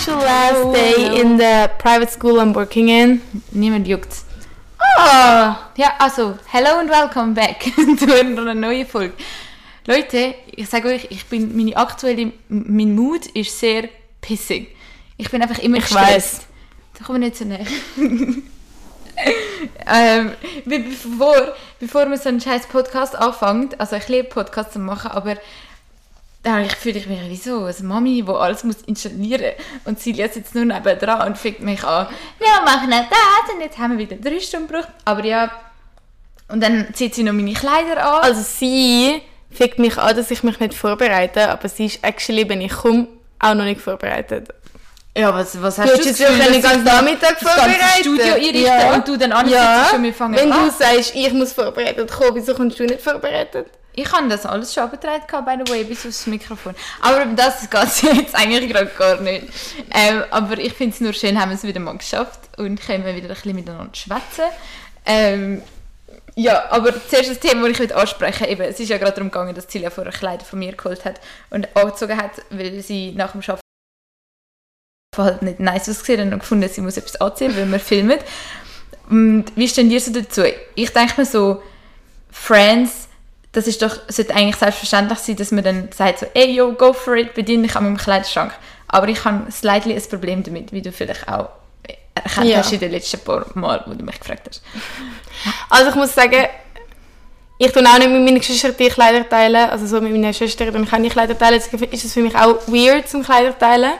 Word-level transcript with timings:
official 0.00 0.18
last 0.18 0.72
day 0.72 1.20
in 1.20 1.36
the 1.36 1.70
private 1.78 2.10
school 2.10 2.40
I'm 2.40 2.54
working 2.54 2.88
in. 2.88 3.20
Niemand 3.52 3.86
juckt. 3.86 4.24
Ah, 4.96 5.70
ja, 5.76 5.92
also, 5.98 6.38
hello 6.46 6.78
and 6.78 6.88
welcome 6.88 7.34
back 7.34 7.62
zu 7.98 8.06
einer 8.18 8.54
neuen 8.54 8.86
Folge. 8.86 9.12
Leute, 9.86 10.34
ich 10.56 10.68
sage 10.68 10.88
euch, 10.88 11.06
ich 11.10 11.26
bin, 11.26 11.54
meine 11.56 11.76
aktuelle, 11.76 12.32
mein 12.48 12.94
Mood 12.94 13.26
ist 13.34 13.58
sehr 13.58 13.88
pissig. 14.22 14.74
Ich 15.18 15.30
bin 15.30 15.42
einfach 15.42 15.58
immer 15.58 15.76
Ich 15.78 15.94
weiss. 15.94 16.42
Da 16.98 17.04
kommen 17.04 17.20
wir 17.20 17.28
nicht 17.28 17.36
so 17.38 17.44
näher. 17.44 17.66
ähm, 19.86 20.30
be- 20.64 20.80
bevor, 20.80 21.54
bevor 21.78 22.06
man 22.06 22.18
so 22.18 22.30
einen 22.30 22.40
scheiß 22.40 22.66
Podcast 22.68 23.14
anfängt, 23.16 23.78
also 23.78 23.96
ich 23.96 24.08
liebe 24.08 24.28
Podcasts 24.28 24.72
zu 24.72 24.78
machen, 24.78 25.10
aber 25.10 25.36
da 26.42 26.64
fühle 26.64 26.98
ich 26.98 27.06
mich 27.06 27.20
wie 27.28 27.36
so 27.36 27.64
eine 27.64 27.74
Mami, 27.82 28.22
die 28.26 28.32
alles 28.32 28.64
muss 28.64 28.76
installieren 28.86 29.52
und 29.84 30.00
sie 30.00 30.12
liest 30.12 30.36
jetzt 30.36 30.54
nur 30.54 30.64
nebendran 30.64 31.28
und 31.28 31.36
fängt 31.38 31.60
mich 31.60 31.84
an, 31.84 32.06
wir 32.38 32.62
machen 32.64 32.90
das 32.90 33.54
und 33.54 33.60
jetzt 33.60 33.76
haben 33.78 33.98
wir 33.98 34.08
wieder 34.08 34.16
drei 34.16 34.40
Stunden 34.40 34.68
gebraucht. 34.68 34.88
Aber 35.04 35.24
ja, 35.24 35.50
und 36.48 36.62
dann 36.62 36.88
zieht 36.94 37.14
sie 37.14 37.22
noch 37.22 37.32
meine 37.34 37.52
Kleider 37.52 38.02
an. 38.04 38.22
Also 38.22 38.40
sie 38.42 39.20
fickt 39.50 39.78
mich 39.78 39.98
an, 39.98 40.16
dass 40.16 40.30
ich 40.30 40.42
mich 40.42 40.58
nicht 40.60 40.74
vorbereite, 40.74 41.48
aber 41.50 41.68
sie 41.68 41.86
ist 41.86 42.02
actually, 42.02 42.48
wenn 42.48 42.60
ich 42.62 42.72
komme, 42.72 43.06
auch 43.38 43.54
noch 43.54 43.64
nicht 43.64 43.80
vorbereitet. 43.80 44.48
ja, 45.16 45.34
was, 45.34 45.60
was 45.60 45.76
Du 45.76 45.82
hast 45.82 45.92
du 45.92 45.96
das 45.98 46.06
jetzt 46.06 46.18
Gefühl, 46.20 46.38
den 46.52 46.62
ganzen 46.62 46.78
ich 46.80 46.84
Nachmittag 46.92 47.38
das 47.40 47.56
ganze 47.56 47.60
vorbereitet. 47.60 48.00
Studio 48.00 48.34
einrichten 48.34 48.62
Ja. 48.62 48.94
und 48.94 49.08
du 49.08 49.16
dann 49.18 49.32
ansetzt 49.32 49.54
Ja, 49.54 49.86
schon, 49.90 50.02
wir 50.04 50.14
fangen 50.14 50.36
wenn 50.36 50.52
an. 50.52 50.64
du 50.66 50.70
sagst, 50.70 51.14
ich 51.14 51.32
muss 51.32 51.52
vorbereitet 51.52 52.10
kommen, 52.10 52.30
wieso 52.34 52.54
kommst 52.54 52.78
du 52.78 52.84
nicht 52.84 53.00
vorbereitet? 53.02 53.66
Ich 53.92 54.10
habe 54.12 54.28
das 54.28 54.46
alles 54.46 54.72
schon 54.72 54.84
abgetragen, 54.84 55.44
by 55.44 55.56
the 55.64 55.72
way, 55.72 55.84
bis 55.84 56.06
aufs 56.06 56.26
Mikrofon. 56.26 56.74
Aber 57.00 57.22
um 57.22 57.34
das 57.34 57.68
geht 57.68 57.82
es 57.82 58.02
jetzt 58.02 58.34
eigentlich 58.34 58.70
gerade 58.70 58.90
gar 58.96 59.20
nicht. 59.20 59.46
Ähm, 59.92 60.24
aber 60.30 60.58
ich 60.58 60.72
finde 60.74 60.94
es 60.94 61.00
nur 61.00 61.12
schön, 61.12 61.40
haben 61.40 61.50
wir 61.50 61.56
es 61.56 61.64
wieder 61.64 61.80
mal 61.80 61.96
geschafft 61.96 62.40
und 62.56 62.80
können 62.80 63.04
wir 63.04 63.14
wieder 63.16 63.28
ein 63.28 63.34
bisschen 63.34 63.54
miteinander 63.54 63.94
schwätzen. 63.94 64.44
Ähm, 65.04 65.62
ja, 66.36 66.70
aber 66.70 66.92
zuerst 67.08 67.30
das 67.30 67.40
Thema, 67.40 67.68
das 67.68 67.80
ich 67.80 67.94
ansprechen 67.94 68.46
eben, 68.46 68.62
es 68.62 68.78
ist 68.78 68.88
ja 68.88 68.98
gerade 68.98 69.12
darum 69.12 69.30
gegangen, 69.30 69.54
dass 69.54 69.70
Silja 69.70 69.90
vorher 69.90 70.12
Kleider 70.12 70.44
von 70.44 70.58
mir 70.58 70.72
geholt 70.72 71.04
hat 71.04 71.20
und 71.50 71.68
angezogen 71.76 72.16
hat, 72.16 72.32
weil 72.50 72.80
sie 72.80 73.12
nach 73.12 73.32
dem 73.32 73.40
Arbeiten 73.40 73.60
halt 75.16 75.42
nicht 75.42 75.60
nice 75.60 75.88
ausgesehen 75.88 76.32
und 76.32 76.38
gefunden, 76.38 76.68
sie 76.68 76.80
muss 76.80 76.96
etwas 76.96 77.20
anziehen, 77.20 77.54
weil 77.56 77.70
wir 77.70 77.80
filmen. 77.80 78.18
Und 79.08 79.46
wie 79.56 79.68
stehen 79.68 79.90
ihr 79.90 80.00
so 80.00 80.12
dazu? 80.12 80.42
Ich 80.76 80.92
denke 80.92 81.20
mir 81.20 81.26
so, 81.26 81.62
Friends, 82.30 83.08
das 83.52 83.66
ist 83.66 83.82
doch, 83.82 83.96
sollte 84.08 84.34
eigentlich 84.34 84.56
selbstverständlich 84.56 85.18
sein, 85.18 85.36
dass 85.36 85.50
man 85.50 85.64
dann 85.64 85.88
sagt 85.92 86.20
so, 86.20 86.26
ey, 86.34 86.52
yo, 86.52 86.72
go 86.72 86.92
for 86.92 87.16
it, 87.16 87.34
bediene 87.34 87.64
dich 87.66 87.76
an 87.76 87.84
meinem 87.84 87.96
Kleiderschrank. 87.96 88.52
Aber 88.88 89.08
ich 89.08 89.24
habe 89.24 89.50
slightly 89.50 89.94
ein 89.94 90.02
Problem 90.08 90.42
damit, 90.42 90.72
wie 90.72 90.82
du 90.82 90.92
vielleicht 90.92 91.28
auch 91.28 91.48
erkannt 92.14 92.46
Ja. 92.48 92.58
hast 92.58 92.72
in 92.72 92.80
den 92.80 92.90
letzten 92.92 93.20
paar 93.20 93.46
Mal, 93.54 93.82
wo 93.86 93.94
du 93.94 94.04
mich 94.04 94.18
gefragt 94.18 94.48
hast. 94.48 94.62
Also 95.70 95.90
ich 95.90 95.94
muss 95.96 96.14
sagen, 96.14 96.46
ich 97.58 97.72
tue 97.72 97.82
auch 97.86 97.98
nicht 97.98 98.10
mit 98.10 98.24
meinen 98.24 98.38
Geschwistern 98.38 98.74
die 98.78 98.88
Kleider 98.88 99.28
teilen. 99.28 99.68
Also 99.70 99.86
so 99.86 100.00
mit 100.00 100.12
meinen 100.12 100.32
Schwestern 100.34 100.72
tue 100.72 100.82
ich 100.82 100.92
auch 100.92 100.98
nicht 100.98 101.12
Kleider 101.12 101.36
teilen. 101.38 101.60
Deswegen 101.72 101.92
ist 101.92 102.04
es 102.04 102.12
für 102.14 102.20
mich 102.20 102.34
auch 102.34 102.56
weird 102.68 103.08
zum 103.08 103.22
Kleider 103.22 103.58
teilen. 103.58 103.92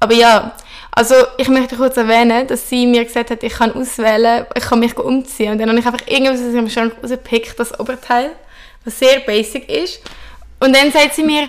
Aber 0.00 0.14
ja, 0.14 0.52
also 0.96 1.14
ich 1.36 1.48
möchte 1.48 1.76
kurz 1.76 1.96
erwähnen, 1.98 2.46
dass 2.46 2.68
sie 2.70 2.86
mir 2.86 3.04
gesagt 3.04 3.30
hat, 3.30 3.42
ich 3.42 3.52
kann 3.52 3.72
auswählen, 3.74 4.46
ich 4.54 4.64
kann 4.64 4.78
mich 4.80 4.96
umziehen. 4.96 5.52
Und 5.52 5.58
dann 5.58 5.68
habe 5.68 5.78
ich 5.78 5.86
einfach 5.86 6.06
irgendwas 6.06 6.40
aus 6.40 6.52
dem 6.52 6.70
Schrank 6.70 6.94
rausgepickt, 7.02 7.60
das 7.60 7.78
Oberteil, 7.78 8.30
was 8.84 8.98
sehr 8.98 9.20
basic 9.20 9.68
ist. 9.68 10.00
Und 10.58 10.74
dann 10.74 10.90
sagt 10.90 11.14
sie 11.14 11.22
mir, 11.22 11.48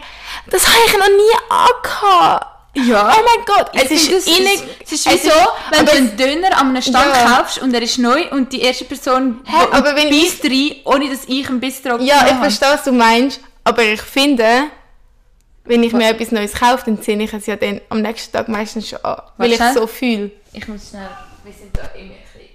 das 0.49 0.67
habe 0.67 0.77
ich 0.85 0.93
noch 0.93 1.07
nie 1.07 1.37
angehabt. 1.49 2.45
Ja. 2.73 3.09
Oh 3.17 3.23
mein 3.25 3.45
Gott, 3.45 3.71
es 3.73 3.89
ist 3.89 4.11
das 4.11 4.27
es 4.27 4.91
ist 4.91 5.11
wie 5.11 5.17
so, 5.17 5.33
wenn 5.71 5.85
du 5.85 5.91
einen 5.93 6.15
Döner 6.17 6.55
an 6.59 6.69
einem 6.69 6.81
Stand 6.81 7.07
Ja. 7.15 7.37
kaufst 7.37 7.57
und 7.59 7.73
er 7.73 7.81
ist 7.81 7.97
neu 7.97 8.29
und 8.29 8.53
die 8.53 8.61
erste 8.61 8.85
Person 8.85 9.41
Hä, 9.45 9.65
aber 9.71 9.95
wenn 9.95 10.09
beißt 10.11 10.43
rein, 10.43 10.75
ohne 10.83 11.09
dass 11.09 11.21
ich 11.25 11.49
ein 11.49 11.59
Biss 11.59 11.81
drauf 11.81 11.99
Ja, 12.01 12.27
ich 12.27 12.35
verstehe, 12.35 12.69
was 12.69 12.83
du 12.83 12.91
meinst, 12.91 13.39
aber 13.63 13.81
ich 13.81 14.01
finde, 14.01 14.65
wenn 15.67 15.83
ich 15.83 15.93
mir 15.93 16.09
etwas 16.09 16.31
Neues 16.31 16.53
kaufe, 16.53 16.85
dann 16.85 17.01
ziehe 17.01 17.21
ich 17.21 17.33
es 17.33 17.45
ja 17.45 17.55
dann 17.55 17.81
am 17.89 18.01
nächsten 18.01 18.31
Tag 18.31 18.47
meistens 18.47 18.89
schon 18.89 19.03
an, 19.03 19.21
weil 19.37 19.51
ich 19.51 19.57
schnell. 19.57 19.73
so 19.73 19.87
fühle. 19.87 20.31
Ich 20.53 20.67
muss 20.67 20.89
schnell, 20.89 21.09
wir 21.43 21.53
sind 21.53 21.75
da 21.77 21.83
immer 21.95 22.13
ein 22.13 22.19
bisschen 22.33 22.49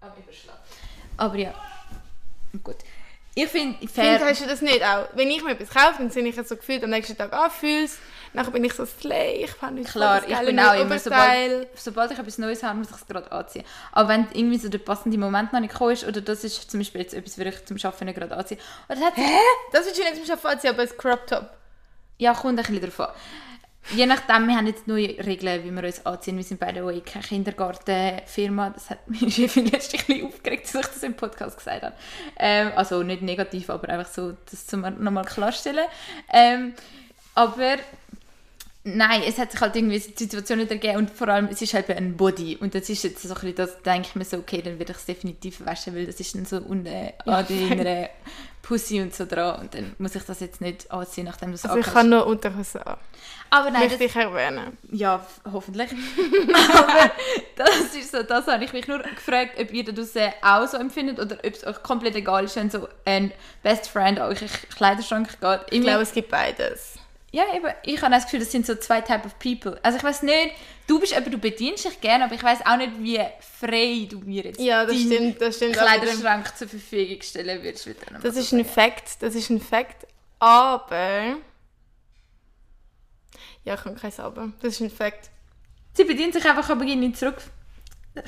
am 0.00 0.10
Überschlagen. 0.22 0.60
Aber 1.16 1.36
ja, 1.36 1.54
gut. 2.62 2.76
Ich 3.34 3.48
finde, 3.48 3.88
fair... 3.88 4.18
Findest 4.18 4.26
hast 4.26 4.40
du 4.42 4.46
das 4.46 4.60
nicht 4.60 4.84
auch? 4.84 5.08
Wenn 5.14 5.30
ich 5.30 5.42
mir 5.42 5.52
etwas 5.52 5.70
kaufe, 5.70 5.94
dann 5.98 6.10
ziehe 6.10 6.26
ich 6.26 6.36
es 6.36 6.48
so 6.48 6.56
gefühlt 6.56 6.84
am 6.84 6.90
nächsten 6.90 7.16
Tag 7.16 7.32
an, 7.32 7.50
fühle 7.50 7.84
es, 7.84 7.96
nachher 8.34 8.50
bin 8.50 8.62
ich 8.62 8.74
so 8.74 8.84
slay, 8.84 9.44
ich 9.44 9.50
fand 9.52 9.76
nicht 9.76 9.90
Klar, 9.90 10.22
ich 10.28 10.38
bin 10.40 10.60
auch 10.60 10.78
immer, 10.78 10.98
sobald, 10.98 11.68
sobald 11.74 12.10
ich 12.10 12.18
etwas 12.18 12.36
Neues 12.36 12.62
habe, 12.62 12.78
muss 12.78 12.90
ich 12.90 12.96
es 12.96 13.06
gerade 13.06 13.32
anziehen. 13.32 13.64
Aber 13.92 14.10
wenn 14.10 14.26
irgendwie 14.34 14.58
so 14.58 14.68
der 14.68 14.78
passende 14.78 15.16
Moment 15.16 15.50
noch 15.54 15.60
nicht 15.60 15.72
gekommen 15.72 15.92
ist, 15.92 16.04
oder 16.06 16.20
das 16.20 16.44
ist 16.44 16.70
zum 16.70 16.80
Beispiel 16.80 17.00
jetzt 17.00 17.14
etwas, 17.14 17.38
was 17.38 17.46
ich 17.46 17.64
zum 17.64 17.78
Arbeiten 17.82 18.04
nicht 18.04 18.18
gerade 18.18 18.36
anziehen, 18.36 18.58
oder 18.90 18.98
das 18.98 19.06
hat 19.06 19.14
sich, 19.14 19.24
Das 19.72 19.86
ist 19.86 19.96
schon 19.96 20.04
nicht 20.04 20.16
zum 20.16 20.26
Schaffen, 20.26 20.68
aber 20.68 20.82
ein 20.82 20.96
Crop 20.98 21.26
Top. 21.26 21.50
Ja, 22.18 22.34
kommt 22.34 22.58
ein 22.58 22.64
bisschen 22.64 22.80
davon. 22.80 23.06
Je 23.90 24.06
nachdem, 24.06 24.46
wir 24.46 24.56
haben 24.56 24.66
jetzt 24.68 24.86
neue 24.86 25.08
Regeln, 25.26 25.64
wie 25.64 25.70
wir 25.72 25.84
uns 25.84 26.06
anziehen. 26.06 26.36
Wir 26.36 26.44
sind 26.44 26.60
by 26.60 26.70
the 26.72 26.84
way 26.84 27.00
keine 27.00 27.24
Kindergartenfirma. 27.24 28.70
Das 28.70 28.90
hat 28.90 29.08
mich 29.08 29.20
letztens 29.38 29.56
ein 29.56 29.70
bisschen 29.70 30.26
aufgeregt, 30.26 30.66
dass 30.66 30.74
ich 30.74 30.86
das 30.86 31.02
im 31.02 31.14
Podcast 31.14 31.58
gesagt 31.58 31.82
habe. 31.82 31.94
Ähm, 32.38 32.70
also 32.76 33.02
nicht 33.02 33.22
negativ, 33.22 33.70
aber 33.70 33.88
einfach 33.88 34.10
so, 34.10 34.36
das 34.50 34.66
zum 34.66 34.82
nochmal 34.82 35.24
klarstellen. 35.24 35.86
Ähm, 36.32 36.74
aber 37.34 37.78
Nein, 38.84 39.22
es 39.24 39.38
hat 39.38 39.52
sich 39.52 39.60
halt 39.60 39.76
irgendwie 39.76 40.00
die 40.00 40.24
Situation 40.24 40.58
nicht 40.58 40.70
ergeben 40.72 40.96
und 40.96 41.10
vor 41.10 41.28
allem, 41.28 41.46
es 41.46 41.62
ist 41.62 41.72
halt 41.72 41.88
ein 41.90 42.16
Body 42.16 42.56
und 42.56 42.74
das 42.74 42.88
ist 42.88 43.04
jetzt 43.04 43.22
so 43.22 43.28
ein 43.28 43.34
bisschen 43.34 43.54
das, 43.54 43.80
denke 43.82 44.08
ich 44.08 44.14
mir 44.16 44.24
so, 44.24 44.38
okay, 44.38 44.60
dann 44.60 44.78
werde 44.80 44.90
ich 44.90 44.98
es 44.98 45.04
definitiv 45.04 45.64
waschen, 45.64 45.94
weil 45.94 46.06
das 46.06 46.18
ist 46.18 46.34
dann 46.34 46.44
so 46.46 46.56
unten 46.56 46.88
an 47.24 47.46
deiner 47.48 48.08
Pussy 48.60 49.00
und 49.00 49.14
so 49.14 49.24
dran 49.24 49.60
und 49.60 49.74
dann 49.74 49.94
muss 49.98 50.16
ich 50.16 50.24
das 50.24 50.40
jetzt 50.40 50.60
nicht 50.60 50.90
anziehen, 50.90 51.26
nachdem 51.26 51.50
du 51.50 51.54
es 51.54 51.64
Also 51.64 51.76
ich 51.78 51.86
angehast. 51.86 51.94
kann 51.96 52.08
nur 52.10 52.26
Unterhose 52.26 52.84
an. 52.84 52.96
Aber 53.50 53.70
nein, 53.70 53.82
Möchte 53.82 53.98
das, 53.98 54.06
ich 54.08 54.16
erwähnen. 54.16 54.76
ja, 54.90 55.24
hoffentlich. 55.52 55.90
Aber 55.92 57.10
das 57.56 57.94
ist 57.94 58.10
so, 58.10 58.22
das 58.24 58.46
habe 58.48 58.64
ich 58.64 58.72
mich 58.72 58.88
nur 58.88 58.98
gefragt, 58.98 59.60
ob 59.60 59.72
ihr 59.72 59.84
da 59.84 59.92
draussen 59.92 60.32
auch 60.42 60.66
so 60.66 60.76
empfindet 60.78 61.20
oder 61.20 61.36
ob 61.44 61.54
es 61.54 61.64
euch 61.64 61.82
komplett 61.84 62.16
egal 62.16 62.44
ist, 62.44 62.56
wenn 62.56 62.70
so 62.70 62.88
ein 63.04 63.30
Best 63.62 63.88
Friend 63.88 64.18
an 64.18 64.28
euren 64.28 64.48
Kleiderschrank 64.76 65.40
geht. 65.40 65.60
Ich 65.70 65.82
glaube, 65.82 66.02
es 66.02 66.12
gibt 66.12 66.30
beides. 66.30 66.94
Ja, 67.32 67.44
eben. 67.54 67.72
Ich 67.84 68.00
habe 68.02 68.12
das 68.12 68.24
Gefühl, 68.24 68.40
das 68.40 68.52
sind 68.52 68.66
so 68.66 68.74
zwei 68.74 69.00
Type 69.00 69.24
of 69.24 69.38
people. 69.38 69.80
Also 69.82 69.96
ich 69.96 70.04
weiß 70.04 70.22
nicht, 70.22 70.54
du 70.86 71.00
bist 71.00 71.16
eben, 71.16 71.30
du 71.30 71.38
bedienst 71.38 71.86
dich 71.86 71.98
gerne, 72.00 72.24
aber 72.24 72.34
ich 72.34 72.42
weiß 72.42 72.64
auch 72.66 72.76
nicht, 72.76 72.92
wie 72.98 73.20
frei 73.40 74.06
du 74.08 74.20
mir 74.20 74.44
jetzt 74.44 74.60
Ja, 74.60 74.84
das 74.84 75.00
stimmt, 75.00 75.40
das 75.40 75.56
stimmt. 75.56 75.72
Kleiderschrank 75.72 76.54
zur 76.56 76.68
Verfügung 76.68 77.22
stellen 77.22 77.62
würdest. 77.62 77.88
Das 78.22 78.36
ist 78.36 78.50
so 78.50 78.56
ein 78.56 78.66
Fakt, 78.66 79.22
das 79.22 79.34
ist 79.34 79.48
ein 79.48 79.60
Fakt. 79.60 80.06
Aber... 80.38 81.36
Ja, 83.64 83.74
ich 83.74 83.80
kann 83.80 83.96
kein 83.96 84.12
Aber. 84.18 84.52
Das 84.60 84.74
ist 84.74 84.80
ein 84.80 84.90
Fakt. 84.90 85.30
Sie 85.94 86.04
bedient 86.04 86.34
sich 86.34 86.44
einfach, 86.44 86.68
aber 86.68 86.84
nicht 86.84 87.16
zurück. 87.16 87.36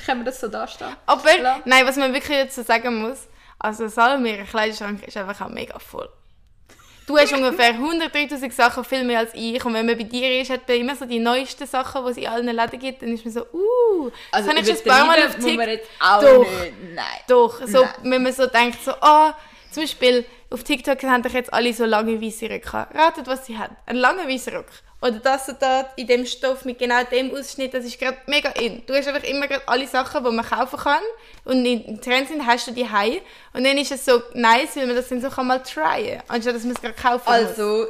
Können 0.05 0.21
wir 0.21 0.25
das 0.25 0.39
so 0.39 0.47
dastehen. 0.47 0.95
Aber, 1.05 1.29
nein, 1.65 1.85
was 1.85 1.95
man 1.95 2.11
wirklich 2.13 2.37
dazu 2.37 2.63
sagen 2.63 3.01
muss, 3.01 3.27
also 3.59 3.87
Salome, 3.87 4.37
ihr 4.37 4.45
Kleiderschrank 4.45 5.07
ist 5.07 5.15
einfach 5.15 5.45
auch 5.45 5.49
mega 5.49 5.77
voll. 5.77 6.09
Du 7.07 7.15
hast 7.17 7.31
ungefähr 7.33 7.75
103'000 7.75 8.51
Sachen, 8.51 8.83
viel 8.83 9.03
mehr 9.03 9.19
als 9.19 9.31
ich. 9.35 9.63
Und 9.63 9.73
wenn 9.75 9.85
man 9.85 9.95
bei 9.95 10.03
dir 10.03 10.41
ist, 10.41 10.49
hat 10.49 10.67
man 10.67 10.77
immer 10.77 10.95
so 10.95 11.05
die 11.05 11.19
neuesten 11.19 11.67
Sachen, 11.67 12.03
die 12.05 12.11
es 12.11 12.17
in 12.17 12.27
allen 12.27 12.47
Läden 12.47 12.79
gibt. 12.79 13.01
Dann 13.03 13.13
ist 13.13 13.23
man 13.23 13.33
so, 13.33 13.41
uh, 13.53 14.09
das 14.31 14.47
habe 14.47 14.59
ich 14.59 14.65
schon 14.65 14.75
ein 14.77 14.83
paar 14.83 15.05
Mal 15.05 15.17
auf 15.19 15.35
Also 15.35 15.47
muss 15.47 15.55
man 15.55 15.67
TikTok. 15.67 15.67
jetzt 15.67 15.89
auch 15.99 16.21
Doch. 16.21 16.47
Nein. 16.95 17.05
Doch, 17.27 17.67
so, 17.67 17.81
Nein. 17.81 17.93
wenn 18.03 18.23
man 18.23 18.33
so 18.33 18.47
denkt, 18.47 18.83
so, 18.83 18.91
ah, 19.01 19.35
zum 19.71 19.83
Beispiel 19.83 20.25
auf 20.49 20.63
TikTok 20.63 21.03
haben 21.03 21.21
doch 21.21 21.33
jetzt 21.33 21.53
alle 21.53 21.73
so 21.73 21.85
lange 21.85 22.19
weiße 22.21 22.49
Röcke. 22.49 22.87
Ratet, 22.93 23.27
was 23.27 23.45
sie 23.45 23.57
haben. 23.57 23.75
Ein 23.85 23.97
langer 23.97 24.27
weißer 24.27 24.55
Rock. 24.55 24.65
Oder 25.01 25.19
das 25.19 25.47
und 25.49 25.61
das 25.61 25.85
in 25.97 26.07
dem 26.07 26.25
Stoff 26.25 26.65
mit 26.65 26.79
genau 26.79 27.03
dem 27.03 27.31
Ausschnitt, 27.35 27.73
das 27.73 27.85
ist 27.85 27.99
gerade 27.99 28.17
mega 28.27 28.49
in. 28.51 28.83
Du 28.85 28.93
hast 28.95 29.07
einfach 29.07 29.27
immer 29.27 29.47
gerade 29.47 29.67
alle 29.67 29.87
Sachen, 29.87 30.23
die 30.23 30.31
man 30.31 30.45
kaufen 30.45 30.79
kann. 30.79 31.03
Und 31.43 31.65
in 31.65 32.01
Trend 32.01 32.27
sind, 32.29 32.45
hast 32.45 32.67
du 32.67 32.71
die 32.71 32.89
heim. 32.89 33.19
Und 33.53 33.65
dann 33.65 33.77
ist 33.77 33.91
es 33.91 34.05
so 34.05 34.21
nice, 34.33 34.75
weil 34.75 34.87
man 34.87 34.95
das 34.95 35.09
dann 35.09 35.21
so 35.21 35.29
kann 35.29 35.47
mal 35.47 35.61
tryen 35.61 36.21
anstatt 36.27 36.55
dass 36.55 36.63
man 36.63 36.73
es 36.73 36.81
gerade 36.81 36.95
kaufen 36.95 37.23
muss. 37.25 37.49
Also, 37.49 37.85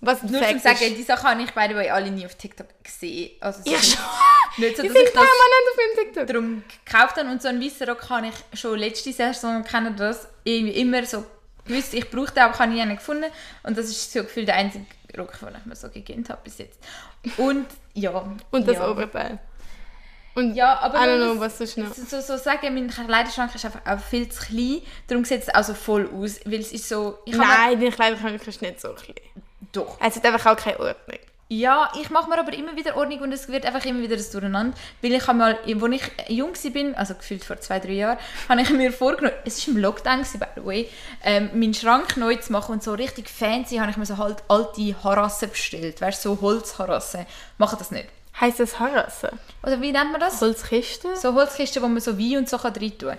Was 0.00 0.22
ein 0.22 0.30
nur 0.32 0.42
zum 0.42 0.58
sagen, 0.58 0.94
die 0.96 1.02
Sachen 1.02 1.28
habe 1.28 1.42
ich 1.42 1.50
the 1.50 1.74
way 1.76 1.90
alle 1.90 2.10
nie 2.10 2.24
auf 2.26 2.34
TikTok 2.34 2.66
gesehen. 2.82 3.30
Also, 3.40 3.60
Ja, 3.64 3.78
sind 3.78 3.96
schon. 3.96 4.04
nicht 4.64 4.76
so, 4.76 4.82
dass 4.82 4.92
ich 4.92 4.98
sind 4.98 5.06
das 5.06 5.12
permanent 5.12 5.64
auf 5.70 5.76
meinem 5.76 6.04
TikTok. 6.04 6.26
darum 6.26 6.64
gekauft 6.84 7.16
habe. 7.16 7.28
Und 7.28 7.42
so 7.42 7.48
einen 7.48 7.62
weißen 7.62 7.88
Rock 7.88 8.08
habe 8.10 8.28
ich 8.28 8.58
schon 8.58 8.78
letzte 8.78 9.12
Saison 9.12 9.62
kennen 9.64 9.94
das 9.96 10.28
irgendwie 10.44 10.80
immer 10.80 11.04
so 11.04 11.24
gewusst, 11.66 11.94
ich 11.94 12.08
brauchte 12.10 12.42
aber 12.42 12.58
habe 12.58 12.74
ich 12.74 12.80
einen 12.80 12.96
gefunden. 12.96 13.26
Und 13.62 13.76
das 13.76 13.86
ist 13.86 14.12
so 14.12 14.22
gefühlt 14.22 14.48
der 14.48 14.56
einzige 14.56 14.86
Rock, 15.16 15.38
den 15.40 15.56
ich 15.56 15.66
mir 15.66 15.76
so 15.76 15.88
gegönnt 15.88 16.28
habe 16.30 16.40
bis 16.44 16.58
jetzt. 16.58 16.78
Und 17.36 17.66
ja. 17.94 18.10
Und 18.50 18.68
das 18.68 18.76
ja. 18.76 18.90
Oberteil. 18.90 19.38
Und 20.34 20.54
Ja, 20.54 20.78
aber 20.78 20.98
I 20.98 21.08
don't 21.08 21.32
know, 21.32 21.40
was 21.40 21.58
sonst 21.58 21.78
noch. 21.78 21.92
so, 21.92 22.20
so, 22.20 22.36
sagen, 22.36 22.74
mein 22.74 22.88
Kleiderschrank 22.88 23.54
ist 23.54 23.64
einfach 23.64 23.84
auch 23.84 23.98
viel 23.98 24.28
zu 24.28 24.46
klein. 24.46 24.82
Darum 25.08 25.24
sieht 25.24 25.42
es 25.42 25.54
auch 25.54 25.64
so 25.64 25.74
voll 25.74 26.08
aus. 26.14 26.40
Weil 26.44 26.60
es 26.60 26.72
ist 26.72 26.88
so... 26.88 27.18
Nein, 27.26 27.80
dein 27.80 27.90
Kleiderschrank 27.90 28.46
ist 28.46 28.62
nicht 28.62 28.80
so 28.80 28.92
klein. 28.92 29.16
Doch. 29.72 29.98
Es 30.00 30.16
hat 30.16 30.24
einfach 30.24 30.52
auch 30.52 30.56
keine 30.56 30.78
Ordnung. 30.78 31.18
Ja, 31.50 31.90
ich 31.98 32.10
mache 32.10 32.28
mir 32.28 32.38
aber 32.38 32.52
immer 32.52 32.76
wieder 32.76 32.94
Ordnung 32.94 33.20
und 33.20 33.32
es 33.32 33.48
wird 33.48 33.64
einfach 33.64 33.82
immer 33.86 34.00
wieder 34.00 34.16
das 34.16 34.30
Durcheinander. 34.30 34.76
Weil 35.00 35.12
ich 35.12 35.26
habe 35.26 35.38
mal, 35.38 35.58
als 35.64 35.66
ich 35.66 36.28
jung 36.28 36.52
bin, 36.74 36.94
also 36.94 37.14
gefühlt 37.14 37.42
vor 37.42 37.58
zwei, 37.58 37.78
drei 37.78 37.92
Jahren, 37.92 38.18
habe 38.50 38.60
ich 38.60 38.70
mir 38.74 38.92
vorgenommen, 38.92 39.34
es 39.46 39.66
war 39.66 39.74
im 39.74 39.80
Lockdown, 39.80 40.20
by 40.20 40.46
the 40.56 40.64
way, 40.66 40.90
ähm, 41.24 41.48
meinen 41.54 41.72
Schrank 41.72 42.18
neu 42.18 42.36
zu 42.36 42.52
machen 42.52 42.72
und 42.72 42.82
so 42.82 42.92
richtig 42.92 43.30
fancy 43.30 43.76
habe 43.76 43.90
ich 43.90 43.96
mir 43.96 44.04
so 44.04 44.18
halt 44.18 44.42
alte 44.48 44.94
Harassen 45.02 45.48
bestellt. 45.48 46.02
Weißt 46.02 46.22
du, 46.22 46.34
so 46.34 46.40
Holzharassen. 46.42 47.24
Mache 47.56 47.76
das 47.78 47.92
nicht. 47.92 48.08
Heißt 48.38 48.60
das 48.60 48.78
Harasse? 48.78 49.32
Oder 49.62 49.80
wie 49.80 49.90
nennt 49.90 50.12
man 50.12 50.20
das? 50.20 50.42
Holzkiste? 50.42 51.16
So 51.16 51.32
Holzkisten, 51.32 51.82
wo 51.82 51.88
man 51.88 52.00
so 52.00 52.18
Wein 52.18 52.36
und 52.36 52.48
so 52.50 52.58
rein 52.58 52.74
tun 52.74 52.90
kann. 52.98 53.18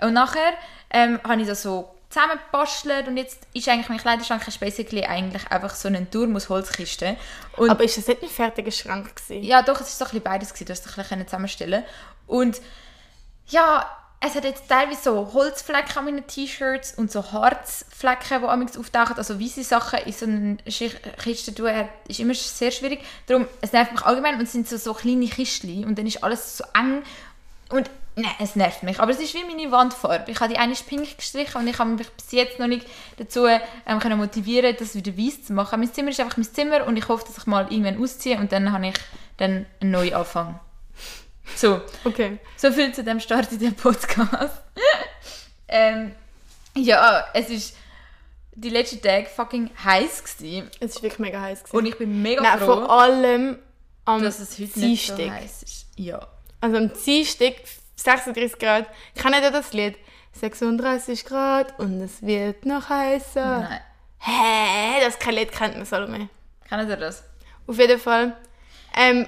Und 0.00 0.14
nachher 0.14 0.52
ähm, 0.90 1.18
habe 1.24 1.42
ich 1.42 1.48
das 1.48 1.62
so 1.62 1.93
zusammengebastelt 2.14 3.08
und 3.08 3.16
jetzt 3.16 3.46
ist 3.52 3.68
eigentlich 3.68 3.88
mein 3.88 3.98
Kleiderschrank 3.98 4.42
basically 4.60 5.04
eigentlich 5.04 5.46
einfach 5.50 5.74
so 5.74 5.88
ein 5.88 6.10
Turm 6.10 6.34
aus 6.36 6.48
Holzkisten. 6.48 7.16
Und 7.56 7.70
Aber 7.70 7.84
ist 7.84 7.96
das 7.98 8.06
nicht 8.06 8.22
ein 8.22 8.28
fertiger 8.28 8.70
Schrank 8.70 9.16
gewesen? 9.16 9.42
ja, 9.42 9.62
doch, 9.62 9.80
es 9.80 9.80
war 9.80 9.86
so 9.86 10.04
ein 10.04 10.08
bisschen 10.10 10.22
beides, 10.22 10.48
gewesen. 10.54 10.66
du 10.66 10.72
hast 10.72 10.86
es 10.86 10.92
ein 10.96 11.02
bisschen 11.02 11.26
zusammenstellen 11.26 11.84
Und 12.26 12.60
ja, 13.48 13.90
es 14.26 14.34
hat 14.34 14.44
jetzt 14.44 14.68
teilweise 14.68 15.02
so 15.02 15.32
Holzflecken 15.34 15.98
an 15.98 16.04
meinen 16.06 16.26
T-Shirts 16.26 16.94
und 16.96 17.12
so 17.12 17.30
Harzflecken, 17.32 18.40
die 18.40 18.46
amigs 18.48 18.78
auftauchen. 18.78 19.16
Also 19.18 19.38
weiße 19.38 19.62
Sachen 19.64 19.98
in 19.98 20.12
so 20.12 20.24
eine 20.24 20.56
Schi- 20.68 20.96
Kiste 21.22 21.54
tun, 21.54 21.70
ist 22.08 22.20
immer 22.20 22.32
sehr 22.34 22.70
schwierig. 22.70 23.00
Darum, 23.26 23.46
es 23.60 23.72
nervt 23.72 23.92
mich 23.92 24.00
allgemein 24.02 24.36
und 24.36 24.42
es 24.42 24.52
sind 24.52 24.66
so, 24.66 24.78
so 24.78 24.94
kleine 24.94 25.26
Kistchen 25.26 25.84
und 25.84 25.98
dann 25.98 26.06
ist 26.06 26.24
alles 26.24 26.56
so 26.56 26.64
eng 26.72 27.02
und 27.68 27.90
nein, 28.16 28.34
es 28.40 28.56
nervt 28.56 28.82
mich. 28.82 29.00
Aber 29.00 29.10
es 29.10 29.18
ist 29.20 29.34
wie 29.34 29.44
meine 29.44 29.70
Wandfarbe. 29.70 30.30
Ich 30.30 30.40
habe 30.40 30.52
die 30.52 30.58
eine 30.58 30.72
ist 30.72 30.86
pink 30.86 31.16
gestrichen 31.16 31.60
und 31.60 31.68
ich 31.68 31.78
habe 31.78 31.90
mich 31.90 32.08
bis 32.10 32.32
jetzt 32.32 32.58
noch 32.58 32.66
nicht 32.66 32.86
dazu 33.16 33.46
ähm, 33.46 33.98
können 34.00 34.18
motivieren, 34.18 34.74
das 34.78 34.94
wieder 34.94 35.16
weiß 35.16 35.44
zu 35.44 35.52
machen. 35.52 35.80
Mein 35.80 35.92
Zimmer 35.92 36.10
ist 36.10 36.20
einfach 36.20 36.36
mein 36.36 36.44
Zimmer 36.52 36.86
und 36.86 36.96
ich 36.96 37.08
hoffe, 37.08 37.24
dass 37.26 37.38
ich 37.38 37.46
mal 37.46 37.64
irgendwann 37.72 38.02
ausziehe 38.02 38.38
und 38.38 38.52
dann 38.52 38.72
habe 38.72 38.88
ich 38.88 38.94
dann 39.36 39.66
einen 39.80 39.90
neuen 39.90 40.14
Anfang. 40.14 40.60
So, 41.56 41.80
Okay. 42.04 42.38
so 42.56 42.72
viel 42.72 42.92
zu 42.94 43.04
dem 43.04 43.20
Start 43.20 43.52
in 43.52 43.58
den 43.58 43.74
Podcast. 43.74 44.62
ähm, 45.68 46.12
ja, 46.76 47.24
es 47.34 47.50
ist 47.50 47.76
die 48.54 48.70
letzten 48.70 49.02
Tage 49.02 49.26
fucking 49.26 49.70
heiß 49.84 50.22
gewesen 50.24 50.70
Es 50.80 50.96
war 50.96 51.02
wirklich 51.02 51.18
mega 51.18 51.40
heiß. 51.40 51.64
Gewesen. 51.64 51.76
und 51.76 51.86
ich 51.86 51.98
bin 51.98 52.22
mega 52.22 52.40
Nein, 52.42 52.58
froh, 52.58 52.66
vor 52.86 52.90
allem 52.90 53.58
am 54.04 54.22
dass 54.22 54.38
es 54.38 54.58
heute 54.58 54.78
nicht 54.78 55.06
so 55.08 55.16
heiß 55.18 55.62
ist. 55.64 55.86
Ja. 55.96 56.26
Also 56.60 56.76
am 56.76 56.90
Dienstag 57.04 57.54
36 57.96 58.58
Grad. 58.58 58.86
Kennt 59.14 59.34
ihr 59.36 59.50
das 59.50 59.72
Lied? 59.72 59.96
36 60.32 61.24
Grad 61.24 61.78
und 61.78 62.00
es 62.00 62.22
wird 62.22 62.66
noch 62.66 62.88
heißer. 62.88 63.60
Nein. 63.60 63.80
Hä? 64.18 65.00
Das 65.04 65.18
kein 65.18 65.34
Lied 65.34 65.52
kennt 65.52 65.76
man 65.76 65.84
Salome. 65.86 66.28
Kennt 66.68 66.88
ihr 66.88 66.96
das? 66.96 67.22
Auf 67.66 67.78
jeden 67.78 68.00
Fall 68.00 68.36
ähm, 68.96 69.26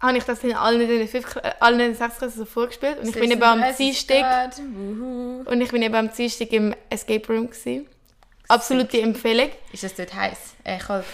habe 0.00 0.18
ich 0.18 0.24
das 0.24 0.42
in 0.44 0.54
allen 0.54 0.78
den, 0.86 1.08
fünf, 1.08 1.26
Kla- 1.26 1.54
allen 1.60 1.78
den 1.78 1.94
sechs 1.94 2.18
Klassen 2.18 2.38
so 2.38 2.44
vorgespielt. 2.44 2.98
Und 3.00 3.08
ich 3.08 3.14
bin 3.14 3.30
eben 3.30 3.42
am 3.42 3.58
36 3.60 3.76
Dienstag 4.06 4.20
Grad, 4.20 4.58
wuhu. 4.58 5.42
und 5.46 5.60
ich 5.60 5.70
bin 5.70 5.82
eben 5.82 5.94
am 5.94 6.12
Dienstag 6.12 6.52
im 6.52 6.74
Escape 6.90 7.26
Room 7.32 7.48
gewesen. 7.50 7.86
Absolute 8.48 9.00
Empfehlung. 9.00 9.50
Ist 9.72 9.84
es 9.84 9.94
dort 9.94 10.14
heiß? 10.14 10.54
Äh, 10.64 10.78
kalt? 10.78 11.04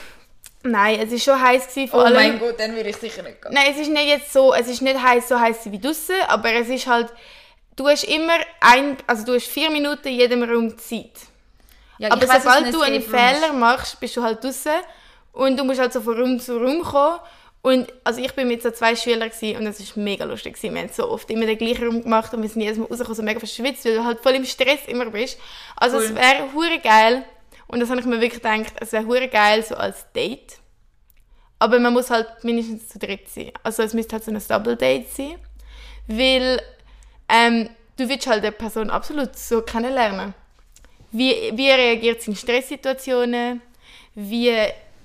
Nein, 0.64 1.00
es 1.00 1.10
ist 1.12 1.24
schon 1.24 1.40
heiß 1.40 1.68
gewesen, 1.68 1.88
vor 1.88 2.00
Oh 2.02 2.04
allem. 2.04 2.14
mein 2.16 2.38
Gott, 2.38 2.58
dann 2.58 2.74
würde 2.76 2.88
ich 2.90 2.96
sicher 2.96 3.22
nicht 3.22 3.42
gehen. 3.42 3.52
Nein, 3.52 3.66
es 3.70 3.78
ist 3.78 3.90
nicht 3.90 4.06
jetzt 4.06 4.32
so, 4.32 4.54
es 4.54 4.68
ist 4.68 4.80
nicht 4.80 5.00
heiß 5.02 5.28
so 5.28 5.38
heiß 5.40 5.58
wie 5.72 5.80
draussen, 5.80 6.14
aber 6.28 6.52
es 6.52 6.68
ist 6.68 6.86
halt, 6.86 7.12
du 7.76 7.88
hast 7.88 8.04
immer 8.04 8.36
ein, 8.60 8.96
also 9.06 9.24
du 9.24 9.34
hast 9.34 9.46
vier 9.48 9.70
Minuten 9.70 10.06
in 10.08 10.14
jedem 10.14 10.42
Raum 10.44 10.78
Zeit. 10.78 11.10
Ja, 11.98 12.10
aber 12.12 12.28
weiss, 12.28 12.42
sobald 12.44 12.72
du 12.72 12.80
einen. 12.80 13.02
Fehler 13.02 13.52
machst, 13.52 13.98
bist 14.00 14.16
du 14.16 14.22
halt 14.22 14.42
draussen 14.42 14.72
und 15.32 15.56
du 15.58 15.64
musst 15.64 15.80
halt 15.80 15.92
so 15.92 16.00
von 16.00 16.18
Raum 16.20 16.38
zu 16.40 16.56
Raum 16.58 16.82
kommen. 16.82 17.18
Und 17.64 17.92
also 18.02 18.20
ich 18.20 18.32
bin 18.34 18.48
mit 18.48 18.60
so 18.60 18.72
zwei 18.72 18.96
Schülern 18.96 19.30
gewesen, 19.30 19.56
und 19.58 19.64
das 19.66 19.78
ist 19.78 19.96
mega 19.96 20.24
lustig 20.24 20.54
gewesen. 20.56 20.74
Wir 20.74 20.82
haben 20.82 20.90
so 20.92 21.08
oft 21.08 21.30
immer 21.30 21.46
den 21.46 21.58
gleichen 21.58 21.86
Raum 21.86 22.02
gemacht 22.02 22.34
und 22.34 22.42
wir 22.42 22.48
sind 22.48 22.60
jedes 22.62 22.76
Mal 22.76 22.86
rausgekommen, 22.86 23.14
so 23.14 23.22
mega 23.22 23.38
verschwitzt, 23.38 23.84
weil 23.84 23.94
du 23.96 24.04
halt 24.04 24.20
voll 24.20 24.34
im 24.34 24.44
Stress 24.44 24.80
immer 24.88 25.06
bist. 25.06 25.38
Also 25.76 25.98
es 25.98 26.10
Cool. 26.10 26.16
wäre 26.16 26.52
hure 26.54 26.78
geil 26.82 27.24
und 27.72 27.80
das 27.80 27.88
habe 27.88 28.00
ich 28.00 28.06
mir 28.06 28.20
wirklich 28.20 28.42
gedacht, 28.42 28.74
es 28.80 28.92
wäre 28.92 29.28
geil 29.28 29.64
so 29.64 29.74
als 29.74 30.12
Date. 30.12 30.58
Aber 31.58 31.78
man 31.80 31.94
muss 31.94 32.10
halt 32.10 32.44
mindestens 32.44 32.88
zu 32.88 32.98
dritt 32.98 33.30
sein. 33.30 33.50
Also 33.62 33.82
es 33.82 33.94
müsste 33.94 34.16
halt 34.16 34.24
so 34.24 34.30
ein 34.30 34.42
Double 34.46 34.76
Date 34.76 35.08
sein, 35.08 35.36
weil 36.06 36.60
ähm, 37.30 37.70
du 37.96 38.06
willst 38.10 38.26
halt 38.26 38.42
eine 38.42 38.52
Person 38.52 38.90
absolut 38.90 39.38
so 39.38 39.62
kennenlernen. 39.62 40.34
Wie, 41.12 41.50
wie 41.54 41.70
reagiert 41.70 42.20
sie 42.20 42.32
in 42.32 42.36
Stresssituationen? 42.36 43.62
Wie, 44.14 44.52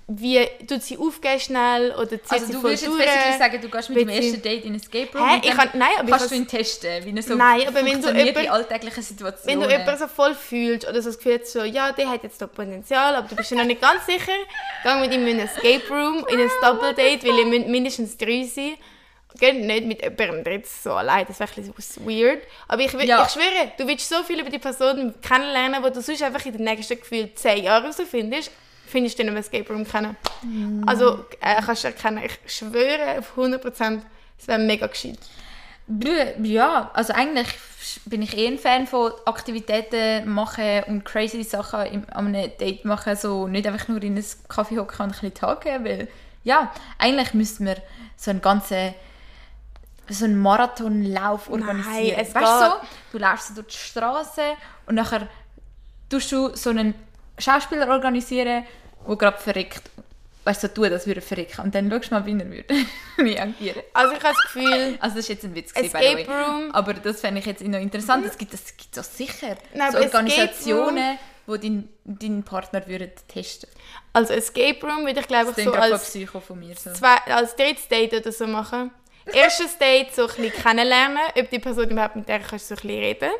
wie 0.10 0.48
tut 0.66 0.82
sie 0.84 0.98
aufgehen 0.98 1.38
schnell 1.40 1.92
oder 1.92 2.12
zieht 2.12 2.32
Also 2.32 2.46
sie 2.46 2.54
du 2.54 2.64
willst 2.64 2.84
jetzt 2.84 2.98
basically 2.98 3.38
sagen, 3.38 3.62
du 3.62 3.70
gehst 3.70 3.90
mit 3.90 3.98
dem 4.00 4.08
ersten 4.10 4.42
Date 4.42 4.64
in 4.64 4.72
ein 4.72 4.76
Escape 4.78 5.18
Room 5.18 5.28
Hä? 5.28 5.42
Ich 5.44 5.50
kann, 5.52 5.70
nein, 5.74 5.90
aber 5.98 6.04
ich 6.06 6.10
kannst 6.12 6.22
has- 6.24 6.30
du 6.30 6.36
ihn 6.36 6.48
testen, 6.48 7.06
wie 7.06 7.14
er 7.16 7.24
so 7.24 7.36
Nein, 7.36 7.68
aber 7.68 7.76
wenn 7.86 8.02
du 8.02 8.10
jemand- 8.14 8.38
in 8.38 8.50
alltäglichen 8.50 8.96
wenn 8.98 9.04
Situationen. 9.04 9.60
du 9.60 9.70
jemanden 9.70 9.98
so 9.98 10.08
voll 10.08 10.34
fühlst 10.34 10.88
oder 10.88 11.02
so 11.02 11.10
das 11.10 11.18
Gefühl 11.18 11.40
hast, 11.42 11.52
so, 11.52 11.64
ja, 11.64 11.92
der 11.92 12.10
hat 12.10 12.24
jetzt 12.24 12.42
da 12.42 12.48
Potenzial, 12.48 13.16
aber 13.16 13.28
du 13.28 13.36
bist 13.36 13.52
dir 13.52 13.56
noch 13.58 13.66
nicht 13.66 13.82
ganz 13.82 14.06
sicher, 14.06 14.32
geh 14.84 14.96
mit 14.96 15.14
ihm 15.14 15.28
in 15.28 15.40
ein 15.42 15.46
Escape 15.46 15.84
Room, 15.90 16.26
in 16.30 16.40
ein 16.40 16.50
Double 16.62 16.94
Date, 16.94 17.26
weil 17.26 17.40
ihr 17.40 17.46
müsst 17.46 17.68
mindestens 17.68 18.16
drei 18.18 18.44
sein. 18.44 18.76
Geh 19.40 19.52
nicht 19.52 19.86
mit 19.86 20.02
jemandem 20.02 20.44
drittes 20.46 20.82
so 20.84 20.94
allein, 20.94 21.26
das 21.28 21.40
wäre 21.40 21.52
ein 21.58 21.72
bisschen 21.74 22.08
weird. 22.08 22.42
Aber 22.70 22.82
ich, 22.82 22.94
Ja. 22.94 23.24
ich 23.26 23.30
schwöre, 23.34 23.72
du 23.78 23.86
willst 23.86 24.08
so 24.10 24.24
viel 24.24 24.40
über 24.40 24.50
die 24.50 24.58
Person 24.58 25.14
kennenlernen, 25.22 25.84
wo 25.84 25.90
du 25.90 26.02
sonst 26.02 26.24
einfach 26.24 26.44
in 26.46 26.54
den 26.54 26.64
nächsten 26.64 26.98
Gefühl 26.98 27.30
zehn 27.36 27.64
Jahren 27.66 27.84
herausfindest, 27.84 28.10
findest 28.12 28.52
du 28.94 29.10
dann 29.10 29.28
im 29.28 29.38
Escape 29.38 29.72
Room 29.72 29.86
kennen. 29.86 30.16
Also 30.86 31.26
äh, 31.42 31.62
kannst 31.64 31.84
du 31.84 31.88
erkennen, 31.88 32.24
ich 32.24 32.54
schwöre 32.54 33.20
auf 33.20 33.38
100%, 33.38 34.02
es 34.40 34.48
wäre 34.48 34.60
mega 34.60 34.88
gescheit. 34.88 35.20
Ja, 36.44 36.92
also 36.94 37.14
eigentlich 37.14 37.48
bin 38.06 38.22
ich 38.22 38.38
eher 38.38 38.52
ein 38.52 38.58
Fan 38.58 38.88
von 38.88 39.14
Aktivitäten 39.26 40.30
machen 40.30 40.84
und 40.88 41.06
crazy 41.06 41.44
Sachen 41.44 41.86
im, 41.86 42.06
an 42.12 42.28
einem 42.28 42.52
Date 42.58 42.84
machen, 42.84 43.16
so 43.16 43.48
nicht 43.48 43.66
einfach 43.66 43.88
nur 43.88 44.04
in 44.04 44.16
einen 44.16 44.26
Kaffee 44.50 44.78
hocken 44.78 44.98
und 44.98 45.02
ein 45.02 45.12
bisschen 45.12 45.34
tagen, 45.34 45.86
weil 45.86 46.10
ja, 46.44 46.72
eigentlich 46.98 47.34
müssten 47.34 47.66
wir 47.66 47.78
so 48.18 48.32
einen 48.32 48.42
ganzen 48.42 48.94
so 50.10 50.26
einen 50.26 50.42
Marathonlauf 50.42 51.50
organisieren. 51.50 52.20
es 52.20 52.34
weißt 52.34 52.46
du 52.46 52.66
so, 52.66 52.80
geht. 52.80 52.90
du 53.12 53.18
läufst 53.18 53.48
so 53.50 53.54
durch 53.56 53.68
die 53.68 53.78
Straße 53.78 54.42
und 54.86 54.96
nachher 54.96 55.28
tust 56.10 56.32
du 56.32 56.56
so 56.56 56.70
einen 56.70 56.94
Schauspieler 57.38 57.88
organisieren, 57.90 58.66
der 59.08 59.16
gerade 59.16 59.38
verreckt. 59.38 59.84
Weißt 60.44 60.64
du, 60.64 60.68
so 60.68 60.74
tun, 60.74 60.90
das 60.90 61.06
würde 61.06 61.20
verrecken. 61.20 61.62
Und 61.62 61.76
dann 61.76 61.92
schaust 61.92 62.10
du 62.10 62.16
mal, 62.16 62.26
wie 62.26 62.32
er 62.32 62.50
würde 62.50 62.74
reagieren. 63.18 63.82
Also 63.94 64.14
ich 64.16 64.24
habe 64.24 64.34
das 64.34 64.42
Gefühl, 64.44 64.98
Also 65.02 65.16
das 65.18 65.26
ist 65.26 65.28
jetzt 65.28 65.44
ein 65.44 65.56
Witz 65.56 65.74
gewesen, 65.74 65.92
by 65.92 65.98
Escape 66.00 66.28
way. 66.30 66.44
Room. 66.44 66.72
Aber 66.72 66.94
das 66.94 67.20
fände 67.20 67.40
ich 67.42 67.46
jetzt 67.46 67.62
noch 67.64 67.80
interessant. 67.80 68.26
Es 68.26 68.38
gibt 68.38 68.54
es 68.54 68.78
gibt 68.78 68.96
so 68.96 69.02
sicher 69.02 69.58
Nein, 69.74 69.92
so 69.92 69.98
Organisationen, 69.98 71.18
wo 71.46 71.58
dein, 71.58 71.90
dein 72.06 72.44
Partner 72.44 72.88
würden 72.88 73.12
testen. 73.28 73.70
als 74.14 74.30
Escape 74.30 74.80
Room 74.86 75.06
würde 75.06 75.20
ich 75.20 75.28
glaube 75.28 75.54
ich 75.56 75.64
so 75.66 75.74
als 75.74 76.04
Psycho 76.04 76.40
von 76.40 76.60
mir. 76.60 76.76
So. 76.76 76.94
zwei, 76.94 77.18
als 77.28 77.56
drittes 77.56 77.88
Date 77.90 78.14
oder 78.14 78.32
so 78.32 78.48
machen. 78.48 78.92
Erstes 79.26 79.78
Date 79.78 80.16
so 80.16 80.22
ein 80.22 80.28
bisschen 80.28 80.54
kennenlernen, 80.64 81.20
ob 81.38 81.50
die 81.50 81.60
Person 81.60 81.90
überhaupt 81.90 82.16
mit 82.16 82.30
der 82.30 82.40
kannst 82.40 82.70
so 82.70 82.76
ein 82.76 82.82
bisschen 82.82 83.00
reden. 83.00 83.32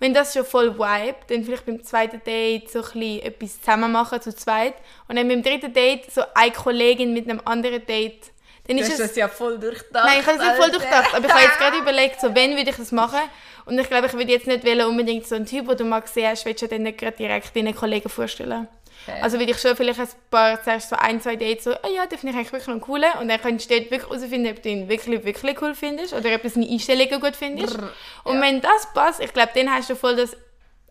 Wenn 0.00 0.14
das 0.14 0.32
schon 0.32 0.44
voll 0.44 0.78
vibe, 0.78 1.16
dann 1.28 1.44
vielleicht 1.44 1.66
beim 1.66 1.82
zweiten 1.82 2.22
Date 2.24 2.70
so 2.70 2.78
ein 2.78 2.84
bisschen 2.84 3.22
etwas 3.22 3.60
zusammen 3.60 3.90
machen, 3.92 4.20
zu 4.20 4.34
zweit. 4.34 4.74
Und 5.08 5.16
dann 5.16 5.26
beim 5.28 5.42
dritten 5.42 5.72
Date 5.72 6.10
so 6.12 6.22
eine 6.34 6.52
Kollegin 6.52 7.12
mit 7.12 7.28
einem 7.28 7.40
anderen 7.44 7.84
Date. 7.84 8.30
Dann 8.66 8.76
Du 8.76 8.82
ist 8.82 8.90
hast 8.92 9.00
es, 9.00 9.08
das 9.08 9.16
ja 9.16 9.28
voll 9.28 9.58
durchdacht. 9.58 10.04
nein, 10.04 10.18
ich 10.20 10.26
habe 10.26 10.38
das 10.38 10.46
ja 10.46 10.54
voll 10.54 10.70
durchdacht, 10.70 11.14
aber 11.14 11.26
ich 11.26 11.32
habe 11.32 11.42
jetzt 11.42 11.58
gerade 11.58 11.78
überlegt, 11.78 12.20
so, 12.20 12.34
wenn 12.34 12.56
würde 12.56 12.70
ich 12.70 12.76
das 12.76 12.92
machen? 12.92 13.18
Und 13.64 13.78
ich 13.78 13.88
glaube, 13.88 14.06
ich 14.06 14.12
würde 14.14 14.30
jetzt 14.30 14.46
nicht 14.46 14.64
wollen, 14.64 14.86
unbedingt 14.86 15.26
so 15.26 15.34
einen 15.34 15.46
Typ, 15.46 15.68
den 15.68 15.76
du 15.76 15.84
mal 15.84 16.00
gesehen 16.00 16.28
hast, 16.30 16.44
willst 16.46 16.62
du 16.62 16.68
dann 16.68 16.82
nicht 16.84 16.98
gerade 16.98 17.16
direkt 17.16 17.54
deinen 17.56 17.74
Kollegen 17.74 18.08
vorstellen. 18.08 18.68
Okay. 19.08 19.22
Also 19.22 19.38
würde 19.38 19.52
ich 19.52 19.58
schon 19.58 19.76
vielleicht 19.76 20.00
ein 20.00 20.08
paar, 20.30 20.62
zuerst 20.62 20.90
so 20.90 20.96
ein, 20.96 21.20
zwei 21.20 21.36
Dates 21.36 21.64
so, 21.64 21.72
oh 21.72 21.88
ja, 21.94 22.06
den 22.06 22.18
finde 22.18 22.32
ich 22.32 22.38
eigentlich 22.38 22.52
wirklich 22.66 22.88
cool. 22.88 23.02
Und 23.20 23.28
dann 23.28 23.40
könntest 23.40 23.70
du 23.70 23.74
dort 23.78 23.90
wirklich 23.90 24.10
herausfinden, 24.10 24.50
ob 24.50 24.62
du 24.62 24.68
ihn 24.68 24.88
wirklich, 24.88 25.24
wirklich 25.24 25.62
cool 25.62 25.74
findest 25.74 26.12
oder 26.12 26.34
ob 26.34 26.42
du 26.42 26.48
seine 26.50 26.68
Einstellungen 26.68 27.20
gut 27.20 27.36
findest. 27.36 27.76
Brr, 27.76 27.90
Und 28.24 28.36
ja. 28.36 28.42
wenn 28.42 28.60
das 28.60 28.92
passt, 28.94 29.20
ich 29.20 29.32
glaube, 29.32 29.50
dann 29.54 29.70
hast 29.70 29.90
du 29.90 29.96
voll 29.96 30.16
das 30.16 30.36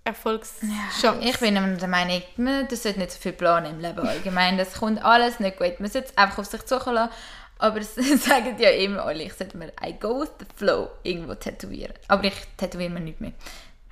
Erfolgschance. 0.04 1.20
Ich 1.22 1.38
bin 1.40 1.56
der 1.56 1.88
Meinung, 1.88 2.22
man 2.38 2.68
das 2.70 2.84
sollte 2.84 3.00
nicht 3.00 3.12
so 3.12 3.20
viel 3.20 3.34
planen 3.34 3.74
im 3.74 3.80
Leben 3.82 4.00
allgemein. 4.08 4.58
Das 4.58 4.74
kommt 4.76 5.04
alles 5.04 5.40
nicht 5.40 5.58
gut. 5.58 5.80
Man 5.80 5.92
sollte 5.92 6.08
es 6.10 6.18
einfach 6.18 6.40
auf 6.40 6.46
sich 6.46 6.66
zukommen 6.66 6.96
lassen. 6.96 7.14
Aber 7.60 7.80
es 7.80 7.96
sagen 8.24 8.56
ja 8.60 8.70
immer 8.70 9.04
alle, 9.04 9.24
ich 9.24 9.34
sollte 9.34 9.58
mir 9.58 9.72
I 9.86 9.94
go 10.00 10.22
with 10.22 10.30
the 10.40 10.46
flow 10.56 10.90
irgendwo 11.04 11.36
tätowieren. 11.36 11.94
Aber 12.08 12.24
ich 12.24 12.36
tätowiere 12.56 12.90
mir 12.90 13.00
nicht 13.02 13.20
mehr. 13.20 13.32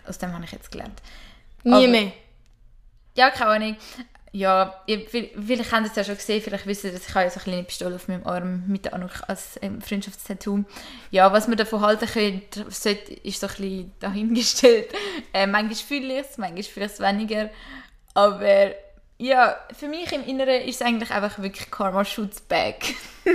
Aus 0.07 0.17
dem 0.19 0.33
habe 0.33 0.45
ich 0.45 0.51
jetzt 0.51 0.71
gelernt. 0.71 1.01
Nie 1.63 1.73
aber- 1.73 1.87
mehr. 1.87 2.11
Ja, 3.17 3.29
keine 3.31 3.51
Ahnung. 3.51 3.77
Ja, 4.35 4.81
vi- 4.85 5.29
vielleicht 5.39 5.71
habt 5.71 5.85
ihr 5.85 5.89
es 5.91 5.95
ja 5.95 6.03
schon 6.03 6.17
gesehen, 6.17 6.41
vielleicht 6.41 6.65
wisst 6.67 6.83
ihr, 6.83 6.91
dass 6.91 7.07
ich 7.07 7.15
habe 7.15 7.29
so 7.29 7.35
eine 7.35 7.43
kleine 7.43 7.63
Pistole 7.63 7.95
auf 7.95 8.09
meinem 8.09 8.27
Arm 8.27 8.63
mit 8.67 8.83
der 8.83 8.93
als 9.29 9.57
ähm, 9.61 9.81
Freundschaftstattoo. 9.81 10.65
Ja, 11.09 11.31
was 11.31 11.47
man 11.47 11.55
davon 11.55 11.79
halten 11.79 12.05
könnte, 12.05 12.65
sollte, 12.69 13.13
ist 13.13 13.39
so 13.39 13.47
ein 13.47 13.53
bisschen 13.55 13.91
dahingestellt. 14.01 14.89
Äh, 15.33 15.47
manchmal 15.47 15.75
fühle 15.75 16.19
ich 16.19 16.25
es, 16.29 16.37
manchmal 16.37 16.63
fühle 16.63 16.85
ich 16.87 16.91
es 16.91 16.99
weniger. 16.99 17.49
Aber 18.13 18.71
ja, 19.17 19.55
für 19.77 19.87
mich 19.87 20.11
im 20.11 20.25
Inneren 20.25 20.63
ist 20.63 20.81
es 20.81 20.85
eigentlich 20.85 21.11
einfach 21.11 21.39
wirklich 21.39 21.71
Karma 21.71 22.03
shoots. 22.03 22.43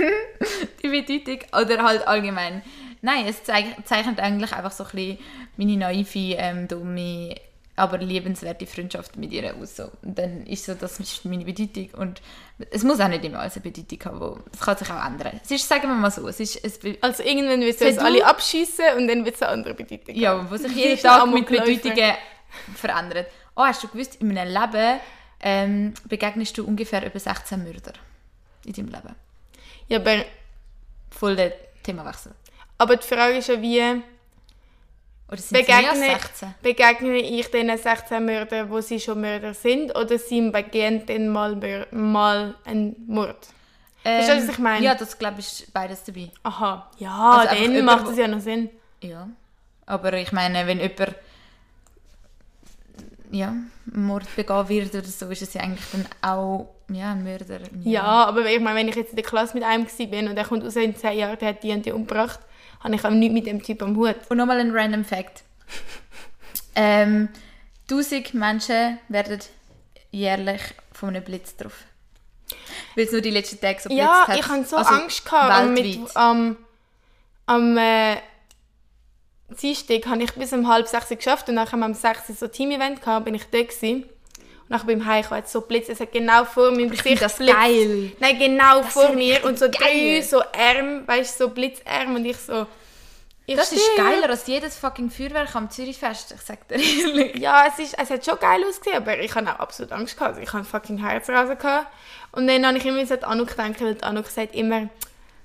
Die 0.83 0.87
Bedeutung. 0.87 1.39
Oder 1.59 1.83
halt 1.83 2.07
allgemein. 2.07 2.61
Nein, 3.01 3.25
es 3.27 3.43
zeichnet 3.43 4.19
eigentlich 4.19 4.53
einfach 4.53 4.71
so 4.71 4.83
ein 4.83 4.89
bisschen 4.91 5.17
meine 5.57 5.77
naive, 5.77 6.35
ähm, 6.37 6.67
dumme, 6.67 7.33
aber 7.81 7.97
liebenswerte 7.97 8.67
Freundschaft 8.67 9.17
mit 9.17 9.31
ihr 9.31 9.55
aus. 9.55 9.75
So. 9.75 9.89
Und 10.03 10.17
dann 10.19 10.45
ist 10.45 10.65
so, 10.65 10.75
das 10.75 10.99
ist 10.99 11.25
meine 11.25 11.43
Bedeutung. 11.43 11.89
Und 11.99 12.21
es 12.69 12.83
muss 12.83 12.99
auch 12.99 13.07
nicht 13.07 13.25
immer 13.25 13.39
als 13.39 13.55
eine 13.55 13.63
Bedeutung 13.63 13.99
haben, 14.05 14.19
wo, 14.19 14.37
es 14.53 14.59
kann 14.59 14.77
sich 14.77 14.89
auch 14.91 15.03
ändern. 15.03 15.39
Es 15.43 15.49
ist, 15.49 15.67
sagen 15.67 15.87
wir 15.87 15.95
mal 15.95 16.11
so, 16.11 16.27
es 16.27 16.39
ist, 16.39 16.63
es, 16.63 16.79
Also 17.01 17.23
irgendwann 17.23 17.61
wird 17.61 17.81
es 17.81 17.97
alle 17.97 18.23
abschießen 18.23 18.85
und 18.97 19.07
dann 19.07 19.25
wird 19.25 19.35
es 19.35 19.41
eine 19.41 19.51
andere 19.51 19.73
Bedeutung 19.73 20.13
ja, 20.15 20.37
haben. 20.37 20.51
wo 20.51 20.57
sich 20.57 20.71
jeden 20.75 21.01
Tag 21.01 21.25
mit. 21.27 21.47
Bedeutungen 21.47 22.13
verändert. 22.75 23.27
Oh, 23.55 23.63
hast 23.63 23.83
du 23.83 23.87
gewusst, 23.87 24.17
in 24.21 24.37
einem 24.37 24.53
Leben 24.53 24.99
ähm, 25.39 25.93
begegnest 26.07 26.57
du 26.59 26.65
ungefähr 26.65 27.03
über 27.03 27.19
16 27.19 27.63
Mörder 27.63 27.93
in 28.63 28.73
deinem 28.73 28.89
Leben. 28.89 29.15
Ja, 29.87 29.97
aber, 29.99 30.23
Voll 31.09 31.35
der 31.35 31.53
Themawechsel. 31.81 32.33
aber 32.77 32.95
die 32.95 33.07
Frage 33.07 33.37
ist 33.37 33.49
ja, 33.49 33.59
wie 33.59 34.01
Oder 35.31 35.41
sind 35.41 35.57
begegne, 35.57 35.95
16? 35.95 36.53
begegne 36.61 37.17
ich 37.17 37.49
diesen 37.49 37.77
16 37.77 38.25
Mördern, 38.25 38.69
wo 38.69 38.81
sie 38.81 38.99
schon 38.99 39.21
Mörder 39.21 39.53
sind, 39.53 39.95
oder 39.95 40.19
sie 40.19 40.49
begehen 40.49 41.05
dann 41.05 41.29
mal, 41.29 41.87
mal 41.91 42.55
einen 42.65 42.95
Mord? 43.07 43.47
Verstehst 44.03 44.29
du, 44.29 44.47
was 44.47 44.49
ich 44.55 44.59
meine? 44.59 44.77
Ähm, 44.79 44.83
Ja, 44.83 44.95
das 44.95 45.17
glaube 45.17 45.39
ich 45.39 45.45
ist 45.45 45.73
beides 45.73 46.03
dabei. 46.03 46.29
Aha, 46.43 46.91
ja, 46.97 47.31
Also 47.31 47.55
dann 47.55 47.73
jemand, 47.73 47.85
macht 47.85 48.11
es 48.11 48.17
ja 48.17 48.27
noch 48.27 48.39
Sinn. 48.39 48.69
Ja. 49.01 49.29
Aber 49.85 50.13
ich 50.13 50.31
meine, 50.31 50.67
wenn 50.67 50.79
jemand 50.79 51.15
ja, 53.31 53.55
Mord 53.85 54.35
begangen 54.35 54.67
wird 54.67 54.93
oder 54.93 55.03
so, 55.03 55.29
ist 55.29 55.41
es 55.41 55.53
ja 55.53 55.61
eigentlich 55.61 55.85
dann 55.91 56.05
auch 56.21 56.69
ja, 56.89 57.11
ein 57.11 57.23
Mörder. 57.23 57.59
Ja, 57.83 58.03
aber 58.03 58.45
ich 58.45 58.59
meine, 58.59 58.79
wenn 58.79 58.89
ich 58.89 58.95
jetzt 58.95 59.11
in 59.11 59.15
der 59.15 59.25
Klasse 59.25 59.53
mit 59.53 59.63
einem 59.63 59.87
war 59.87 60.07
bin 60.07 60.27
und 60.27 60.37
er 60.37 60.43
kommt 60.43 60.63
raus 60.63 60.75
in 60.75 60.95
10 60.95 61.17
Jahren, 61.17 61.37
der 61.39 61.49
hat 61.49 61.63
die 61.63 61.71
und 61.71 61.85
die 61.85 61.91
umgebracht, 61.91 62.39
habe 62.83 62.95
ich 62.95 63.05
auch 63.05 63.09
nichts 63.11 63.33
mit 63.33 63.45
dem 63.45 63.61
Typ 63.61 63.81
am 63.81 63.95
Hut. 63.95 64.15
Und 64.29 64.37
nochmal 64.37 64.59
ein 64.59 64.71
random 64.71 65.05
Fact. 65.05 65.43
ähm, 66.75 67.29
1000 67.89 68.33
Menschen 68.33 68.99
werden 69.09 69.39
jährlich 70.11 70.61
von 70.91 71.09
einem 71.09 71.23
Blitz 71.23 71.55
getroffen. 71.55 71.85
Weil 72.95 73.05
es 73.05 73.11
nur 73.11 73.21
die 73.21 73.29
letzten 73.29 73.59
Tage 73.59 73.79
so 73.81 73.89
blitzt 73.89 74.01
Ja, 74.01 74.27
hat. 74.27 74.37
ich 74.37 74.47
hatte 74.47 74.65
so 74.65 74.77
Also 74.77 74.93
Angst 74.93 75.25
gehabt. 75.25 75.69
Mit, 75.69 76.15
am, 76.15 76.57
am 77.45 77.77
äh, 77.77 78.17
Dienstag 79.61 80.05
habe 80.07 80.23
ich 80.23 80.33
bis 80.33 80.53
um 80.53 80.67
halb 80.67 80.87
sechs 80.87 81.09
geschafft 81.09 81.49
und 81.49 81.55
dann 81.55 81.71
haben 81.71 81.79
wir 81.79 81.85
am 81.85 81.93
sechs 81.93 82.27
so 82.27 82.45
ein 82.45 82.51
Team-Event 82.51 83.01
gehabt, 83.01 83.25
bin 83.25 83.35
ich 83.35 83.45
da 83.49 83.61
gewesen. 83.61 84.05
Und 84.71 84.77
dann 84.79 84.87
beim 84.87 85.05
Heimkommen 85.05 85.37
hat 85.39 85.45
es 85.47 85.51
so 85.51 85.61
blitzt, 85.61 85.89
es 85.89 85.99
hat 85.99 86.11
genau 86.11 86.45
vor 86.45 86.71
meinem 86.71 86.91
Ich 86.91 87.03
Gesicht 87.03 87.21
das 87.21 87.35
blitzt. 87.37 87.55
geil. 87.55 88.11
Nein, 88.19 88.39
genau 88.39 88.81
Das 88.81 88.93
vor 88.93 89.09
ist 89.09 89.15
mir 89.15 89.43
und 89.43 89.59
so 89.59 89.65
richtig 89.65 89.81
drei 89.81 89.93
geil. 89.93 90.23
so 90.23 90.41
Arme, 90.41 91.03
weißt 91.07 91.39
du, 91.39 91.43
so 91.45 91.49
Blitzarme 91.49 92.15
und 92.15 92.25
ich 92.25 92.37
so... 92.37 92.65
Ich 93.47 93.55
Das 93.55 93.71
ist 93.71 93.83
stehe. 93.83 93.97
geiler 93.97 94.29
als 94.29 94.45
jedes 94.47 94.77
fucking 94.77 95.09
Feuerwerk 95.09 95.55
am 95.55 95.69
Zürichfest, 95.69 96.31
ich 96.33 96.41
sag 96.41 96.67
dir 96.67 96.75
ehrlich. 96.75 97.35
Ja, 97.37 97.65
es, 97.67 97.79
ist, 97.79 97.97
es 97.99 98.09
hat 98.11 98.23
schon 98.23 98.39
geil 98.39 98.61
ausgesehen, 98.69 98.97
aber 98.97 99.17
ich 99.19 99.33
hatte 99.33 99.47
auch 99.55 99.59
absolut 99.59 99.91
Angst. 99.91 100.15
Gehabt. 100.15 100.35
Also 100.35 100.41
ich 100.41 100.53
hatte 100.53 100.63
fucking 100.63 100.99
Herzrasen. 100.99 101.57
Gehabt. 101.57 101.87
Und 102.31 102.47
dann 102.47 102.65
habe 102.65 102.77
ich 102.77 102.85
immer 102.85 102.99
an 103.01 103.23
Anuk 103.23 103.47
gedacht, 103.49 103.73
die 103.79 104.03
Anuk 104.03 104.27
sagt 104.27 104.53
immer, 104.55 104.87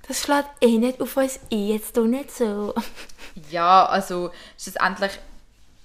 das 0.07 0.21
schlägt 0.21 0.47
eh 0.61 0.77
nicht 0.77 1.01
auf 1.01 1.17
uns 1.17 1.39
ein, 1.51 1.67
jetzt 1.67 1.97
doch 1.97 2.05
nicht 2.05 2.31
so. 2.31 2.73
Ja, 3.49 3.87
also 3.87 4.31
schlussendlich, 4.61 5.11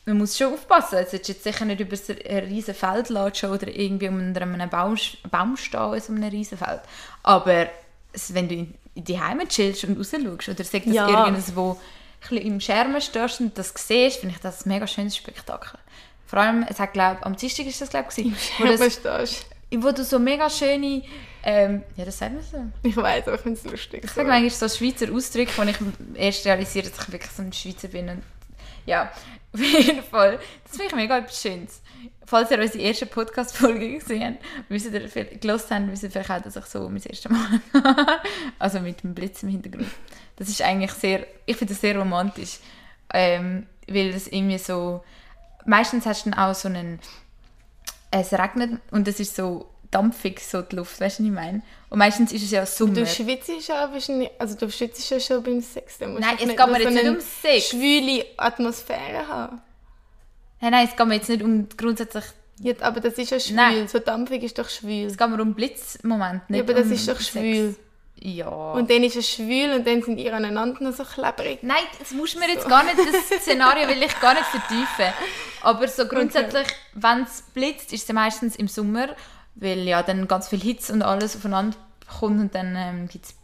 man 0.04 0.18
muss 0.18 0.36
schon 0.36 0.52
aufpassen. 0.52 0.98
Es 0.98 1.12
ist 1.12 1.28
jetzt 1.28 1.44
sicher 1.44 1.64
nicht 1.64 1.80
über 1.80 1.96
so 1.96 2.12
ein 2.12 2.38
riesen 2.44 2.74
Feld 2.74 3.08
latschen 3.08 3.50
oder 3.50 3.68
irgendwie 3.68 4.08
unter 4.08 4.42
einem 4.42 4.68
Baum, 4.68 4.96
Baum 5.30 5.56
stehen 5.56 5.94
in 5.94 6.00
so 6.00 6.12
einem 6.12 6.24
riesen 6.28 6.58
Feld. 6.58 6.80
Aber 7.22 7.68
wenn 8.28 8.48
du 8.48 8.54
in 8.54 8.74
die 8.94 9.20
Heimat 9.20 9.48
chillst 9.48 9.84
und 9.84 9.98
raus 9.98 10.10
schaust 10.10 10.48
oder 10.48 10.64
sag, 10.64 10.84
dass 10.84 10.94
Ja. 10.94 11.30
bisschen 11.30 12.36
im 12.38 12.60
Schermen 12.60 13.00
stehst 13.00 13.40
und 13.40 13.56
das 13.56 13.72
siehst, 13.76 14.18
finde 14.20 14.34
ich 14.36 14.40
das 14.40 14.64
ein 14.66 14.68
mega 14.70 14.86
schönes 14.86 15.16
Spektakel. 15.16 15.78
Vor 16.26 16.38
allem, 16.38 16.64
es 16.68 16.78
hat, 16.78 16.92
glaub, 16.92 17.24
am 17.26 17.36
Dienstag 17.36 17.66
ist 17.66 17.80
das, 17.80 17.90
glaube 17.90 18.08
ich, 18.16 18.24
wo, 18.58 18.64
Wo 18.64 18.76
das, 18.76 18.94
stehst. 18.94 19.46
wo 19.76 19.90
du 19.92 20.04
so 20.04 20.18
mega 20.18 20.48
schöne, 20.48 21.02
ähm, 21.42 21.82
ja, 21.96 22.04
das 22.04 22.18
sagt 22.18 22.34
man 22.34 22.42
so. 22.42 22.88
Ich 22.88 22.96
weiß, 22.96 23.26
aber 23.26 23.36
ich 23.36 23.40
finde 23.42 23.58
es 23.58 23.70
lustig. 23.70 24.02
Ich 24.04 24.10
sage 24.10 24.28
manchmal 24.28 24.68
so 24.68 24.68
Schweizer 24.76 25.12
Ausdrücke, 25.12 25.50
wo 25.56 25.62
ich 25.62 25.76
erst 26.14 26.46
realisiere, 26.46 26.88
dass 26.90 27.06
ich 27.06 27.12
wirklich 27.12 27.32
so 27.32 27.42
ein 27.42 27.52
Schweizer 27.52 27.88
bin. 27.88 28.22
Ja, 28.86 29.10
auf 29.52 29.60
jeden 29.60 30.02
Fall. 30.02 30.38
Das 30.64 30.72
finde 30.72 30.86
ich 30.86 30.94
mega 30.94 31.18
etwas 31.18 31.40
Schönes. 31.40 31.82
Falls 32.24 32.50
ihr 32.50 32.58
unsere 32.58 32.78
erste 32.82 33.06
Podcast-Folge 33.06 33.98
gesehen 33.98 34.34
habt, 34.34 34.44
wisst 34.68 34.92
ihr, 34.92 35.08
vielleicht- 35.08 35.40
gehört 35.40 35.70
habt, 35.70 35.88
wisst 35.90 36.06
vielleicht 36.10 36.30
auch, 36.30 36.40
dass 36.40 36.56
ich 36.56 36.64
so 36.64 36.88
mein 36.88 37.02
erstes 37.02 37.30
Mal 37.30 37.60
Also 38.58 38.80
mit 38.80 39.02
dem 39.02 39.14
Blitz 39.14 39.42
im 39.42 39.50
Hintergrund. 39.50 39.88
Das 40.36 40.48
ist 40.48 40.62
eigentlich 40.62 40.92
sehr, 40.92 41.26
ich 41.46 41.56
finde 41.56 41.74
das 41.74 41.80
sehr 41.80 41.96
romantisch. 41.98 42.58
Ähm, 43.12 43.66
weil 43.86 44.08
es 44.10 44.28
irgendwie 44.28 44.58
so, 44.58 45.04
meistens 45.66 46.06
hast 46.06 46.24
du 46.24 46.30
dann 46.30 46.38
auch 46.38 46.54
so 46.54 46.68
einen, 46.68 46.98
es 48.10 48.32
regnet 48.32 48.80
und 48.90 49.06
es 49.08 49.20
ist 49.20 49.36
so 49.36 49.68
dampfig, 49.90 50.40
so 50.40 50.62
die 50.62 50.76
Luft, 50.76 51.00
weißt 51.00 51.18
du, 51.18 51.22
was 51.24 51.28
ich 51.28 51.34
meine? 51.34 51.62
Und 51.92 51.98
meistens 51.98 52.32
ist 52.32 52.42
es 52.42 52.50
ja 52.50 52.64
Sommer. 52.64 52.94
Du 52.94 53.06
schwitzt 53.06 53.50
ja 53.68 53.90
also 54.38 54.56
du 54.56 54.70
schwitzt 54.70 55.10
ja 55.10 55.20
schon 55.20 55.42
beim 55.42 55.60
Sex. 55.60 56.00
Nein, 56.00 56.38
es 56.40 56.48
geht 56.48 56.56
mir 56.66 56.80
jetzt 56.80 56.90
nicht 56.90 57.04
eine 57.04 57.10
um 57.10 57.20
Sex. 57.20 57.68
schwüle 57.68 58.24
Atmosphäre 58.38 59.28
haben. 59.28 59.60
Nein, 60.62 60.70
nein, 60.70 60.88
es 60.90 60.96
geht 60.96 61.06
mir 61.06 61.14
jetzt 61.16 61.28
nicht 61.28 61.42
um 61.42 61.68
grundsätzlich, 61.76 62.24
Ja, 62.60 62.72
aber 62.80 63.00
das 63.00 63.18
ist 63.18 63.30
ja 63.30 63.38
schwül. 63.38 63.56
Nein. 63.56 63.88
So 63.88 63.98
dampfig 63.98 64.42
ist 64.42 64.58
doch 64.58 64.70
schwül. 64.70 65.04
es 65.04 65.18
geht 65.18 65.28
mir 65.28 65.42
um 65.42 65.52
Blitzmoment, 65.52 66.48
nicht 66.48 66.60
Ja, 66.60 66.64
aber 66.64 66.72
das 66.72 66.86
um 66.86 66.92
ist 66.92 67.06
doch 67.08 67.16
Sex. 67.20 67.28
schwül. 67.28 67.76
Ja. 68.22 68.48
Und 68.48 68.88
dann 68.90 69.04
ist 69.04 69.16
es 69.16 69.28
schwül 69.28 69.74
und 69.74 69.86
dann 69.86 70.00
sind 70.02 70.16
ihr 70.16 70.32
aneinander 70.32 70.82
noch 70.82 70.94
so 70.96 71.04
klebrig. 71.04 71.58
Nein, 71.62 71.84
das 71.98 72.12
muss 72.12 72.34
mir 72.36 72.48
jetzt 72.48 72.68
gar 72.70 72.84
nicht, 72.84 72.96
das 72.96 73.42
Szenario 73.42 73.86
will 73.86 74.02
ich 74.02 74.18
gar 74.18 74.32
nicht 74.32 74.46
vertiefen. 74.46 75.12
Aber 75.60 75.86
so 75.88 76.06
grundsätzlich, 76.06 76.68
wenn 76.94 77.24
es 77.24 77.42
blitzt, 77.52 77.92
ist 77.92 78.08
es 78.08 78.14
meistens 78.14 78.56
im 78.56 78.66
Sommer, 78.68 79.08
weil 79.54 79.80
ja 79.80 80.02
dann 80.02 80.28
ganz 80.28 80.48
viel 80.48 80.60
Hitze 80.60 80.92
und 80.92 81.02
alles 81.02 81.36
aufeinander 81.36 81.76
kommt 82.06 82.40
und 82.40 82.54
dann 82.54 82.74
ähm, 82.76 83.08
gibt 83.08 83.26
es 83.26 83.34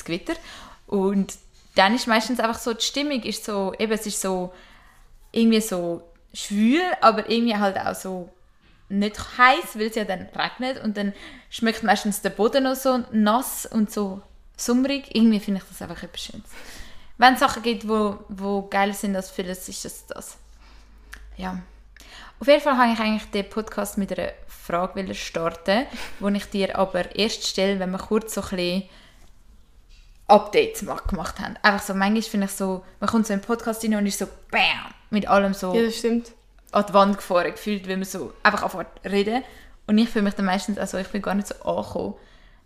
ein 0.00 0.04
Gewitter. 0.04 0.34
Und 0.86 1.34
dann 1.74 1.94
ist 1.94 2.06
meistens 2.06 2.40
einfach 2.40 2.58
so, 2.58 2.74
die 2.74 2.84
Stimmung 2.84 3.22
ist 3.22 3.44
so, 3.44 3.74
eben 3.78 3.92
es 3.92 4.06
ist 4.06 4.20
so, 4.20 4.52
irgendwie 5.32 5.60
so 5.60 6.02
schwül, 6.34 6.82
aber 7.00 7.28
irgendwie 7.30 7.56
halt 7.56 7.78
auch 7.78 7.94
so 7.94 8.30
nicht 8.88 9.38
heiß, 9.38 9.74
weil 9.74 9.86
es 9.86 9.94
ja 9.94 10.04
dann 10.04 10.28
regnet 10.36 10.82
und 10.84 10.96
dann 10.96 11.14
schmeckt 11.48 11.82
meistens 11.82 12.20
der 12.20 12.30
Boden 12.30 12.64
noch 12.64 12.74
so 12.74 13.02
nass 13.10 13.64
und 13.66 13.90
so 13.90 14.20
summerig. 14.56 15.14
Irgendwie 15.14 15.40
finde 15.40 15.60
ich 15.62 15.68
das 15.68 15.80
einfach 15.80 16.02
etwas 16.02 16.22
Schönes. 16.22 16.50
Wenn 17.16 17.34
es 17.34 17.40
Sachen 17.40 17.62
gibt, 17.62 17.88
wo, 17.88 18.18
wo 18.28 18.62
geil 18.68 18.92
sind 18.92 19.16
als 19.16 19.30
vieles, 19.30 19.68
ist 19.68 19.84
es 19.84 20.06
das. 20.06 20.36
Ja. 21.36 21.62
Auf 22.40 22.46
jeden 22.48 22.60
Fall 22.60 22.76
habe 22.76 22.92
ich 22.92 22.98
eigentlich 22.98 23.30
den 23.30 23.48
Podcast 23.48 23.98
mit 23.98 24.16
einer 24.18 24.32
Frage 24.48 25.14
starten, 25.14 25.86
wo 26.20 26.28
ich 26.28 26.44
dir 26.46 26.78
aber 26.78 27.14
erst 27.16 27.46
stelle, 27.46 27.78
wenn 27.78 27.90
wir 27.90 27.98
kurz 27.98 28.34
so 28.34 28.42
ein 28.42 28.48
bisschen 28.50 28.82
Updates 30.28 30.82
ma- 30.82 30.96
gemacht 31.06 31.38
haben. 31.40 31.56
Einfach 31.62 31.84
so, 31.84 31.94
manchmal 31.94 32.22
finde 32.22 32.46
ich 32.46 32.52
so, 32.52 32.84
man 33.00 33.10
kommt 33.10 33.26
so 33.26 33.32
in 33.34 33.40
den 33.40 33.44
Podcast 33.46 33.84
rein 33.84 33.94
und 33.96 34.06
ist 34.06 34.18
so 34.18 34.26
BAM! 34.50 34.92
Mit 35.10 35.26
allem 35.28 35.52
so 35.52 35.74
Ja, 35.74 35.82
das 35.82 35.96
stimmt. 35.98 36.32
an 36.70 36.86
die 36.88 36.94
Wand 36.94 37.16
gefahren 37.16 37.50
gefühlt, 37.52 37.86
weil 37.88 37.96
man 37.96 38.04
so 38.06 38.32
einfach 38.42 38.62
anfängt 38.62 38.88
reden. 39.04 39.42
Und 39.86 39.98
ich 39.98 40.08
fühle 40.08 40.24
mich 40.24 40.34
dann 40.34 40.46
meistens, 40.46 40.78
also 40.78 40.96
ich 40.98 41.08
bin 41.08 41.20
gar 41.22 41.34
nicht 41.34 41.48
so 41.48 41.54
angekommen. 41.64 42.14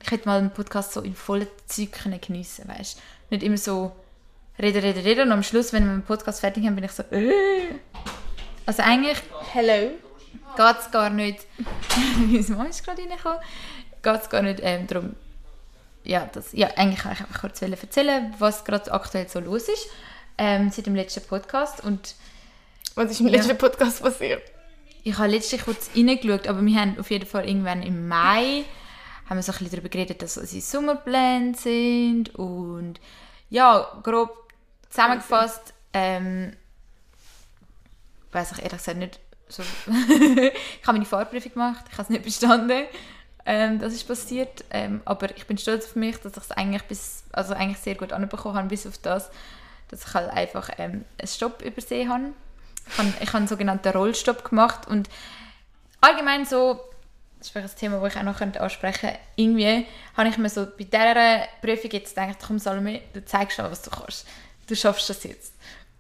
Ich 0.03 0.11
hätte 0.11 0.29
mal 0.29 0.39
einen 0.39 0.51
Podcast 0.53 0.93
so 0.93 1.01
in 1.01 1.15
vollen 1.15 1.49
Zeug 1.67 1.91
können 1.93 2.21
geniessen 2.21 2.69
weißt 2.69 3.01
Nicht 3.31 3.43
immer 3.43 3.57
so 3.57 3.93
reden, 4.61 4.83
reden, 4.83 5.03
reden 5.03 5.23
und 5.29 5.33
am 5.33 5.43
Schluss, 5.43 5.73
wenn 5.73 5.87
wir 5.87 5.93
den 5.93 6.03
Podcast 6.03 6.41
fertig 6.41 6.65
haben, 6.67 6.75
bin 6.77 6.85
ich 6.85 6.93
so 6.93 7.03
äh. 7.11 7.31
Also 8.67 8.83
eigentlich 8.83 9.19
Hello. 9.53 9.91
geht 10.57 10.77
es 10.81 10.91
gar 10.91 11.11
nicht, 11.11 11.41
meine 12.17 12.43
Mama 12.49 12.65
ist 12.69 12.85
gerade 12.85 13.03
reingekommen, 13.03 13.39
geht 14.03 14.21
es 14.23 14.29
gar 14.29 14.43
nicht 14.43 14.61
ähm, 14.63 14.87
darum, 14.87 15.15
ja, 16.05 16.29
das, 16.33 16.53
ja, 16.53 16.69
eigentlich 16.77 17.01
kann 17.01 17.13
ich 17.13 17.21
einfach 17.21 17.41
kurz 17.41 17.63
erzählen, 17.63 18.35
was 18.39 18.65
gerade 18.65 18.93
aktuell 18.93 19.29
so 19.29 19.41
los 19.41 19.69
ist, 19.69 19.89
ähm, 20.39 20.71
seit 20.71 20.87
dem 20.87 20.95
letzten 20.95 21.23
Podcast 21.27 21.83
und 21.85 22.15
Was 22.95 23.11
ist 23.11 23.21
im 23.21 23.29
Ja. 23.29 23.35
letzten 23.37 23.59
Podcast 23.59 24.03
passiert? 24.03 24.43
Ich 25.05 25.17
habe 25.19 25.29
letztlich 25.29 25.65
kurz 25.65 25.91
reingeschaut, 25.95 26.49
aber 26.49 26.61
wir 26.65 26.81
haben 26.81 26.99
auf 26.99 27.11
jeden 27.11 27.27
Fall 27.27 27.49
irgendwann 27.49 27.83
im 27.83 28.09
Mai 28.09 28.65
haben 29.29 29.37
wir 29.39 29.43
so 29.43 29.51
ein 29.53 29.59
bisschen 29.59 29.71
darüber 29.73 29.89
geredet, 29.89 30.23
dass 30.23 30.39
unsere 30.39 30.61
Sommerpläne 30.63 31.55
sind 31.57 32.35
und 32.37 33.01
ja, 33.51 34.01
grob 34.05 34.31
zusammengefasst, 34.89 35.75
ähm, 35.93 36.53
weiß 38.33 38.53
ich 38.53 38.59
ehrlich 38.59 38.79
gesagt 38.79 38.99
nicht 38.99 39.21
so. 39.49 39.63
ich 39.87 40.87
habe 40.87 40.99
meine 40.99 41.05
Fahrprüfung 41.05 41.53
gemacht, 41.53 41.85
ich 41.91 41.93
habe 41.93 42.03
es 42.03 42.11
nicht 42.11 42.25
bestanden. 42.25 42.87
Ähm, 43.49 43.79
das 43.79 43.93
ist 43.93 44.09
passiert, 44.09 44.65
ähm, 44.71 45.01
aber 45.05 45.37
ich 45.37 45.47
bin 45.47 45.57
stolz 45.57 45.87
auf 45.87 45.97
mich, 45.97 46.17
dass 46.17 46.33
ich 46.33 46.43
es 46.43 46.51
eigentlich 46.51 46.83
bis, 46.83 47.23
also 47.31 47.55
eigentlich 47.55 47.79
sehr 47.79 47.95
gut 47.95 48.13
anbekommen 48.13 48.57
habe, 48.57 48.69
bis 48.69 48.89
auf 48.89 48.99
das, 48.99 49.31
dass 49.89 50.05
ich 50.05 50.15
halt 50.15 50.31
einfach 50.31 50.69
ähm, 50.79 51.05
einen 51.17 51.29
Stopp 51.29 51.63
übersehen 51.63 52.13
habe. 52.13 52.25
Ich 52.91 52.99
habe, 52.99 53.13
ich 53.21 53.29
habe 53.29 53.39
einen 53.39 53.49
sogenannten 53.49 53.89
Rollstopp 53.89 54.49
gemacht 54.49 54.89
und 54.89 55.09
allgemein 56.01 56.45
so, 56.45 56.81
das 57.39 57.49
ist 57.49 57.53
vielleicht 57.53 57.75
ein 57.75 57.79
Thema, 57.79 58.01
das 58.01 58.15
ich 58.15 58.19
auch 58.19 58.25
noch 58.25 58.41
ansprechen 58.41 59.01
könnte. 59.01 59.19
Irgendwie 59.37 59.87
habe 60.17 60.29
ich 60.29 60.39
mir 60.39 60.49
so 60.49 60.67
bei 60.67 60.85
dieser 60.85 61.47
Prüfung 61.61 61.91
jetzt 61.93 62.17
gedacht, 62.17 62.39
komm 62.45 62.59
Salome, 62.59 63.03
du 63.13 63.25
zeigst 63.25 63.57
schon, 63.57 63.71
was 63.71 63.83
du 63.83 63.91
kannst. 63.91 64.27
Du 64.67 64.75
schaffst 64.75 65.09
das 65.09 65.23
jetzt. 65.23 65.55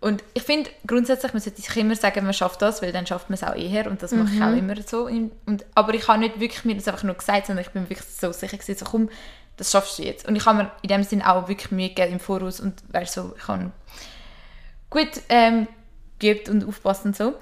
Und 0.06 0.22
ich 0.34 0.44
finde 0.44 0.70
grundsätzlich, 0.86 1.32
man 1.32 1.42
sollte 1.42 1.60
sich 1.60 1.76
immer 1.76 1.96
sagen, 1.96 2.24
man 2.24 2.32
schafft 2.32 2.62
das, 2.62 2.80
weil 2.80 2.92
dann 2.92 3.08
schafft 3.08 3.28
man 3.28 3.34
es 3.34 3.42
auch 3.42 3.56
eher 3.56 3.90
und 3.90 4.04
das 4.04 4.12
mache 4.12 4.32
ich 4.32 4.40
auch 4.40 4.56
immer 4.56 4.76
so. 4.80 5.06
Und, 5.06 5.32
aber 5.74 5.94
ich 5.94 6.06
habe 6.06 6.20
nicht 6.20 6.38
wirklich 6.38 6.64
mir 6.64 6.76
das 6.76 6.86
einfach 6.86 7.02
nur 7.02 7.16
gesagt, 7.16 7.48
sondern 7.48 7.64
ich 7.64 7.72
bin 7.72 7.90
wirklich 7.90 8.08
so 8.08 8.30
sicher 8.30 8.56
gewesen, 8.56 8.78
so 8.78 8.84
komm, 8.84 9.10
das 9.56 9.72
schaffst 9.72 9.98
du 9.98 10.04
jetzt. 10.04 10.28
Und 10.28 10.36
ich 10.36 10.46
habe 10.46 10.58
mir 10.58 10.70
in 10.82 10.90
dem 10.90 11.02
Sinn 11.02 11.22
auch 11.22 11.48
wirklich 11.48 11.72
Mühe 11.72 11.88
gegeben 11.88 12.12
im 12.12 12.20
Voraus 12.20 12.60
und 12.60 12.84
weil 12.92 13.08
so, 13.08 13.34
ich 13.36 13.48
habe 13.48 13.72
gut 14.90 15.10
ähm, 15.28 15.66
geübt 16.20 16.48
und 16.50 16.68
aufpassen 16.68 17.08
und 17.08 17.16
so. 17.16 17.34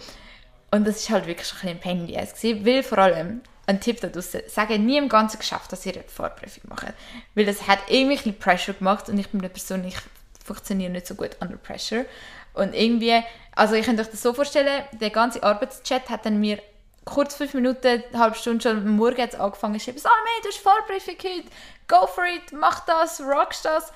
Und 0.71 0.87
das 0.87 0.97
ist 0.97 1.11
halt 1.11 1.27
wirklich 1.27 1.47
schon 1.47 1.59
ein 1.69 1.77
bisschen 1.77 1.93
ein 1.93 1.99
Pain 1.99 2.09
in 2.09 2.27
gewesen, 2.27 2.65
weil 2.65 2.83
vor 2.83 2.97
allem, 2.97 3.43
ein 3.67 3.81
Tipp 3.81 4.01
da 4.01 4.09
draussen, 4.09 4.41
sagen 4.47 4.87
nie 4.87 4.97
im 4.97 5.11
Ganzen 5.11 5.39
geschafft, 5.39 5.71
dass 5.71 5.85
ihr 5.85 5.93
eine 5.93 6.05
Vorprüfung 6.05 6.63
macht. 6.71 6.87
Weil 7.35 7.45
das 7.45 7.69
hat 7.69 7.81
irgendwie 7.89 8.15
ein 8.15 8.17
bisschen 8.17 8.39
Pressure 8.39 8.73
gemacht 8.73 9.11
und 9.11 9.19
ich 9.19 9.29
bin 9.29 9.43
eine 9.43 9.51
Person, 9.51 9.85
ich 9.85 9.97
funktioniere 10.43 10.93
nicht 10.93 11.07
so 11.07 11.15
gut 11.15 11.37
under 11.41 11.57
Pressure. 11.57 12.07
Und 12.55 12.75
irgendwie, 12.75 13.23
also 13.55 13.75
ich 13.75 13.85
könnt 13.85 14.01
euch 14.01 14.09
das 14.09 14.23
so 14.23 14.33
vorstellen, 14.33 14.85
der 14.93 15.11
ganze 15.11 15.43
Arbeitschat 15.43 16.09
hat 16.09 16.25
dann 16.25 16.41
mir 16.41 16.61
kurz 17.05 17.35
fünf 17.35 17.53
Minuten, 17.55 17.87
eine 17.87 18.19
halbe 18.19 18.37
Stunde 18.37 18.63
schon 18.63 18.79
am 18.79 18.97
Morgen 18.97 19.19
jetzt 19.19 19.39
angefangen 19.39 19.79
zu 19.79 19.85
schreiben, 19.85 19.99
Salome, 19.99 20.19
du 20.43 20.49
hast 20.49 20.59
Vorprüfung 20.59 21.17
heute, 21.23 21.49
go 21.89 22.07
for 22.07 22.25
it, 22.25 22.53
mach 22.53 22.87
das, 22.87 23.21
rockst 23.21 23.65
das. 23.65 23.93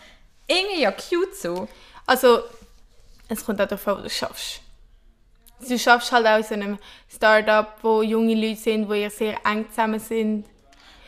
Irgendwie 0.46 0.82
ja 0.82 0.92
cute 0.92 1.34
so. 1.34 1.68
Also, 2.06 2.42
es 3.28 3.44
kommt 3.44 3.60
auch 3.60 3.68
darauf 3.68 3.86
an, 3.88 3.96
was 3.96 4.02
du 4.04 4.10
schaffst. 4.10 4.60
Du 5.60 5.78
schaffst 5.78 6.12
halt 6.12 6.26
auch 6.26 6.38
in 6.38 6.44
so 6.44 6.54
einem 6.54 6.78
Startup, 7.08 7.74
wo 7.82 8.02
junge 8.02 8.34
Leute 8.34 8.60
sind, 8.60 8.88
wo 8.88 8.94
ihr 8.94 9.10
sehr 9.10 9.38
eng 9.44 9.68
zusammen 9.70 10.00
sind. 10.00 10.46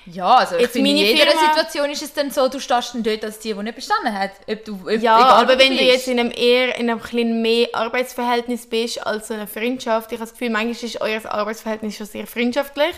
Ja, 0.06 0.36
also 0.36 0.56
ich 0.56 0.62
Jetzt 0.62 0.76
in 0.76 0.86
jeder 0.86 1.30
Firma- 1.30 1.52
Situation 1.54 1.90
ist 1.90 2.02
es 2.02 2.12
dann 2.14 2.30
so, 2.30 2.48
du 2.48 2.58
stehst 2.58 2.94
dann 2.94 3.02
dort 3.02 3.22
als 3.24 3.38
die, 3.38 3.52
die 3.54 3.62
nicht 3.62 3.74
bestanden 3.76 4.12
hat. 4.18 4.30
Ob 4.48 4.64
du, 4.64 4.74
ob, 4.74 4.88
Ja, 4.90 4.96
egal, 4.96 5.20
aber 5.44 5.54
wo 5.54 5.58
wenn 5.58 5.72
du 5.72 5.78
bist. 5.78 5.82
jetzt 5.92 6.08
in 6.08 6.18
einem 6.18 6.32
eher 6.34 6.76
in 6.78 6.88
einem 6.90 6.98
bisschen 7.00 7.42
mehr 7.42 7.68
Arbeitsverhältnis 7.74 8.66
bist 8.66 9.06
als 9.06 9.28
so 9.28 9.34
eine 9.34 9.46
Freundschaft, 9.46 10.10
ich 10.12 10.18
habe 10.18 10.24
das 10.28 10.32
Gefühl, 10.32 10.50
manchmal 10.50 10.72
ist 10.88 11.00
euer 11.00 11.20
Arbeitsverhältnis 11.30 11.96
schon 11.96 12.06
sehr 12.06 12.26
freundschaftlich. 12.26 12.94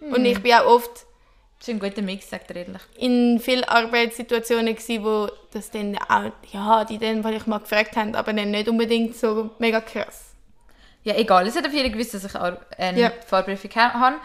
Und 0.00 0.24
ich 0.24 0.40
bin 0.42 0.54
auch 0.54 0.66
oft 0.66 0.90
Das 1.58 1.66
ist 1.66 1.74
ein 1.74 1.80
guter 1.80 2.02
Mix, 2.02 2.30
sagt 2.30 2.50
er 2.50 2.56
ehrlich. 2.56 2.82
in 2.98 3.40
vielen 3.40 3.64
Arbeitssituationen 3.64 4.74
gsi, 4.76 5.02
wo 5.02 5.28
das 5.52 5.70
dann 5.70 5.98
auch, 6.08 6.30
ja, 6.52 6.84
die 6.84 6.98
dann 6.98 7.22
vielleicht 7.22 7.46
mal 7.48 7.58
gefragt 7.58 7.96
haben, 7.96 8.14
aber 8.14 8.32
dann 8.32 8.50
nicht 8.52 8.68
unbedingt 8.68 9.16
so 9.16 9.50
mega 9.58 9.80
krass. 9.80 10.24
Ja, 11.04 11.14
egal. 11.16 11.46
Es 11.46 11.56
hat 11.56 11.66
auf 11.66 11.72
jeden 11.72 11.90
Fall 11.90 11.98
gewusst, 11.98 12.14
dass 12.14 12.24
ich 12.24 12.34
eine 12.78 13.00
Ja. 13.00 13.12
Vorprüfung 13.26 13.70
ha- 13.76 13.92
habe. 13.94 14.16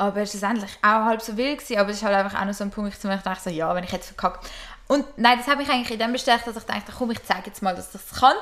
Aber 0.00 0.22
es 0.22 0.32
war 0.40 0.50
schlussendlich 0.50 0.78
auch 0.80 1.04
halb 1.04 1.20
so 1.20 1.36
wild. 1.36 1.58
Gewesen, 1.58 1.78
aber 1.78 1.90
es 1.90 1.96
ist 1.98 2.02
halt 2.02 2.16
einfach 2.16 2.40
auch 2.40 2.46
noch 2.46 2.54
so 2.54 2.64
ein 2.64 2.70
Punkt, 2.70 3.04
wo 3.04 3.08
ich 3.08 3.20
dachte, 3.20 3.42
so, 3.44 3.50
ja, 3.50 3.74
wenn 3.74 3.84
ich 3.84 3.92
jetzt 3.92 4.06
verkackt. 4.06 4.48
Und 4.86 5.04
nein, 5.18 5.36
das 5.38 5.46
hat 5.46 5.58
mich 5.58 5.68
eigentlich 5.68 5.90
in 5.90 5.98
dem 5.98 6.12
bestärkt, 6.12 6.46
dass 6.46 6.56
ich 6.56 6.62
dachte, 6.64 6.92
komm, 6.96 7.10
ich 7.10 7.22
zeige 7.22 7.46
jetzt 7.46 7.62
mal, 7.62 7.76
dass 7.76 7.88
ich 7.88 8.00
das 8.00 8.18
kann. 8.18 8.34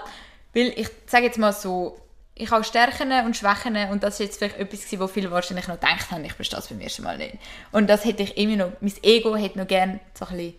Weil 0.55 0.73
ich 0.77 0.88
sage 1.07 1.25
jetzt 1.25 1.37
mal 1.37 1.53
so, 1.53 2.00
ich 2.37 2.50
habe 2.53 2.62
Stärken 2.62 3.11
und 3.27 3.37
Schwächen 3.37 3.77
und 3.91 4.05
das 4.05 4.15
ist 4.15 4.21
jetzt 4.21 4.38
vielleicht 4.38 4.57
etwas 4.57 4.83
gewesen, 4.85 5.00
wo 5.00 5.09
viele 5.09 5.31
wahrscheinlich 5.33 5.67
noch 5.67 5.81
gedacht 5.81 6.12
haben, 6.12 6.25
ich 6.25 6.37
bestehe 6.37 6.59
das 6.59 6.69
beim 6.69 6.81
ersten 6.81 7.03
Mal 7.03 7.19
nicht. 7.19 7.37
Und 7.73 7.91
das 7.91 8.05
hätte 8.05 8.23
ich 8.23 8.37
immer 8.37 8.57
noch, 8.57 8.73
mein 8.81 8.95
Ego 9.03 9.35
hätte 9.35 9.59
noch 9.59 9.67
gerne 9.67 9.99
so 10.15 10.27
ein 10.27 10.37
bisschen 10.37 10.55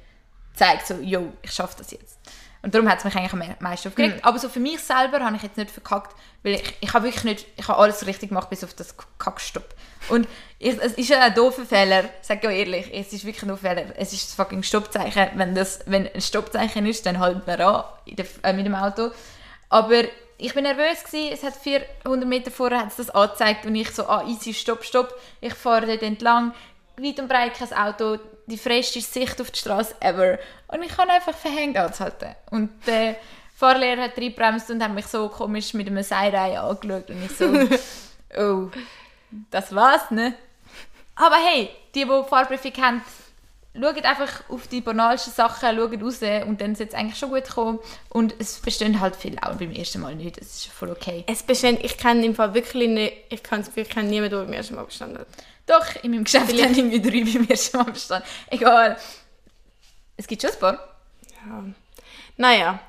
gezeigt, 0.52 0.88
so, 0.88 0.96
yo, 0.96 1.32
ich 1.42 1.52
schaffe 1.52 1.76
das 1.78 1.92
jetzt. 1.92 2.20
Und 2.62 2.76
darum 2.76 2.90
hat 2.90 3.00
es 3.00 3.06
mich 3.06 3.16
eigentlich 3.16 3.32
am 3.32 3.56
meisten 3.62 3.88
aufgeregt. 3.88 4.24
Aber 4.26 4.38
so 4.38 4.50
für 4.50 4.60
mich 4.60 4.82
selber 4.82 5.22
habe 5.22 5.38
ich 5.38 5.44
jetzt 5.44 5.56
nicht 5.56 5.72
verkackt, 5.72 6.14
weil 6.44 6.56
ich, 6.56 6.74
ich 6.80 6.94
habe 6.94 7.06
wirklich 7.06 7.24
nicht, 7.24 7.46
ich 7.58 7.68
habe 7.68 7.80
alles 7.80 8.06
richtig 8.06 8.30
gemacht, 8.30 8.50
bis 8.50 8.64
auf 8.64 8.74
das 8.74 8.96
Kackstopp. 9.18 9.76
Und 10.10 10.28
ich, 10.58 10.78
es 10.82 10.94
ist 10.94 11.10
ja 11.10 11.22
ein 11.22 11.34
doofer 11.34 11.66
Fehler, 11.66 12.06
sag 12.22 12.44
ich 12.44 12.50
ehrlich, 12.50 12.90
es 12.94 13.12
ist 13.14 13.26
wirklich 13.26 13.44
ein 13.44 13.50
doofer 13.50 13.70
Fehler. 13.70 13.86
Es 13.98 14.14
ist 14.14 14.30
das 14.30 14.34
fucking 14.36 14.64
Stoppzeichen. 14.64 15.28
Wenn, 15.36 15.54
das, 15.54 15.82
wenn 15.86 16.08
ein 16.08 16.22
Stoppzeichen 16.22 16.86
ist, 16.86 17.06
dann 17.06 17.20
halten 17.20 17.42
wir 17.46 17.60
an 17.68 17.84
der, 18.06 18.26
äh, 18.44 18.54
mit 18.54 18.66
dem 18.66 18.76
Auto. 18.76 19.12
Aber 19.68 20.04
ich 20.38 20.54
bin 20.54 20.64
nervös 20.64 21.04
gewesen. 21.04 21.34
Es 21.34 21.44
hat 21.44 21.56
400 21.56 22.28
Meter 22.28 22.52
vorher 22.52 22.80
hat's 22.80 22.96
das 22.96 23.10
angezeigt 23.10 23.66
und 23.66 23.76
ich 23.76 23.92
so, 23.92 24.08
ah, 24.08 24.24
easy, 24.26 24.54
stopp, 24.54 24.84
stopp. 24.84 25.14
Ich 25.42 25.54
fahre 25.54 25.86
dort 25.86 26.02
entlang, 26.02 26.54
weit 26.98 27.20
und 27.20 27.28
breit 27.28 27.54
kein 27.54 27.74
Auto, 27.74 28.18
die 28.48 28.58
freshste 28.58 29.02
Sicht 29.02 29.40
auf 29.42 29.52
die 29.52 29.60
Straße 29.60 29.96
ever. 30.00 30.40
Und 30.68 30.82
ich 30.82 30.96
kann 30.96 31.10
einfach 31.10 31.36
verhängt 31.36 31.78
anzuhalten. 31.78 32.36
Und 32.50 32.70
der 32.88 33.18
Fahrlehrer 33.60 34.04
hat 34.04 34.18
reingebremst 34.18 34.70
und 34.72 34.82
hat 34.82 34.94
mich 34.94 35.08
so 35.08 35.28
komisch 35.28 35.74
mit 35.74 35.88
einem 35.88 36.02
Seilei 36.02 36.58
angeschaut 36.58 37.10
und 37.10 37.26
ich 37.26 37.32
so, 37.36 37.68
oh, 38.42 38.70
das 39.52 39.76
war's, 39.76 40.10
ne? 40.12 40.34
Aber 41.16 41.36
hey, 41.36 41.70
die, 41.94 42.06
die 42.06 42.24
Fahrprüfung 42.30 42.72
haben, 42.82 43.02
schaut 43.74 44.06
einfach 44.06 44.50
auf 44.50 44.68
die 44.68 44.80
banalsten 44.80 45.34
Sachen, 45.34 45.76
schaut 45.76 46.02
raus 46.02 46.22
und 46.48 46.62
dann 46.62 46.74
sollte 46.76 46.94
es 46.94 46.98
eigentlich 46.98 47.20
schon 47.20 47.32
gut 47.32 47.50
kommen. 47.50 47.80
Und 48.08 48.34
es 48.40 48.62
bestehen 48.62 49.02
halt 49.02 49.18
viele 49.18 49.44
auch 49.44 49.56
beim 49.56 49.72
ersten 49.72 50.00
Mal 50.00 50.16
nicht, 50.16 50.40
das 50.40 50.48
ist 50.48 50.68
voll 50.68 50.92
okay. 50.92 51.26
Es 51.28 51.44
bestand, 51.44 51.84
ich 51.84 51.98
kenne 51.98 52.26
im 52.26 52.36
Fall 52.36 52.54
wirklich 52.54 52.88
nicht, 52.88 53.14
ich 53.28 53.44
kann 53.44 53.60
es 53.60 53.68
wirklich 53.76 53.90
kenne 53.90 54.08
niemanden, 54.08 54.38
der 54.38 54.46
beim 54.46 54.54
ersten 54.54 54.76
Mal 54.76 54.86
bestanden 54.86 55.18
hat. 55.18 55.28
Doch, 55.66 56.02
in 56.02 56.12
meinem 56.12 56.24
Geschäft 56.24 56.48
haben 56.48 56.76
irgendwie 56.76 57.02
drei 57.02 57.30
beim 57.30 57.46
ersten 57.50 57.76
Mal 57.76 57.92
bestanden. 57.92 58.28
Egal. 58.50 58.98
Es 60.16 60.26
gibt 60.26 60.42
schon 60.42 60.52
ein 60.52 60.60
paar. 60.60 60.80
Ja. 61.46 61.64
Naja, 62.38 62.80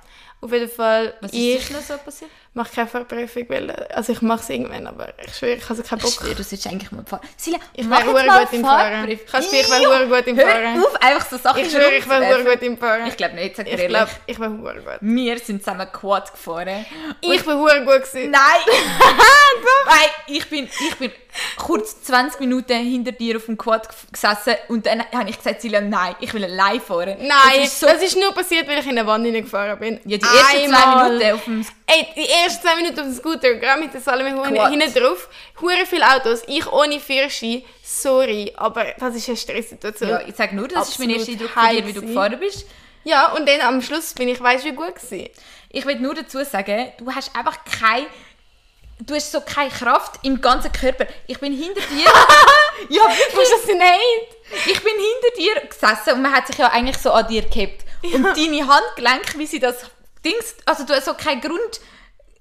auf 0.42 0.52
jeden 0.52 0.70
Fall, 0.70 1.14
Was 1.20 1.32
ist 1.32 1.38
ich 1.38 1.60
sicher 1.66 1.74
noch 1.74 1.82
so 1.82 1.96
passiert? 1.98 2.30
mache 2.52 2.74
keine 2.74 2.88
Verprüfung, 2.88 3.44
weil, 3.48 3.70
also 3.70 4.12
ich 4.12 4.22
mache 4.22 4.40
es 4.40 4.48
irgendwann, 4.50 4.84
aber 4.86 5.12
ich 5.24 5.36
schwöre, 5.36 5.52
ich 5.54 5.68
habe 5.68 5.82
keinen 5.82 5.98
Ich 5.98 6.04
Bock. 6.04 6.12
schwöre, 6.14 6.34
du 6.34 6.42
solltest 6.42 6.66
eigentlich 6.66 6.90
mal 6.90 7.04
fahren. 7.06 7.20
Silja, 7.36 7.58
Ich 7.74 7.86
mach 7.86 8.04
wäre 8.04 8.12
gut 8.26 8.52
im 8.52 8.64
Fahren. 8.64 8.92
Fahrprüfung. 8.92 9.08
Ich 9.24 9.30
das 9.30 9.44
Gefühl, 9.50 9.60
ich 9.60 9.70
wäre 9.70 10.06
gut 10.08 10.26
im 10.26 10.36
Hör 10.36 10.46
Fahren. 10.48 10.84
auf, 10.84 10.94
einfach 11.02 11.26
so 11.30 11.36
Sachen 11.38 11.62
Ich 11.62 11.70
schwöre, 11.70 11.92
ich 11.94 12.08
wäre 12.08 12.44
gut 12.44 12.62
im 12.62 12.76
Fahren. 12.76 13.06
Ich 13.06 13.16
glaube 13.16 13.34
nicht, 13.36 13.54
sag 13.54 13.66
Ich 13.66 13.72
ehrlich. 13.74 13.88
glaube, 13.88 14.10
ich 14.26 14.40
wäre 14.40 14.50
gut. 14.50 14.84
Wir 15.00 15.38
sind 15.38 15.62
zusammen 15.62 15.86
Quad 15.92 16.32
gefahren. 16.32 16.84
Ich 17.20 17.46
hure 17.46 17.84
gut 17.84 18.02
gewesen. 18.02 18.30
Nein! 18.32 18.40
Nein, 19.86 20.08
ich 20.26 20.48
bin, 20.48 20.64
ich 20.88 20.94
bin 20.96 21.12
kurz 21.56 22.02
20 22.02 22.40
Minuten 22.40 22.72
hinter 22.78 23.12
dir 23.12 23.36
auf 23.36 23.46
dem 23.46 23.56
Quad 23.56 23.88
gesessen 24.12 24.54
und 24.68 24.86
dann 24.86 25.04
habe 25.12 25.30
ich 25.30 25.36
gesagt, 25.36 25.60
Silja, 25.62 25.80
nein, 25.80 26.14
ich 26.20 26.32
will 26.34 26.44
allein 26.44 26.80
fahren. 26.80 27.16
Nein, 27.20 27.60
Das 27.62 27.80
das 27.80 27.94
ist 27.94 28.02
ist, 28.02 28.12
so, 28.14 28.20
nur 28.20 28.32
passiert, 28.32 28.66
weil 28.68 28.78
ich 28.80 28.86
in 28.86 28.98
eine 28.98 29.06
Wand 29.06 29.24
hineingefahren 29.24 29.78
bin. 29.78 30.00
ja, 30.04 30.18
die 30.18 30.24
ersten 30.24 30.68
zwei 30.70 30.82
Einmal. 30.82 31.08
Minuten 31.12 31.32
auf 31.34 31.44
dem 31.44 31.66
Ey, 31.86 32.06
die 32.16 32.28
ersten 32.28 32.62
zwei 32.62 32.76
Minuten 32.76 33.00
auf 33.00 33.06
dem 33.06 33.14
Scooter, 33.14 33.54
gerade 33.54 33.80
mit 33.80 33.94
der 33.94 34.00
Salome 34.00 34.30
hinten 34.68 34.94
drauf, 34.94 35.28
hure 35.60 35.86
viele 35.88 36.08
Autos, 36.14 36.42
ich 36.46 36.66
ohne 36.72 37.00
Führerschein, 37.00 37.62
sorry, 37.82 38.52
aber 38.56 38.86
das 38.98 39.14
ist 39.14 39.28
eine 39.28 39.36
Stresssituation. 39.36 40.08
Ja, 40.10 40.20
ich 40.26 40.34
sage 40.36 40.54
nur, 40.56 40.68
das 40.68 40.88
ist 40.90 40.98
mein 40.98 41.10
Absolut 41.14 41.40
erster 41.40 41.60
Eindruck 41.60 41.66
von 41.66 41.76
dir, 41.76 41.86
wie 41.86 41.92
du 41.92 42.00
gefahren 42.06 42.38
bist. 42.40 42.66
Ja, 43.04 43.32
und 43.32 43.48
dann 43.48 43.60
am 43.62 43.80
Schluss 43.80 44.12
bin 44.12 44.28
ich, 44.28 44.40
weißt 44.40 44.64
du, 44.64 44.68
wie 44.70 44.74
gut 44.74 44.94
gewesen. 44.96 45.28
Ich 45.72 45.86
will 45.86 45.98
nur 46.00 46.14
dazu 46.14 46.44
sagen, 46.44 46.92
du 46.98 47.10
hast 47.14 47.34
einfach 47.34 47.58
keine, 47.64 48.06
du 49.00 49.14
hast 49.14 49.32
so 49.32 49.40
keine 49.40 49.70
Kraft 49.70 50.20
im 50.22 50.40
ganzen 50.40 50.72
Körper. 50.72 51.06
Ich 51.26 51.38
bin 51.38 51.52
hinter 51.52 51.80
dir, 51.80 52.04
ja 52.88 53.02
wirklich, 53.02 53.48
das 53.50 53.66
nicht? 53.66 54.66
ich 54.66 54.82
bin 54.82 54.92
hinter 54.92 55.36
dir 55.38 55.68
gesessen 55.68 56.14
und 56.14 56.22
man 56.22 56.32
hat 56.32 56.46
sich 56.46 56.58
ja 56.58 56.68
eigentlich 56.68 56.98
so 56.98 57.12
an 57.12 57.26
dir 57.28 57.42
gehabt. 57.42 57.84
Und 58.02 58.24
deine 58.24 58.66
Handgelenke, 58.66 59.38
wie 59.38 59.46
sie 59.46 59.58
das 59.58 59.76
Dings, 60.24 60.56
also 60.66 60.84
du 60.84 60.94
hast 60.94 61.04
so 61.06 61.14
keinen 61.14 61.40
Grund, 61.40 61.80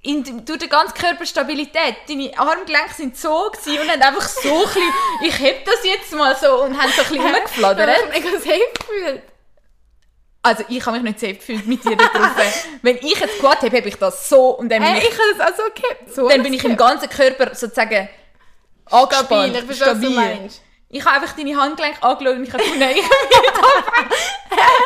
in, 0.01 0.45
durch 0.45 0.59
die 0.59 0.69
ganze 0.69 0.93
Körperstabilität. 0.93 1.95
Deine 2.07 2.31
Armgelenke 2.37 2.93
sind 2.95 3.17
so 3.17 3.51
gewesen 3.51 3.81
und 3.81 3.91
haben 3.91 4.01
einfach 4.01 4.27
so 4.29 4.49
ein 4.49 4.63
bisschen, 4.63 4.93
ich 5.23 5.39
heb 5.39 5.65
das 5.65 5.83
jetzt 5.83 6.13
mal 6.13 6.35
so 6.35 6.63
und 6.63 6.81
haben 6.81 6.91
so 6.91 7.01
ein 7.01 7.09
bisschen 7.09 7.35
rumgeflattert. 7.35 7.89
Ich 8.15 8.25
habe 8.25 8.39
safe 8.39 8.73
gefühlt. 8.79 9.23
Also 10.41 10.63
ich 10.69 10.85
habe 10.85 10.99
mich 10.99 11.03
nicht 11.03 11.19
safe 11.19 11.33
gefühlt 11.33 11.67
mit 11.67 11.83
dir 11.83 11.97
da 11.97 12.05
drauf. 12.05 12.67
Wenn 12.81 12.97
ich 12.97 13.19
jetzt 13.19 13.39
Quad 13.39 13.61
habe, 13.61 13.77
habe 13.77 13.89
ich 13.89 13.95
das 13.95 14.29
so 14.29 14.57
und 14.57 14.69
dann 14.69 14.81
bin 14.81 14.87
Hey, 14.91 14.99
ich, 14.99 15.09
ich 15.09 15.11
habe 15.11 15.37
das 15.37 15.53
auch 15.53 15.57
so 15.57 15.63
gehabt. 15.81 16.15
So 16.15 16.29
dann 16.29 16.43
bin 16.43 16.53
ich 16.53 16.63
im 16.63 16.77
ganzen 16.77 17.09
Körper 17.09 17.53
sozusagen 17.53 18.07
angespannt. 18.85 19.25
Stabil, 19.25 19.55
ich 19.55 19.63
verstehe, 19.65 19.87
was 19.87 19.99
du 19.99 20.09
meinst. 20.11 20.61
Ich 20.91 21.05
habe 21.05 21.21
einfach 21.21 21.35
deine 21.35 21.55
Handgelenke 21.55 22.01
angeschaut 22.01 22.35
und 22.35 22.43
ich 22.45 22.51
habe 22.51 22.63
gefunden, 22.63 22.89
ich 22.89 23.03
bin 23.03 23.51
da 23.53 23.61
weg. 23.61 24.09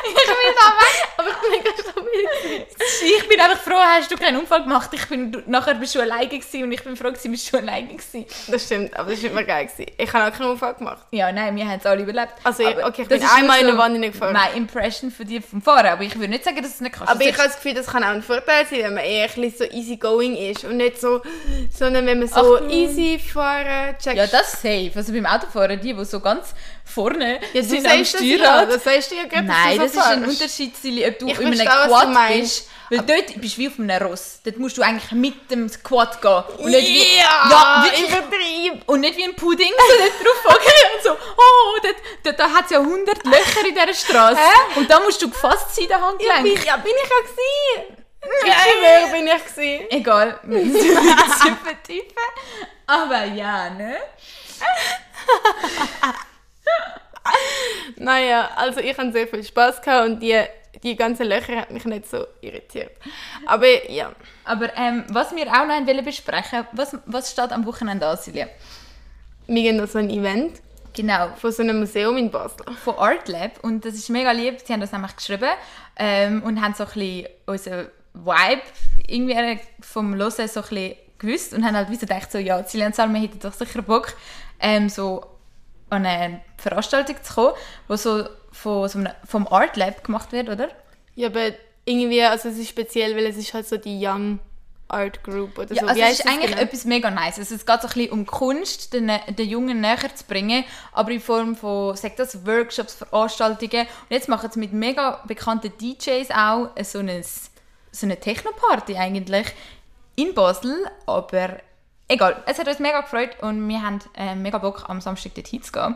Ich 0.06 0.14
bin 0.14 0.54
da 0.60 0.68
weg. 0.78 1.08
Aber 1.16 1.30
ich 1.30 1.64
bin 1.64 1.74
stabil. 1.80 2.68
Ich 3.16 3.30
bin 3.30 3.40
einfach 3.40 3.60
froh, 3.60 3.78
hast 3.78 4.12
du 4.12 4.18
keinen 4.18 4.38
Unfall 4.38 4.64
gemacht. 4.64 4.90
Ich 4.92 5.08
bin, 5.08 5.44
nachher 5.46 5.76
bist 5.76 5.96
du 5.96 6.02
alleine 6.02 6.28
gewesen 6.28 6.64
und 6.64 6.74
ich 6.74 6.84
bin 6.84 6.98
froh, 6.98 7.08
gewesen, 7.08 7.32
bist 7.32 7.54
du 7.54 7.58
alleine 7.58 7.88
gewesen. 7.88 8.26
Das 8.48 8.66
stimmt, 8.66 8.94
aber 8.98 9.12
das 9.12 9.24
war 9.24 9.30
immer 9.32 9.44
geil. 9.44 9.68
Gewesen. 9.68 9.92
Ich 9.98 10.12
habe 10.14 10.30
auch 10.30 10.38
keinen 10.38 10.50
Unfall 10.52 10.74
gemacht. 10.74 11.04
Ja, 11.12 11.32
nein, 11.32 11.56
wir 11.56 11.66
haben 11.66 11.80
es 11.80 11.86
alle 11.86 12.02
überlebt. 12.04 12.34
Also, 12.44 12.68
Aber 12.68 12.88
okay, 12.88 13.04
ich 13.04 13.08
das 13.08 13.20
bin 13.20 13.28
ist 13.28 13.36
einmal 13.38 13.62
nur 13.62 13.70
in 13.70 13.70
eine 13.70 13.78
Wand 13.78 13.94
hineingefahren. 13.94 14.34
Meine 14.34 14.56
Impression 14.58 15.10
von 15.10 15.26
dir 15.26 15.42
vom 15.42 15.62
Fahren, 15.62 15.88
aber 15.88 16.04
ich 16.04 16.16
würde 16.16 16.28
nicht 16.28 16.44
sagen, 16.44 16.58
dass 16.62 16.74
es 16.74 16.82
nicht 16.82 16.94
kannst. 16.94 17.14
Aber 17.14 17.22
ich 17.22 17.38
habe 17.38 17.48
das 17.48 17.56
Gefühl, 17.56 17.76
das 17.76 17.88
kann 17.88 18.04
auch 18.04 18.10
ein 18.10 18.22
Vorteil 18.24 18.66
sein, 18.66 18.80
wenn 18.80 18.96
man 18.96 19.06
eher 19.06 19.30
ein 19.34 19.54
so 19.58 19.64
easy 19.64 19.96
going 19.96 20.36
ist 20.36 20.66
und 20.66 20.76
nicht 20.76 21.00
so, 21.00 21.22
sondern 21.72 22.06
wenn 22.06 22.20
man 22.20 22.28
so 22.28 22.58
Ach, 22.58 22.70
easy 22.70 23.20
fahren 23.20 23.96
checkt. 24.04 24.18
Ja, 24.18 24.28
das 24.28 24.52
safe. 24.52 24.92
Also 24.96 25.14
beim 25.14 25.26
Autofahren, 25.26 25.80
die, 25.80 25.93
die 25.98 26.06
so 26.06 26.20
ganz 26.20 26.54
vorne 26.86 27.40
ja, 27.54 27.62
du 27.62 27.68
sind 27.68 27.86
am 27.86 28.00
das 28.00 28.12
ja, 28.12 28.20
Steuerrad. 28.20 28.70
das 28.86 29.10
du 29.10 29.16
ja 29.16 29.24
gerade, 29.26 29.48
Nein, 29.48 29.78
das 29.80 29.92
du 29.92 30.00
ist 30.00 30.06
so 30.06 30.12
ein. 30.12 30.26
Unterschied, 30.26 30.74
ob 31.08 31.20
du 31.20 31.28
Ich 31.28 31.40
in 31.40 31.60
einem 31.60 31.68
Quad 31.68 32.30
bist. 32.40 32.70
Weil 32.90 33.00
dort 33.00 33.42
bist 33.42 33.56
du 33.56 33.62
wie 33.62 33.68
auf 33.70 33.80
einem 33.80 34.04
Ross. 34.04 34.40
Dort 34.44 34.58
musst 34.58 34.78
du 34.78 34.82
eigentlich 34.82 35.12
mit 35.14 35.50
dem 35.50 35.70
Quad 35.84 36.22
gehen. 36.22 36.44
Und 36.60 36.72
nicht 36.72 36.88
wie, 36.88 37.18
Ja, 37.18 37.50
ja 37.50 37.86
übertrieben. 37.98 38.82
Und 38.86 39.00
nicht 39.00 39.18
wie 39.18 39.24
ein 39.24 39.36
Pudding, 39.36 39.72
so 39.72 39.94
dort 39.98 40.12
drauf 40.20 40.54
hocken 40.54 40.74
und 40.96 41.04
so 41.04 41.12
oh, 41.12 41.80
dort, 41.82 41.96
dort, 42.24 42.40
da 42.40 42.52
hat 42.52 42.66
es 42.66 42.72
ja 42.72 42.80
100 42.80 43.26
Löcher 43.26 43.68
in 43.68 43.74
dieser 43.74 43.94
Straße. 43.94 44.40
Und 44.76 44.90
da 44.90 45.00
musst 45.00 45.22
du 45.22 45.30
gefasst 45.30 45.76
sein, 45.76 45.88
der 45.88 45.98
Ja, 45.98 46.04
Handgelenk. 46.06 46.44
bin, 46.44 46.64
ja, 46.66 46.78
bin 46.78 46.94
ich 47.04 47.10
ja 47.10 47.20
gewesen. 47.22 48.04
Ja, 48.46 48.56
wer 48.82 49.08
bin 49.08 49.28
ich 49.28 49.46
gewesen? 49.56 49.86
Egal, 49.90 50.40
wir 50.44 50.60
müssen 50.64 51.04
nicht 51.04 51.58
vertiefen. 51.64 52.14
Aber 52.86 53.26
ja, 53.26 53.70
ne? 53.70 53.98
Naja, 57.98 58.50
also 58.56 58.80
ich 58.80 58.98
hatte 58.98 59.12
sehr 59.12 59.28
viel 59.28 59.44
Spaß 59.44 59.82
gehabt 59.82 60.10
und 60.10 60.20
die, 60.20 60.42
die 60.84 60.96
ganzen 60.96 61.28
Löcher 61.28 61.56
hat 61.56 61.72
mich 61.72 61.86
nicht 61.86 62.10
so 62.10 62.26
irritiert. 62.42 62.92
Aber 63.46 63.90
ja, 63.90 64.12
Aber 64.44 64.76
ähm, 64.76 65.06
was 65.10 65.34
wir 65.36 65.48
auch 65.48 65.66
noch 65.66 65.88
wollen 65.88 66.04
besprechen 66.06 66.68
was, 66.74 66.98
was 67.06 67.32
steht 67.32 67.52
am 67.52 67.66
Wochenende 67.66 68.06
an, 68.06 68.18
Silja? 68.18 68.48
wir 69.48 69.62
gehen 69.62 69.78
noch 69.78 69.88
so 69.88 70.00
ein 70.00 70.10
Event 70.10 70.62
Genau, 70.96 71.30
von 71.38 71.52
so 71.52 71.64
einem 71.64 71.80
Museum 71.80 72.18
in 72.18 72.30
Basel. 72.30 72.66
von 72.84 72.96
Art 72.98 73.28
Lab 73.28 73.64
und 73.64 73.84
das 73.84 73.96
ist 73.96 74.10
mega 74.10 74.32
lieb. 74.32 74.60
Sie 74.64 74.72
haben 74.72 74.82
das 74.82 74.92
nämlich 74.92 75.16
geschrieben 75.16 75.50
ähm, 75.98 76.44
und 76.44 76.62
haben 76.62 76.76
so 76.76 76.84
ein 76.84 76.90
bisschen 76.94 77.28
unseren 77.48 77.88
Vibe 78.14 78.62
irgendwie 79.08 79.60
vom 79.82 80.14
Hören 80.16 80.30
so 80.30 80.40
ein 80.62 80.68
bisschen 80.70 80.96
gewusst 81.24 81.54
und 81.54 81.66
haben 81.66 81.76
halt 81.76 81.90
wie 81.90 81.96
so 81.96 82.02
gedacht, 82.02 82.32
so, 82.32 82.38
ja, 82.38 82.58
und 82.58 82.70
Salme 82.70 83.20
hätten 83.20 83.40
doch 83.40 83.54
sicher 83.54 83.82
Bock, 83.82 84.16
ähm, 84.60 84.90
so 84.90 85.26
an 85.90 86.06
eine 86.06 86.42
Veranstaltung 86.58 87.16
zu 87.22 87.34
kommen, 87.34 87.54
die 87.90 87.98
so, 87.98 88.26
von, 88.52 88.88
so 88.90 89.00
einem, 89.00 89.14
vom 89.26 89.48
Art 89.48 89.78
Lab 89.78 90.04
gemacht 90.04 90.32
wird, 90.32 90.50
oder? 90.50 90.70
Ja, 91.16 91.28
aber 91.28 91.52
irgendwie, 91.86 92.24
also 92.24 92.50
es 92.50 92.58
ist 92.58 92.70
speziell, 92.70 93.16
weil 93.16 93.26
es 93.26 93.38
ist 93.38 93.54
halt 93.54 93.68
so 93.68 93.78
die 93.78 94.06
Young 94.06 94.40
Art 94.88 95.24
Group 95.24 95.58
oder 95.58 95.74
Ja, 95.74 95.82
so. 95.82 95.88
also 95.88 96.00
Wie 96.02 96.06
es 96.06 96.20
ist 96.20 96.28
eigentlich 96.28 96.52
genau? 96.52 96.62
etwas 96.62 96.86
mega 96.86 97.10
nice. 97.10 97.40
Also 97.40 97.56
es 97.56 97.66
geht 97.66 97.82
so 97.82 97.88
ein 97.88 97.94
bisschen 97.94 98.12
um 98.12 98.26
Kunst, 98.26 98.94
den, 98.94 99.12
den 99.30 99.50
Jungen 99.50 99.82
näher 99.82 100.16
zu 100.16 100.24
bringen, 100.26 100.64
aber 100.92 101.12
in 101.12 101.20
Form 101.20 101.56
von, 101.56 101.96
sagt 101.96 102.20
das, 102.20 102.46
Workshops, 102.46 102.94
Veranstaltungen. 102.96 103.82
Und 103.82 104.12
jetzt 104.12 104.30
machen 104.30 104.50
sie 104.52 104.60
mit 104.60 104.74
mega 104.74 105.24
bekannten 105.28 105.72
DJs 105.78 106.30
auch 106.32 106.70
so 106.84 107.00
eine, 107.00 107.24
so 107.92 108.06
eine 108.06 108.20
Techno-Party 108.20 108.96
eigentlich 108.96 109.48
in 110.16 110.34
Basel, 110.34 110.76
aber 111.06 111.58
egal. 112.08 112.42
Es 112.46 112.60
hat 112.60 112.68
uns 112.68 112.80
mega 112.80 113.02
gefreut 113.02 113.32
und 113.42 113.68
wir 113.68 113.82
haben 113.82 114.00
äh, 114.16 114.36
mega 114.36 114.58
Bock, 114.58 114.86
am 114.88 115.02
Samstag 115.02 115.36
dorthin 115.36 115.64
zu 115.64 115.72
gehen. 115.72 115.96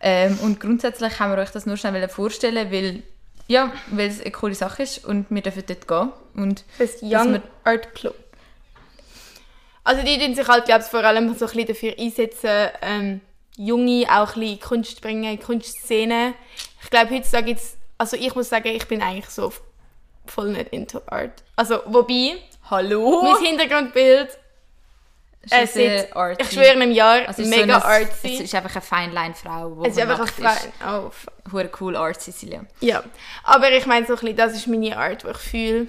Ähm, 0.00 0.38
und 0.42 0.60
grundsätzlich 0.60 1.18
haben 1.18 1.32
wir 1.32 1.38
euch 1.38 1.50
das 1.50 1.66
nur 1.66 1.76
schnell 1.76 2.08
vorstellen, 2.08 2.70
weil 2.70 3.02
ja, 3.46 3.72
weil 3.90 4.08
es 4.08 4.20
eine 4.20 4.30
coole 4.30 4.54
Sache 4.54 4.82
ist 4.82 5.04
und 5.04 5.26
wir 5.30 5.42
dürfen 5.42 5.64
dort 5.66 5.86
gehen. 5.86 6.12
Und 6.34 6.64
Das 6.78 7.02
Young 7.02 7.42
Art 7.64 7.94
Club. 7.94 8.14
Also 9.84 10.02
die 10.02 10.18
tun 10.18 10.34
sich 10.34 10.48
halt, 10.48 10.64
glaube 10.64 10.82
ich, 10.82 10.86
vor 10.86 11.04
allem 11.04 11.34
so 11.34 11.44
ein 11.44 11.52
bisschen 11.52 11.66
dafür 11.66 11.94
einsetzen, 11.98 12.70
ähm, 12.80 13.20
Junge 13.56 14.06
auch 14.10 14.34
ein 14.34 14.40
bisschen 14.40 14.60
Kunst 14.60 15.00
bringen, 15.02 15.38
Kunstszene. 15.38 16.34
Ich 16.82 16.90
glaube, 16.90 17.14
heutzutage 17.14 17.46
gibt's, 17.46 17.76
also 17.98 18.16
ich 18.16 18.34
muss 18.34 18.48
sagen, 18.48 18.68
ich 18.68 18.88
bin 18.88 19.02
eigentlich 19.02 19.28
so 19.28 19.52
voll 20.26 20.52
nicht 20.52 20.72
into 20.72 21.02
Art. 21.06 21.42
Also, 21.54 21.80
wobei, 21.86 22.36
Hallo? 22.70 23.22
mein 23.22 23.44
Hintergrundbild, 23.44 24.38
Es 25.50 25.76
ist 25.76 26.16
arty. 26.16 26.42
ich 26.42 26.50
schwöre, 26.50 26.72
in 26.72 26.82
einem 26.82 26.92
Jahr 26.92 27.28
Also 27.28 27.42
mega 27.42 27.78
so 27.80 27.86
eine, 27.86 28.04
artsy. 28.06 28.34
Es 28.36 28.40
ist 28.40 28.54
einfach 28.54 28.72
eine 28.74 28.80
Feinlein-Frau, 28.82 29.82
die 29.82 29.88
Es 29.90 29.96
ist 29.96 30.02
einfach 30.02 30.20
ein 30.38 30.42
nackt 30.42 30.60
Fe- 30.60 30.72
oh, 31.52 31.68
cool 31.80 31.96
artsy, 31.96 32.32
Silja. 32.32 32.64
Ja, 32.80 33.04
aber 33.42 33.70
ich 33.72 33.84
meine 33.86 34.06
so 34.06 34.14
ein 34.14 34.18
bisschen, 34.20 34.36
das 34.36 34.54
ist 34.54 34.66
meine 34.66 34.96
Art, 34.96 35.22
die 35.22 35.28
ich 35.30 35.36
fühle. 35.36 35.88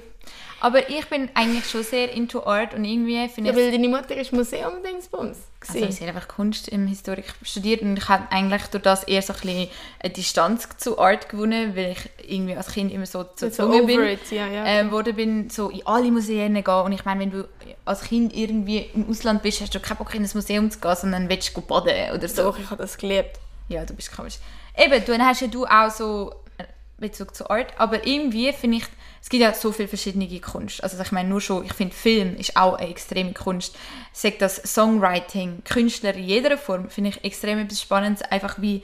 Aber 0.61 0.89
ich 0.89 1.05
bin 1.07 1.29
eigentlich 1.33 1.69
schon 1.69 1.83
sehr 1.83 2.11
into 2.13 2.45
Art 2.45 2.73
und 2.73 2.85
irgendwie 2.85 3.27
finde 3.29 3.51
Ja, 3.51 3.57
ich... 3.57 3.63
weil 3.63 3.71
deine 3.71 3.89
Mutter 3.89 4.15
ist 4.15 4.31
Museum-Dingsbums. 4.33 5.37
Also 5.61 5.73
gewesen. 5.79 5.91
sie 5.91 6.07
hat 6.07 6.15
einfach 6.15 6.27
Kunst 6.27 6.67
im 6.69 6.87
Historik 6.87 7.25
studiert 7.43 7.81
und 7.81 7.97
ich 7.97 8.07
habe 8.07 8.31
eigentlich 8.31 8.63
durch 8.67 8.83
das 8.83 9.03
eher 9.03 9.21
so 9.21 9.33
ein 9.33 9.39
bisschen 9.39 9.69
eine 9.99 10.13
Distanz 10.13 10.69
zu 10.77 10.99
Art 10.99 11.27
gewonnen, 11.29 11.75
weil 11.75 11.91
ich 11.91 12.31
irgendwie 12.31 12.55
als 12.55 12.67
Kind 12.67 12.91
immer 12.91 13.05
so 13.05 13.25
so 13.35 13.47
gezwungen 13.47 13.81
over 13.81 13.85
bin. 13.87 14.01
it, 14.01 14.31
ja, 14.31 14.47
ja. 14.47 14.65
Ähm, 14.65 14.91
worden 14.91 15.15
bin, 15.15 15.49
so 15.49 15.69
in 15.69 15.85
alle 15.85 16.11
Museen 16.11 16.53
gehen. 16.53 16.73
Und 16.73 16.91
ich 16.91 17.03
meine, 17.05 17.19
wenn 17.21 17.31
du 17.31 17.47
als 17.83 18.01
Kind 18.01 18.35
irgendwie 18.35 18.89
im 18.93 19.09
Ausland 19.09 19.41
bist, 19.41 19.61
hast 19.61 19.73
du 19.73 19.79
keinen 19.79 19.97
Bock 19.97 20.13
in 20.13 20.23
ein 20.23 20.29
Museum 20.33 20.69
zu 20.69 20.79
gehen, 20.79 20.95
sondern 20.95 21.29
willst 21.29 21.55
du 21.55 21.61
baden 21.61 22.11
oder 22.15 22.27
so. 22.27 22.43
Doch, 22.43 22.59
ich 22.59 22.69
habe 22.69 22.81
das 22.81 22.97
geliebt. 22.97 23.39
Ja, 23.67 23.83
du 23.85 23.93
bist 23.93 24.15
komisch. 24.15 24.35
Eben, 24.77 25.03
du 25.03 25.17
hast 25.17 25.41
ja 25.41 25.47
du 25.47 25.65
auch 25.65 25.89
so 25.89 26.35
äh, 26.57 26.63
Bezug 26.99 27.35
zu 27.35 27.49
Art, 27.49 27.73
aber 27.77 28.05
irgendwie 28.05 28.51
finde 28.53 28.77
ich, 28.77 28.85
es 29.25 29.29
gibt 29.29 29.41
ja 29.41 29.55
so 29.55 29.71
viele 29.71 29.87
verschiedene 29.87 30.39
Kunst. 30.39 30.83
Also 30.83 31.01
ich 31.01 31.11
meine 31.11 31.27
nur 31.27 31.41
schon, 31.41 31.65
ich 31.65 31.73
finde 31.73 31.95
Film 31.95 32.35
ist 32.35 32.55
auch 32.55 32.75
eine 32.75 32.91
extreme 32.91 33.33
Kunst. 33.33 33.75
Sagt 34.13 34.39
das 34.39 34.57
Songwriting, 34.57 35.63
Künstler 35.63 36.13
in 36.13 36.25
jeder 36.25 36.59
Form, 36.59 36.91
finde 36.91 37.09
ich 37.09 37.23
extrem 37.23 37.57
etwas 37.57 37.81
Spannendes, 37.81 38.21
einfach 38.21 38.61
wie 38.61 38.83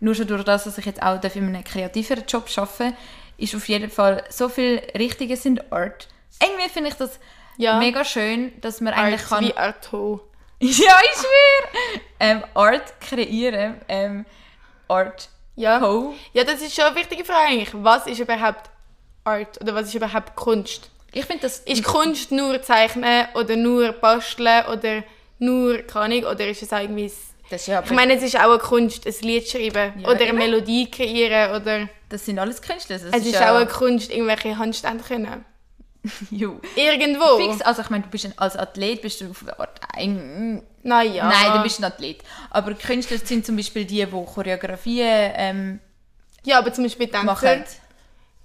nur 0.00 0.14
schon 0.14 0.28
durch 0.28 0.44
das, 0.44 0.64
dass 0.64 0.78
ich 0.78 0.86
jetzt 0.86 1.02
auch 1.02 1.22
in 1.22 1.44
einem 1.44 1.62
kreativeren 1.62 2.24
Job 2.26 2.48
arbeite, 2.56 2.96
ist 3.36 3.54
auf 3.54 3.68
jeden 3.68 3.90
Fall 3.90 4.24
so 4.30 4.48
viel 4.48 4.80
Richtiges 4.96 5.44
in 5.44 5.56
der 5.56 5.70
Art. 5.70 6.08
Irgendwie 6.42 6.70
finde 6.70 6.88
ich 6.88 6.96
das 6.96 7.20
Ja. 7.58 7.78
mega 7.78 8.02
schön, 8.02 8.58
dass 8.62 8.80
man 8.80 8.94
eigentlich 8.94 9.20
Art 9.20 9.28
kann... 9.28 9.44
wie 9.44 9.54
Arto. 9.58 10.20
Ja, 10.60 10.70
ich 11.04 11.18
schwöre! 11.18 12.00
Ähm, 12.18 12.42
Art 12.54 12.98
kreieren, 12.98 13.78
ähm, 13.88 14.24
Art 14.88 15.28
Ja. 15.54 15.82
ho. 15.82 16.14
ja, 16.32 16.44
das 16.44 16.62
ist 16.62 16.74
schon 16.74 16.84
eine 16.86 16.96
wichtige 16.96 17.26
Frage 17.26 17.48
eigentlich. 17.48 17.74
Was 17.74 18.06
ist 18.06 18.18
überhaupt 18.20 18.70
Art 19.24 19.60
oder 19.60 19.74
was 19.74 19.88
ist 19.88 19.94
überhaupt 19.94 20.34
Kunst? 20.36 20.90
Ich 21.12 21.24
finde 21.26 21.42
das... 21.42 21.58
Ist 21.60 21.84
Kunst 21.84 22.32
nur 22.32 22.62
zeichnen 22.62 23.26
oder 23.34 23.56
nur 23.56 23.92
basteln 23.92 24.64
oder 24.66 25.04
nur, 25.38 25.78
keine 25.78 26.04
Ahnung, 26.16 26.24
oder 26.32 26.48
ist 26.48 26.62
es 26.62 26.72
irgendwie... 26.72 27.12
das, 27.50 27.62
ist 27.62 27.66
ja, 27.66 27.82
Ich 27.84 27.90
meine, 27.90 28.14
es 28.14 28.22
ist 28.22 28.36
auch 28.36 28.50
eine 28.50 28.58
Kunst, 28.58 29.06
ein 29.06 29.14
Lied 29.20 29.48
schreiben 29.48 30.00
Ja, 30.00 30.08
oder 30.08 30.20
eine 30.20 30.28
eben. 30.28 30.38
Melodie 30.38 30.90
kreieren 30.90 31.54
oder... 31.60 31.88
das 32.08 32.24
sind 32.24 32.38
alles 32.38 32.62
Künstler. 32.62 32.96
Es 32.96 33.02
ist 33.04 33.32
ja, 33.32 33.52
auch 33.52 33.56
eine 33.56 33.66
Kunst, 33.66 34.10
irgendwelche 34.10 34.56
Handstände 34.56 35.04
können. 35.04 35.44
Jo. 36.30 36.60
Irgendwo. 36.74 37.36
Fix, 37.38 37.62
also 37.62 37.82
ich 37.82 37.90
meine, 37.90 38.02
du 38.04 38.10
bist 38.10 38.24
ein, 38.24 38.34
als 38.36 38.56
Athlet 38.56 39.02
bist 39.02 39.20
du 39.20 39.30
auf 39.30 39.42
eine 39.42 39.58
Art 39.58 39.80
ein, 39.94 40.62
Naja. 40.82 41.28
Nein, 41.28 41.56
du 41.58 41.62
bist 41.62 41.78
ein 41.78 41.84
Athlet. 41.84 42.22
Aber 42.50 42.74
Künstler 42.74 43.18
sind 43.18 43.46
zum 43.46 43.56
Beispiel 43.56 43.84
die, 43.84 44.04
die 44.04 44.10
Choreografien 44.10 45.32
ähm, 45.36 45.80
Ja, 46.44 46.58
aber 46.58 46.72
zum 46.72 46.84
Beispiel 46.84 47.06
Tänzer. 47.06 47.24
machen. 47.24 47.64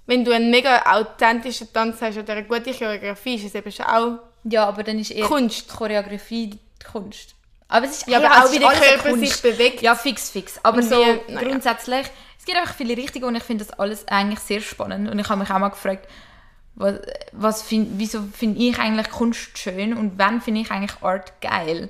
Wenn 0.08 0.24
du 0.26 0.32
einen 0.32 0.50
mega 0.50 0.82
authentischen 0.91 1.72
Tanz 1.72 2.02
hast 2.02 2.17
oder 2.17 2.34
eine 2.34 2.43
gute 2.46 2.74
Choreografie, 2.74 3.36
ist 3.36 3.46
es 3.46 3.56
eben 3.56 3.72
schon 3.72 3.86
auch 3.86 4.20
Ja, 4.46 4.65
aber 4.65 4.84
dann 4.84 4.98
ist 5.00 5.12
eher 5.12 5.26
Kunst. 5.26 5.67
Choreografie 5.70 6.48
die 6.52 6.60
Kunst. 6.91 7.36
Aber 7.67 7.86
es 7.86 7.98
ist 7.98 8.08
Ja, 8.08 8.17
aber 8.20 8.46
auch 8.46 8.52
wie 8.52 8.60
der 8.60 8.70
Körper 8.70 9.15
sich 9.17 9.41
bewegt. 9.41 9.82
Ja, 9.82 9.93
fix, 9.96 10.30
fix. 10.30 10.58
Aber 10.63 10.78
Und 10.78 10.84
so 10.89 10.96
wie- 10.96 11.34
naja. 11.34 11.48
grundsätzlich, 11.50 12.08
es 12.39 12.46
gibt 12.46 12.58
einfach 12.58 12.74
viele 12.76 12.96
Richtungen 12.96 13.26
und 13.26 13.36
ich 13.36 13.43
finde 13.43 13.65
das 13.65 13.78
alles 13.78 14.08
eigentlich 14.08 14.39
sehr 14.39 14.62
spannend. 14.62 15.10
Und 15.10 15.20
ich 15.20 15.28
habe 15.28 15.39
mich 15.41 15.50
auch 15.52 15.60
mal 15.60 15.67
gefragt, 15.70 16.08
was, 16.76 17.00
was 17.34 17.62
find, 17.63 17.89
wieso 17.98 18.22
finde 18.34 18.62
ich 18.62 18.80
eigentlich 18.80 19.10
Kunst 19.10 19.58
schön 19.58 19.98
und 19.98 20.13
wann 20.17 20.39
finde 20.41 20.62
ich 20.62 20.72
eigentlich 20.72 21.02
Art 21.02 21.34
geil? 21.41 21.89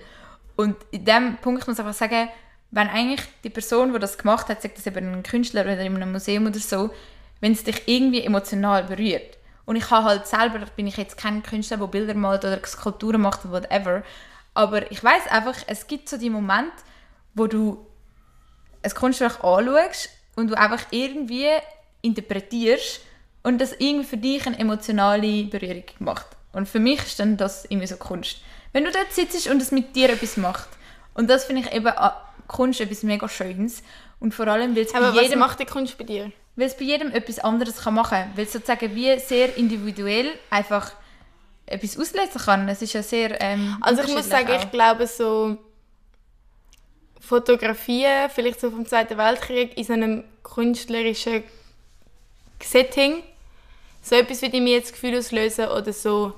Und 0.56 0.76
in 0.90 1.06
dem 1.06 1.38
Punkt 1.38 1.68
muss 1.68 1.78
ich 1.78 1.86
einfach 1.86 1.94
sagen, 1.98 2.30
wenn 2.72 2.90
eigentlich 2.90 3.22
die 3.44 3.50
Person, 3.52 3.94
die 3.94 4.00
das 4.00 4.18
gemacht 4.18 4.50
hat, 4.50 4.62
sagt 4.64 4.78
das 4.80 4.88
eben 4.88 5.14
ein 5.14 5.24
Künstler 5.24 5.62
oder 5.62 5.80
in 5.80 5.96
einem 5.96 6.12
Museum 6.12 6.48
oder 6.48 6.58
so, 6.60 6.90
wenn 7.39 7.52
es 7.52 7.63
dich 7.63 7.84
irgendwie 7.88 8.23
emotional 8.23 8.84
berührt. 8.84 9.38
Und 9.65 9.76
ich 9.76 9.89
habe 9.91 10.06
halt 10.06 10.28
selber, 10.28 10.60
bin 10.76 10.88
ich 10.88 10.97
jetzt 10.97 11.17
kein 11.17 11.43
Künstler, 11.43 11.78
der 11.78 11.88
Bilder 11.88 12.13
malt 12.13 12.45
oder 12.45 12.60
Skulpturen 12.65 13.21
macht 13.21 13.45
oder 13.45 13.63
whatever, 13.63 14.04
aber 14.54 14.91
ich 14.91 15.04
weiß 15.04 15.28
einfach, 15.30 15.56
es 15.67 15.86
gibt 15.86 16.10
so 16.10 16.17
die 16.17 16.32
Momente, 16.32 16.73
wo 17.36 17.45
du 17.45 17.86
ein 18.82 18.91
Kunstwerk 18.91 19.43
anschaust 19.43 20.10
und 20.36 20.50
du 20.50 20.58
einfach 20.58 20.84
irgendwie 20.89 21.50
interpretierst 22.02 23.02
und 23.43 23.60
das 23.60 23.73
irgendwie 23.73 24.08
für 24.08 24.17
dich 24.17 24.47
eine 24.47 24.58
emotionale 24.58 25.43
Berührung 25.43 25.84
macht. 26.00 26.26
Und 26.54 26.67
für 26.67 26.80
mich 26.80 27.00
ist 27.04 27.19
dann 27.19 27.38
das 27.38 27.65
irgendwie 27.65 27.86
so 27.86 27.97
Kunst. 27.97 28.41
Wenn 28.73 28.84
du 28.84 28.91
dort 28.91 29.13
sitzt 29.13 29.47
und 29.47 29.62
es 29.62 29.71
mit 29.71 29.95
dir 29.95 30.10
etwas 30.10 30.38
macht. 30.38 30.69
Und 31.13 31.30
das 31.30 31.45
finde 31.45 31.62
ich 31.62 31.71
eben 31.71 31.88
an 31.88 32.13
Kunst 32.47 32.82
etwas 32.82 33.04
mega 33.04 33.30
Schönes. 33.30 33.84
Und 34.19 34.34
vor 34.34 34.47
allem, 34.47 34.76
weil 34.76 34.86
es 34.86 34.91
bei 34.91 34.97
Aber 34.97 35.15
was 35.15 35.21
jedem 35.21 35.39
macht 35.39 35.60
die 35.60 35.65
Kunst 35.65 35.97
bei 36.00 36.04
dir? 36.04 36.32
Weil 36.58 36.67
es 36.67 36.76
bei 36.76 36.84
jedem 36.84 37.12
etwas 37.12 37.39
anderes 37.39 37.78
kann 37.78 37.93
machen 37.93 38.17
kann. 38.17 38.32
Weil 38.36 38.43
es 38.46 38.52
sozusagen 38.52 38.93
wie 38.93 39.17
sehr 39.20 39.56
individuell 39.56 40.32
einfach 40.50 40.91
etwas 41.65 41.98
auslösen 41.98 42.41
kann. 42.43 42.67
Es 42.67 42.82
ist 42.82 42.93
ja 42.93 43.04
sehr 43.04 43.39
ähm, 43.41 43.78
Also 43.82 44.02
ich 44.02 44.13
muss 44.13 44.28
sagen, 44.28 44.48
unterschiedlich 44.48 44.65
ich 44.65 44.72
glaube 44.72 45.08
so 45.08 45.58
Fotografien, 47.20 48.30
vielleicht 48.34 48.60
so 48.60 48.72
vom 48.72 48.86
Zweiten 48.86 49.17
Weltkrieg, 49.17 49.78
in 49.78 49.84
so 49.84 49.93
einem 49.93 50.24
künstlerischen 50.43 51.43
Setting, 52.63 53.24
so 54.02 54.15
etwas 54.15 54.41
würde 54.41 54.60
mir 54.62 54.76
jetzt 54.78 54.91
das 54.91 54.93
Gefühl 54.93 55.17
auslösen 55.17 55.67
oder 55.67 55.93
so. 55.93 56.28
auch. 56.28 56.34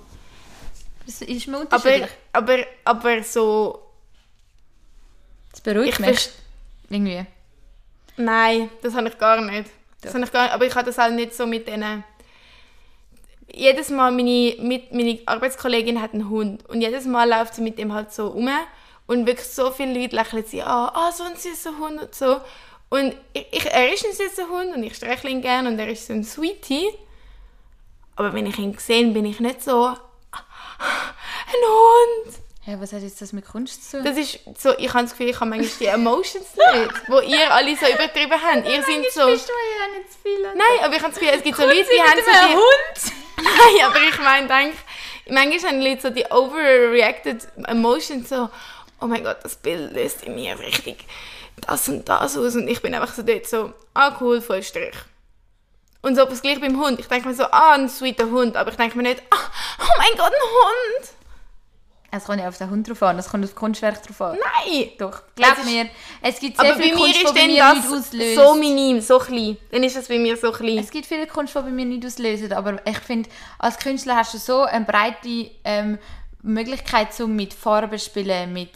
Das 1.05 1.21
ist 1.21 1.47
mir 1.47 1.57
Aber, 1.57 1.61
unterschiedlich. 1.63 2.09
aber, 2.33 2.57
aber 2.83 3.23
so, 3.23 3.81
Das 5.51 5.61
beruhigt 5.61 5.93
ich 5.93 5.99
mich. 5.99 6.29
Irgendwie. 6.89 7.25
nein, 8.17 8.69
das 8.81 8.93
habe 8.95 9.09
ich 9.09 9.17
gar 9.17 9.39
nicht. 9.41 9.69
Das 10.01 10.15
ich 10.15 10.31
gar 10.31 10.51
aber 10.51 10.65
ich 10.65 10.75
habe 10.75 10.85
das 10.85 10.97
halt 10.97 11.15
nicht 11.15 11.33
so 11.33 11.45
mit 11.45 11.67
denen. 11.67 12.03
Jedes 13.51 13.89
Mal, 13.89 14.11
meine, 14.11 14.55
mit, 14.59 14.93
meine 14.93 15.19
Arbeitskollegin 15.25 16.01
hat 16.01 16.13
einen 16.13 16.29
Hund 16.29 16.67
und 16.69 16.81
jedes 16.81 17.05
Mal 17.05 17.27
läuft 17.27 17.55
sie 17.55 17.61
mit 17.61 17.77
dem 17.77 17.93
halt 17.93 18.13
so 18.13 18.27
um 18.27 18.49
und 19.07 19.25
wirklich 19.25 19.47
so 19.47 19.71
viele 19.71 19.99
Leute 19.99 20.15
lächeln 20.15 20.45
sie 20.45 20.61
an, 20.61 20.91
ah, 20.93 21.11
so 21.11 21.23
ein 21.23 21.35
süßer 21.35 21.77
Hund 21.79 21.99
und 21.99 22.13
so. 22.13 22.39
Und 22.89 23.15
ich, 23.33 23.47
ich, 23.51 23.65
er 23.65 23.91
ist 23.91 24.05
ein 24.05 24.13
süßer 24.13 24.49
Hund 24.49 24.75
und 24.75 24.83
ich 24.83 24.95
streichle 24.95 25.31
ihn 25.31 25.41
gerne 25.41 25.69
und 25.69 25.79
er 25.79 25.89
ist 25.89 26.07
so 26.07 26.13
ein 26.13 26.23
Sweetie. 26.23 26.89
Aber 28.15 28.33
wenn 28.33 28.45
ich 28.45 28.59
ihn 28.59 28.77
sehe, 28.77 29.11
bin 29.11 29.25
ich 29.25 29.39
nicht 29.39 29.63
so 29.63 29.85
«Ah, 29.85 29.97
ein 31.47 32.25
Hund. 32.27 32.35
Hey, 32.69 32.79
was 32.79 32.93
hat 32.93 33.01
jetzt 33.01 33.19
das 33.19 33.33
mit 33.33 33.47
Kunst 33.47 33.89
zu 33.89 33.97
tun? 33.97 34.05
Das 34.05 34.15
ist 34.15 34.41
so, 34.59 34.77
ich 34.77 34.93
habe 34.93 35.01
das 35.01 35.13
Gefühl, 35.13 35.29
ich 35.29 35.39
habe 35.39 35.49
manchmal 35.49 35.71
die 35.79 35.85
Emotions 35.87 36.45
nicht, 36.55 37.09
wo 37.09 37.19
ihr 37.19 37.51
alle 37.51 37.75
so 37.75 37.87
übertrieben 37.87 38.31
habt. 38.31 38.67
Ihr 38.67 38.83
seid 38.83 39.11
so... 39.11 39.25
bist 39.25 39.49
du 39.49 39.53
ja 39.53 39.97
nicht 39.97 40.13
zu 40.13 40.19
viel. 40.21 40.43
Nein, 40.43 40.83
aber 40.83 40.95
ich 40.95 41.01
habe 41.01 41.11
das 41.11 41.19
Gefühl, 41.19 41.33
es 41.35 41.41
gibt 41.41 41.57
so 41.57 41.63
Leute, 41.63 41.87
die 41.91 41.99
haben 41.99 42.19
so 42.23 42.31
die... 42.31 42.53
Hund. 42.53 43.17
Nein, 43.37 43.85
aber 43.87 43.99
ich 44.07 44.19
meine, 44.19 44.47
denk, 44.47 44.75
manchmal 45.31 45.71
haben 45.71 45.81
Leute 45.81 46.01
so 46.01 46.09
die 46.11 46.25
overreacted 46.29 47.47
Emotions 47.65 48.29
so, 48.29 48.49
oh 49.01 49.07
mein 49.07 49.23
Gott, 49.23 49.37
das 49.41 49.55
Bild 49.55 49.91
löst 49.91 50.23
in 50.25 50.35
mir 50.35 50.59
richtig 50.59 51.05
das 51.61 51.89
und 51.89 52.07
das 52.07 52.37
aus 52.37 52.55
und 52.55 52.67
ich 52.67 52.83
bin 52.83 52.93
einfach 52.93 53.13
so 53.13 53.23
dort 53.23 53.47
so, 53.47 53.73
ah 53.95 54.15
cool, 54.21 54.41
voll 54.41 54.61
Strich. 54.61 54.95
Und 56.03 56.15
so 56.15 56.23
das 56.23 56.41
gleiche 56.41 56.61
beim 56.61 56.79
Hund. 56.79 56.99
Ich 56.99 57.07
denke 57.07 57.27
mir 57.27 57.33
so, 57.33 57.45
ah, 57.45 57.73
ein 57.73 57.89
sweeter 57.89 58.29
Hund, 58.29 58.55
aber 58.55 58.69
ich 58.69 58.77
denke 58.77 58.95
mir 58.95 59.03
nicht, 59.03 59.23
ah, 59.31 59.51
oh 59.81 59.97
mein 59.97 60.11
Gott, 60.17 60.31
ein 60.31 60.49
Hund. 60.49 61.18
Es 62.11 62.23
kommt 62.23 62.39
ja 62.39 62.47
auf 62.47 62.57
den 62.57 62.69
Hund 62.69 62.89
drauf 62.89 63.03
an, 63.03 63.19
es 63.19 63.29
kommt 63.29 63.43
auf 63.43 63.51
das 63.51 63.55
Kunstwerk 63.55 64.01
drauf 64.01 64.21
an. 64.21 64.37
Nein! 64.37 64.89
Doch, 64.97 65.21
glaub 65.35 65.57
Es 65.59 65.65
mir, 65.65 65.89
es 66.21 66.39
gibt 66.39 66.57
sehr 66.57 66.71
Aber 66.71 66.77
bei 66.77 66.83
viel 66.83 66.95
mir 66.95 67.01
Kunst, 67.01 67.15
die 67.15 67.23
ist 67.23 67.33
bei 67.33 67.47
mir 67.47 67.73
nicht 67.73 67.85
das 67.85 67.93
auslöst. 67.93 68.35
so 68.35 68.55
minim, 68.55 69.01
so 69.01 69.19
klein. 69.19 69.57
Dann 69.71 69.83
ist 69.83 69.95
das 69.95 70.07
bei 70.07 70.17
mir 70.17 70.35
so 70.35 70.51
klein. 70.51 70.79
Es 70.79 70.89
gibt 70.89 71.05
viele 71.05 71.27
Kunst, 71.27 71.55
die 71.55 71.59
bei 71.59 71.69
mir 71.69 71.85
nicht 71.85 72.05
auslösen, 72.05 72.51
aber 72.53 72.85
ich 72.85 72.97
finde, 72.99 73.29
als 73.59 73.77
Künstler 73.77 74.15
hast 74.15 74.33
du 74.33 74.37
so 74.39 74.63
eine 74.63 74.85
breite 74.85 75.51
ähm, 75.63 75.99
Möglichkeit, 76.41 77.13
so 77.13 77.27
mit 77.27 77.53
Farben 77.53 77.99
spielen, 77.99 78.53
mit 78.53 78.71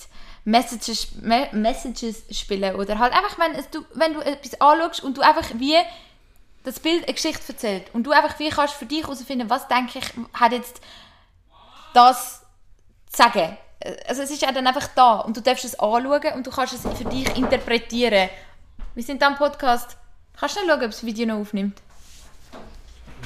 Messages, 0.46 1.14
Me 1.22 1.48
Messages 1.54 2.24
spielen 2.32 2.76
oder 2.76 3.00
halt 3.00 3.14
einfach, 3.14 3.40
wenn, 3.40 3.54
es, 3.56 3.70
du, 3.70 3.84
wenn 3.94 4.14
du 4.14 4.20
etwas 4.20 4.60
anschaust 4.60 5.04
und 5.04 5.18
du 5.18 5.22
einfach 5.22 5.50
wie 5.56 5.76
das 6.64 6.80
Bild 6.80 7.04
eine 7.06 7.14
Geschichte 7.14 7.44
erzählt 7.48 7.86
und 7.94 8.04
du 8.04 8.12
einfach 8.12 8.38
wie 8.40 8.50
kannst 8.50 8.76
für 8.76 8.86
dich 8.86 9.04
herausfinden, 9.04 9.50
was 9.50 9.68
denke 9.68 10.00
ich, 10.00 10.06
hat 10.34 10.52
jetzt 10.52 10.82
das 11.94 12.40
zu 12.40 12.43
sagen. 13.16 13.58
Also 14.08 14.22
es 14.22 14.32
ist 14.32 14.42
ja 14.42 14.52
dann 14.52 14.66
einfach 14.66 14.88
da 14.96 15.16
und 15.20 15.36
du 15.36 15.42
darfst 15.42 15.66
es 15.66 15.78
anschauen 15.78 16.34
und 16.36 16.48
du 16.48 16.52
kannst 16.52 16.74
es 16.74 16.82
für 16.98 17.06
dich 17.06 17.36
interpretieren. 17.38 18.30
Wir 18.96 19.04
sind 19.04 19.22
da 19.22 19.28
am 19.28 19.36
Podcast. 19.36 19.98
Kannst 20.40 20.56
du 20.56 20.62
nicht 20.62 20.70
schauen, 20.70 20.80
ob 20.84 20.92
das 20.92 21.06
Video 21.06 21.26
noch 21.28 21.40
aufnimmt? 21.40 21.82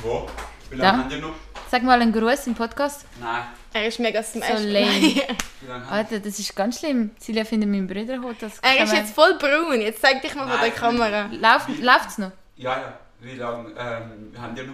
Wo? 0.02 0.28
Wie 0.70 0.78
Da. 0.78 0.84
lange 0.92 1.04
haben 1.04 1.10
die 1.10 1.20
noch? 1.20 1.34
Sag 1.70 1.84
mal 1.84 2.02
einen 2.02 2.14
Gruß 2.14 2.48
im 2.48 2.56
Podcast. 2.56 3.06
Nein. 3.20 3.44
Er 3.74 3.88
ist 3.88 4.00
mega 4.00 4.24
smash. 4.24 4.48
So 4.48 4.68
lame. 4.68 4.88
Wie 5.02 5.68
lange 5.68 5.86
haben 5.86 5.90
Alter, 5.94 6.20
das 6.20 6.40
ist 6.40 6.56
ganz 6.56 6.80
schlimm. 6.80 7.12
Silja 7.20 7.44
findet 7.44 7.70
meinen 7.70 7.88
Bruder 7.88 8.22
hot. 8.22 8.38
Das 8.40 8.60
er 8.60 8.84
ist 8.84 8.94
jetzt 8.94 9.14
voll 9.14 9.38
braun. 9.38 9.80
Jetzt 9.82 10.02
zeig 10.02 10.22
dich 10.22 10.34
mal 10.34 10.48
vor 10.48 10.58
der. 10.60 10.72
Kamera. 10.72 11.30
Läuft, 11.32 11.80
läuft's 11.82 12.18
noch? 12.18 12.32
Ja, 12.56 12.80
ja. 12.80 12.94
Wie 13.20 13.36
lange 13.36 13.70
ähm, 13.78 14.34
haben 14.40 14.56
die 14.56 14.64
noch? 14.64 14.74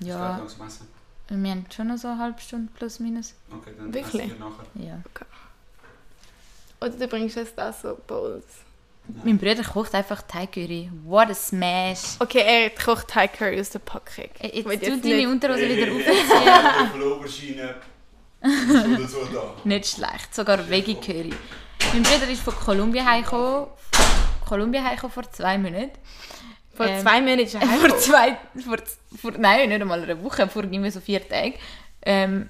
Das 0.00 0.08
Ja, 0.08 0.40
essen. 0.66 0.88
Wir 1.28 1.50
haben 1.50 1.66
schon 1.74 1.88
noch 1.88 1.96
so 1.98 2.08
eine 2.08 2.18
halbe 2.18 2.40
Stunde 2.40 2.70
plus 2.76 3.00
minus. 3.00 3.34
Okay, 3.52 3.72
dann 3.76 3.92
Wirklich? 3.92 4.30
wir 4.30 4.38
nachher. 4.38 4.66
Ja. 4.74 4.98
Oder 6.80 6.90
du 6.90 7.08
bringst 7.08 7.36
jetzt 7.36 7.56
das 7.56 7.82
so 7.82 7.96
Bowls. 8.06 8.44
Mein 9.24 9.38
Bruder 9.38 9.62
kocht 9.62 9.94
einfach 9.94 10.20
Thai 10.22 10.46
Curry. 10.46 10.90
What 11.04 11.30
a 11.30 11.34
smash. 11.34 12.16
Okay, 12.18 12.42
er 12.44 12.70
kocht 12.70 13.08
Thai 13.08 13.28
Curry 13.28 13.60
aus 13.60 13.70
der 13.70 13.78
Packung. 13.78 14.24
Jetzt 14.42 14.64
tu 14.64 14.70
jetzt 14.72 15.04
deine 15.04 15.14
nicht- 15.16 15.26
Unterhose 15.28 15.68
wieder 15.68 15.92
auf. 15.92 16.44
Ja. 16.44 16.86
Von 16.90 17.00
der 17.00 17.08
Oberschiene. 17.16 17.74
Oder 18.42 19.08
so 19.08 19.24
da. 19.32 19.54
Nicht 19.64 19.86
schlecht. 19.86 20.34
Sogar 20.34 20.68
Veggie 20.68 20.96
Curry. 20.96 21.32
Mein 21.92 22.02
Bruder 22.02 22.28
ist 22.28 22.42
von 22.42 22.54
Kolumbien 22.54 23.04
heimgekommen. 23.06 23.68
Kolumbien 24.46 24.84
heimgekommen 24.84 25.12
vor 25.14 25.30
zwei 25.32 25.56
Monaten. 25.56 25.90
Vor 26.76 26.86
Ähm, 26.86 27.00
zwei 27.02 27.20
Monaten 27.20 27.40
ist 27.40 27.54
er 27.54 27.60
vor 27.62 27.70
heimgekommen. 27.70 28.00
zwei, 28.00 28.38
vor, 28.64 28.76
vor, 29.20 29.32
nein, 29.38 29.68
nicht 29.68 29.80
einmal 29.80 30.02
eine 30.02 30.22
Woche, 30.22 30.48
vor 30.48 30.64
irgendwie 30.64 30.90
so 30.90 31.00
vier 31.00 31.26
Tagen. 31.26 31.54
Ähm, 32.02 32.48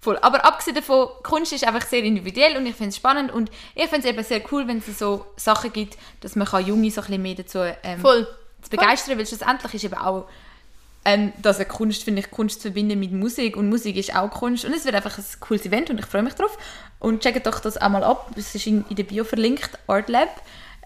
voll. 0.00 0.18
Aber 0.18 0.44
abgesehen 0.44 0.76
davon, 0.76 1.08
Kunst 1.22 1.52
ist 1.52 1.66
einfach 1.66 1.86
sehr 1.86 2.02
individuell 2.02 2.56
und 2.56 2.66
ich 2.66 2.74
finde 2.74 2.90
es 2.90 2.96
spannend 2.96 3.32
und 3.32 3.50
ich 3.74 3.88
finde 3.88 4.08
es 4.08 4.14
eben 4.14 4.24
sehr 4.24 4.40
cool, 4.52 4.66
wenn 4.68 4.78
es 4.78 4.98
so 4.98 5.26
Sachen 5.36 5.72
gibt, 5.72 5.98
dass 6.20 6.36
man 6.36 6.46
kann 6.46 6.64
Junge 6.64 6.90
so 6.90 7.00
ein 7.00 7.06
bisschen 7.06 7.22
mehr 7.22 7.34
dazu 7.34 7.58
ähm, 7.82 8.00
Voll. 8.00 8.26
zu 8.62 8.70
begeistern, 8.70 9.18
weil 9.18 9.26
schlussendlich 9.26 9.74
ist 9.74 9.84
eben 9.84 9.98
auch 9.98 10.26
ähm, 11.04 11.32
dass 11.40 11.56
eine 11.56 11.66
Kunst, 11.66 12.04
finde 12.04 12.20
ich, 12.20 12.30
Kunst 12.30 12.60
zu 12.60 12.68
verbinden 12.68 12.98
mit 12.98 13.12
Musik 13.12 13.56
und 13.56 13.68
Musik 13.68 13.96
ist 13.96 14.14
auch 14.14 14.30
Kunst 14.30 14.64
und 14.64 14.74
es 14.74 14.84
wird 14.84 14.94
einfach 14.94 15.16
ein 15.16 15.24
cooles 15.40 15.64
Event 15.64 15.90
und 15.90 15.98
ich 15.98 16.06
freue 16.06 16.22
mich 16.22 16.34
drauf 16.34 16.56
und 16.98 17.22
checkt 17.22 17.46
doch 17.46 17.60
das 17.60 17.80
auch 17.80 17.88
mal 17.88 18.04
ab, 18.04 18.30
es 18.36 18.54
ist 18.54 18.66
in, 18.66 18.84
in 18.90 18.96
der 18.96 19.04
Bio 19.04 19.24
verlinkt, 19.24 19.70
Art 19.86 20.08
Lab, 20.08 20.28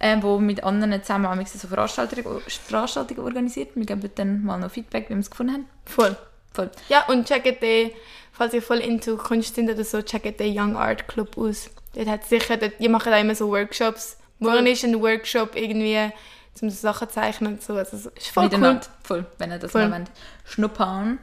ähm, 0.00 0.22
wo 0.22 0.38
mit 0.38 0.64
anderen 0.64 1.02
zusammen 1.02 1.26
am 1.26 1.44
so 1.46 1.68
Veranstaltungen, 1.68 2.40
Veranstaltungen 2.46 3.20
organisiert, 3.20 3.70
wir 3.74 3.86
geben 3.86 4.10
dann 4.14 4.44
mal 4.44 4.58
noch 4.58 4.70
Feedback, 4.70 5.06
wie 5.08 5.14
wir 5.14 5.20
es 5.20 5.30
gefunden 5.30 5.52
haben. 5.52 5.66
Voll. 5.84 6.16
Voll. 6.52 6.70
Ja, 6.88 7.04
und 7.08 7.26
checkt 7.26 7.62
den, 7.62 7.90
falls 8.32 8.54
ihr 8.54 8.62
voll 8.62 8.78
into 8.78 9.16
Kunst 9.16 9.56
sind 9.56 9.70
oder 9.70 9.84
so, 9.84 10.02
checkt 10.02 10.38
den 10.38 10.58
Young 10.58 10.76
Art 10.76 11.08
Club 11.08 11.36
aus. 11.36 11.70
Dort 11.94 12.08
hat 12.08 12.24
sicher, 12.24 12.56
dort, 12.56 12.74
die 12.78 12.88
machen 12.88 13.10
da 13.10 13.18
immer 13.18 13.34
so 13.34 13.48
Workshops. 13.48 14.18
Morgen 14.38 14.66
ist 14.66 14.84
ein 14.84 15.00
Workshop 15.00 15.56
irgendwie, 15.56 16.10
zum 16.54 16.70
so 16.70 16.76
Sachen 16.76 17.08
zeichnen 17.08 17.54
und 17.54 17.62
so. 17.62 17.74
Also, 17.74 17.96
es 17.96 18.06
ist 18.06 18.28
voll 18.28 18.50
cool. 18.52 18.80
Voll, 19.02 19.26
wenn 19.38 19.50
ihr 19.50 19.58
das 19.58 19.72
Voll. 19.72 19.88
mal 19.88 19.98
wollt. 19.98 20.10
Schnuppern. 20.44 21.18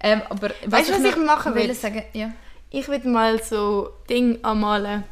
Ähm, 0.00 0.22
aber 0.28 0.50
Weißt 0.66 0.90
du, 0.90 0.94
was 0.94 1.02
ich 1.02 1.16
machen 1.16 1.54
will? 1.54 1.68
will 1.68 1.74
sagen? 1.74 2.04
Ja. 2.12 2.30
Ich 2.70 2.88
würde 2.88 3.08
mal 3.08 3.42
so 3.42 3.90
Ding 4.08 4.44
anmalen. 4.44 5.04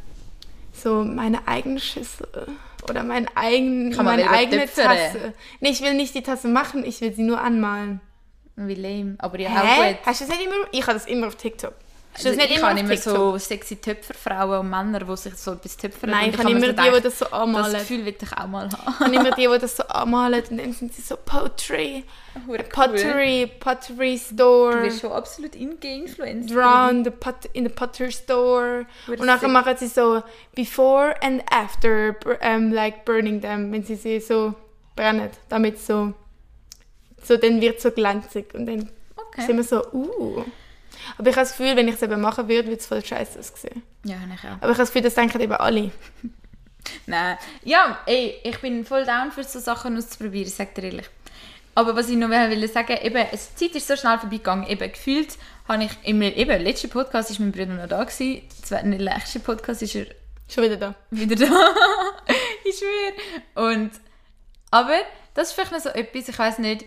So 0.72 1.02
meine 1.04 1.48
eigene 1.48 1.80
Schüssel. 1.80 2.48
Oder 2.88 3.02
mein 3.02 3.28
eigen, 3.34 3.90
man 3.96 4.04
meine 4.04 4.30
eigene. 4.30 4.66
Tasse. 4.66 5.34
Nee, 5.60 5.70
ich 5.70 5.82
will 5.82 5.94
nicht 5.94 6.14
die 6.14 6.22
Tasse 6.22 6.48
machen, 6.48 6.84
ich 6.84 7.00
will 7.00 7.12
sie 7.12 7.22
nur 7.22 7.40
anmalen. 7.40 8.00
Wie 8.56 8.74
lame. 8.74 9.16
Aber 9.18 9.38
ja, 9.38 9.50
Hä? 9.50 9.92
gut. 9.92 9.98
Hast 10.06 10.20
du 10.20 10.26
das 10.26 10.36
nicht 10.36 10.46
immer? 10.46 10.54
Ich 10.72 10.82
habe 10.82 10.94
das 10.94 11.06
immer 11.06 11.26
auf 11.26 11.36
TikTok. 11.36 11.74
Du 12.18 12.28
Also 12.28 12.28
das 12.30 12.36
nicht 12.38 12.50
ich 12.50 12.56
immer 12.58 12.70
habe 12.70 12.80
immer 12.80 12.96
so 12.96 13.36
sexy 13.38 13.76
Töpferfrauen 13.76 14.60
und 14.60 14.70
Männer, 14.70 15.00
die 15.00 15.16
sich 15.16 15.34
so 15.36 15.52
etwas 15.52 15.76
töpfern. 15.76 16.10
Nein, 16.10 16.30
ich 16.30 16.38
habe 16.38 16.50
immer 16.50 16.60
so 16.66 16.72
die, 16.72 16.90
die 16.96 17.00
das 17.02 17.18
so 17.18 17.24
Das 17.26 17.32
anmalen. 17.34 17.72
Gefühl 17.78 18.04
will 18.06 18.16
ich 18.20 18.32
auch 18.32 18.46
mal 18.46 18.68
haben. 18.70 18.94
Ich 18.94 19.00
habe 19.00 19.14
immer 19.14 19.30
die, 19.32 19.46
die 19.46 19.58
das 19.58 19.76
so 19.76 19.82
anmalen 19.84 20.42
und 20.50 20.58
dann 20.58 20.72
sind 20.72 20.94
sie 20.94 21.02
so 21.02 21.16
Poetry. 21.16 22.04
Pottery, 22.72 23.50
Pottery 23.60 24.18
Du 24.28 24.34
Store. 24.34 24.82
wirst 24.82 25.00
schon 25.00 25.12
absolut 25.12 25.54
in-game-influenced. 25.54 26.54
Drown 26.54 27.04
the 27.04 27.10
pot 27.10 27.46
in 27.52 27.64
the 27.64 27.70
Potter 27.70 28.10
Store. 28.10 28.86
Würde 29.06 29.20
Und 29.20 29.26
nachher 29.26 29.40
sick. 29.46 29.50
machen 29.50 29.76
sie 29.78 29.86
so 29.88 30.22
Before 30.54 31.14
and 31.22 31.42
After, 31.50 32.12
bur- 32.12 32.38
ähm, 32.40 32.72
like 32.72 33.04
burning 33.04 33.40
them, 33.40 33.72
wenn 33.72 33.84
sie 33.84 33.96
sie 33.96 34.20
so 34.20 34.54
brennen, 34.94 35.30
damit 35.48 35.78
so, 35.80 36.12
so 37.22 37.36
dann 37.36 37.60
wird 37.60 37.80
so 37.80 37.90
glänzig 37.90 38.54
und 38.54 38.66
dann 38.66 38.90
Okay. 39.16 39.46
sind 39.46 39.56
wir 39.56 39.64
so, 39.64 39.82
uh. 39.92 40.44
Aber 41.18 41.28
ich 41.30 41.36
habe 41.36 41.46
das 41.46 41.56
Gefühl, 41.56 41.76
wenn 41.76 41.88
ich 41.88 41.94
es 41.94 42.02
eben 42.02 42.20
machen 42.20 42.48
würde, 42.48 42.68
würde 42.68 42.80
es 42.80 42.86
voll 42.86 43.04
scheiße 43.04 43.38
aussehen. 43.38 43.82
Ja, 44.04 44.16
habe 44.20 44.32
ich 44.34 44.40
auch. 44.40 44.52
Aber 44.52 44.56
ich 44.62 44.68
habe 44.70 44.78
das 44.78 44.88
Gefühl, 44.88 45.02
das 45.02 45.14
denken 45.14 45.40
eben 45.40 45.52
alle. 45.54 45.90
Nein. 47.06 47.36
Ja, 47.64 47.98
ey, 48.06 48.36
ich 48.44 48.58
bin 48.60 48.84
voll 48.84 49.04
down 49.04 49.32
für 49.32 49.42
so 49.44 49.58
Sachen 49.58 49.96
auszuprobieren, 49.96 50.46
ich 50.48 50.54
sag 50.54 50.74
dir 50.74 50.84
ehrlich. 50.84 51.06
Aber 51.74 51.94
was 51.96 52.08
ich 52.08 52.16
noch 52.16 52.30
will 52.30 52.68
sagen, 52.68 52.96
eben, 53.02 53.26
es- 53.32 53.54
die 53.54 53.66
Zeit 53.66 53.76
ist 53.76 53.86
so 53.88 53.96
schnell 53.96 54.18
vorbeigegangen. 54.18 54.66
Eben, 54.68 54.90
gefühlt 54.90 55.36
habe 55.68 55.84
ich, 55.84 55.90
im 56.04 56.22
eben, 56.22 56.62
letzten 56.62 56.88
Podcast 56.88 57.30
war 57.30 57.36
mein 57.40 57.52
Bruder 57.52 57.66
noch 57.74 57.88
da, 57.88 58.02
gewesen. 58.04 58.42
Im 58.82 58.90
nächsten 58.90 59.42
Podcast 59.42 59.82
ist 59.82 59.94
er 59.94 60.06
Schon 60.48 60.62
wieder 60.64 60.76
da. 60.76 60.94
wieder 61.10 61.34
da. 61.34 61.44
ich 62.64 62.76
schwöre. 62.78 63.72
Und, 63.72 63.90
aber 64.70 64.94
das 65.34 65.48
ist 65.48 65.54
vielleicht 65.54 65.72
noch 65.72 65.80
so 65.80 65.88
etwas, 65.88 66.28
ich 66.28 66.38
weiß 66.38 66.58
nicht, 66.60 66.84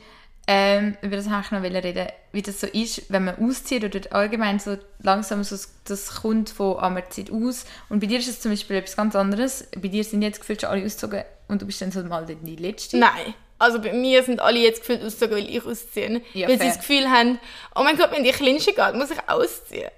ähm, 0.52 0.98
über 1.04 1.16
das 1.16 1.30
habe 1.30 1.44
ich 1.46 1.52
noch 1.52 1.62
reden, 1.62 2.08
wie 2.32 2.42
das 2.42 2.60
so 2.60 2.66
ist, 2.66 3.04
wenn 3.10 3.26
man 3.26 3.36
auszieht 3.36 3.84
oder 3.84 4.00
allgemein 4.16 4.58
so 4.58 4.80
langsam 5.00 5.44
so 5.44 5.56
das- 5.84 6.22
kommt 6.24 6.50
von 6.50 6.76
ah, 6.80 6.90
man 6.90 7.04
zieht 7.12 7.32
aus. 7.32 7.66
Und 7.88 8.00
bei 8.00 8.08
dir 8.08 8.18
ist 8.18 8.28
es 8.28 8.42
zum 8.42 8.50
Beispiel 8.50 8.78
etwas 8.78 8.98
ganz 8.98 9.16
anderes. 9.16 9.68
Bei 9.80 9.90
dir 9.90 10.04
sind 10.04 10.24
jetzt 10.24 10.40
gefühlt 10.40 10.62
schon 10.62 10.72
alle 10.72 10.84
ausgezogen 10.84 11.24
und 11.50 11.62
du 11.62 11.68
bist 11.68 11.80
dann 11.84 11.92
so 11.92 12.02
mal 12.02 12.26
die 12.26 12.56
Letzte. 12.56 12.98
Nein. 12.98 13.36
Also 13.60 13.80
bei 13.80 13.94
mir 13.94 14.24
sind 14.24 14.40
alle 14.40 14.58
jetzt 14.58 14.80
gefühlt 14.80 15.04
ausgezogen, 15.04 15.38
weil 15.38 15.56
ich 15.56 15.64
ausziehe. 15.64 16.22
Ja, 16.34 16.48
weil 16.48 16.56
sie 16.56 16.64
fair. 16.64 16.68
das 16.70 16.80
Gefühl 16.80 17.12
haben, 17.12 17.40
oh 17.76 17.84
mein 17.84 17.96
Gott, 17.96 18.12
wenn 18.12 18.24
die 18.24 18.32
Kleinste 18.32 18.74
geht, 18.74 18.96
muss 18.96 19.12
ich 19.12 19.30
ausziehen. 19.30 19.92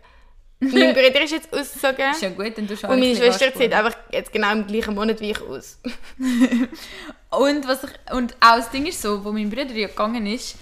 mein 0.59 0.71
Bruder 0.93 1.23
ist 1.23 1.31
jetzt 1.31 1.53
ausgezogen. 1.53 2.11
Ist 2.11 2.23
ja 2.23 2.29
gut, 2.29 2.57
dann 2.57 2.67
du 2.67 2.75
schon 2.75 2.89
Und 2.89 2.99
meine 2.99 3.15
Schwester 3.15 3.53
zieht 3.53 3.71
einfach 3.71 3.95
jetzt 4.11 4.33
genau 4.33 4.51
im 4.51 4.67
gleichen 4.67 4.95
Monat 4.95 5.21
wie 5.21 5.31
ich 5.31 5.41
aus. 5.41 5.79
Und, 7.31 7.67
was 7.67 7.83
ich, 7.83 8.13
und 8.13 8.33
auch 8.41 8.57
das 8.57 8.69
Ding 8.71 8.85
ist 8.85 9.01
so, 9.01 9.23
wo 9.23 9.31
mein 9.31 9.49
Bruder 9.49 9.71
ja 9.71 9.87
gegangen 9.87 10.25
ist, 10.25 10.57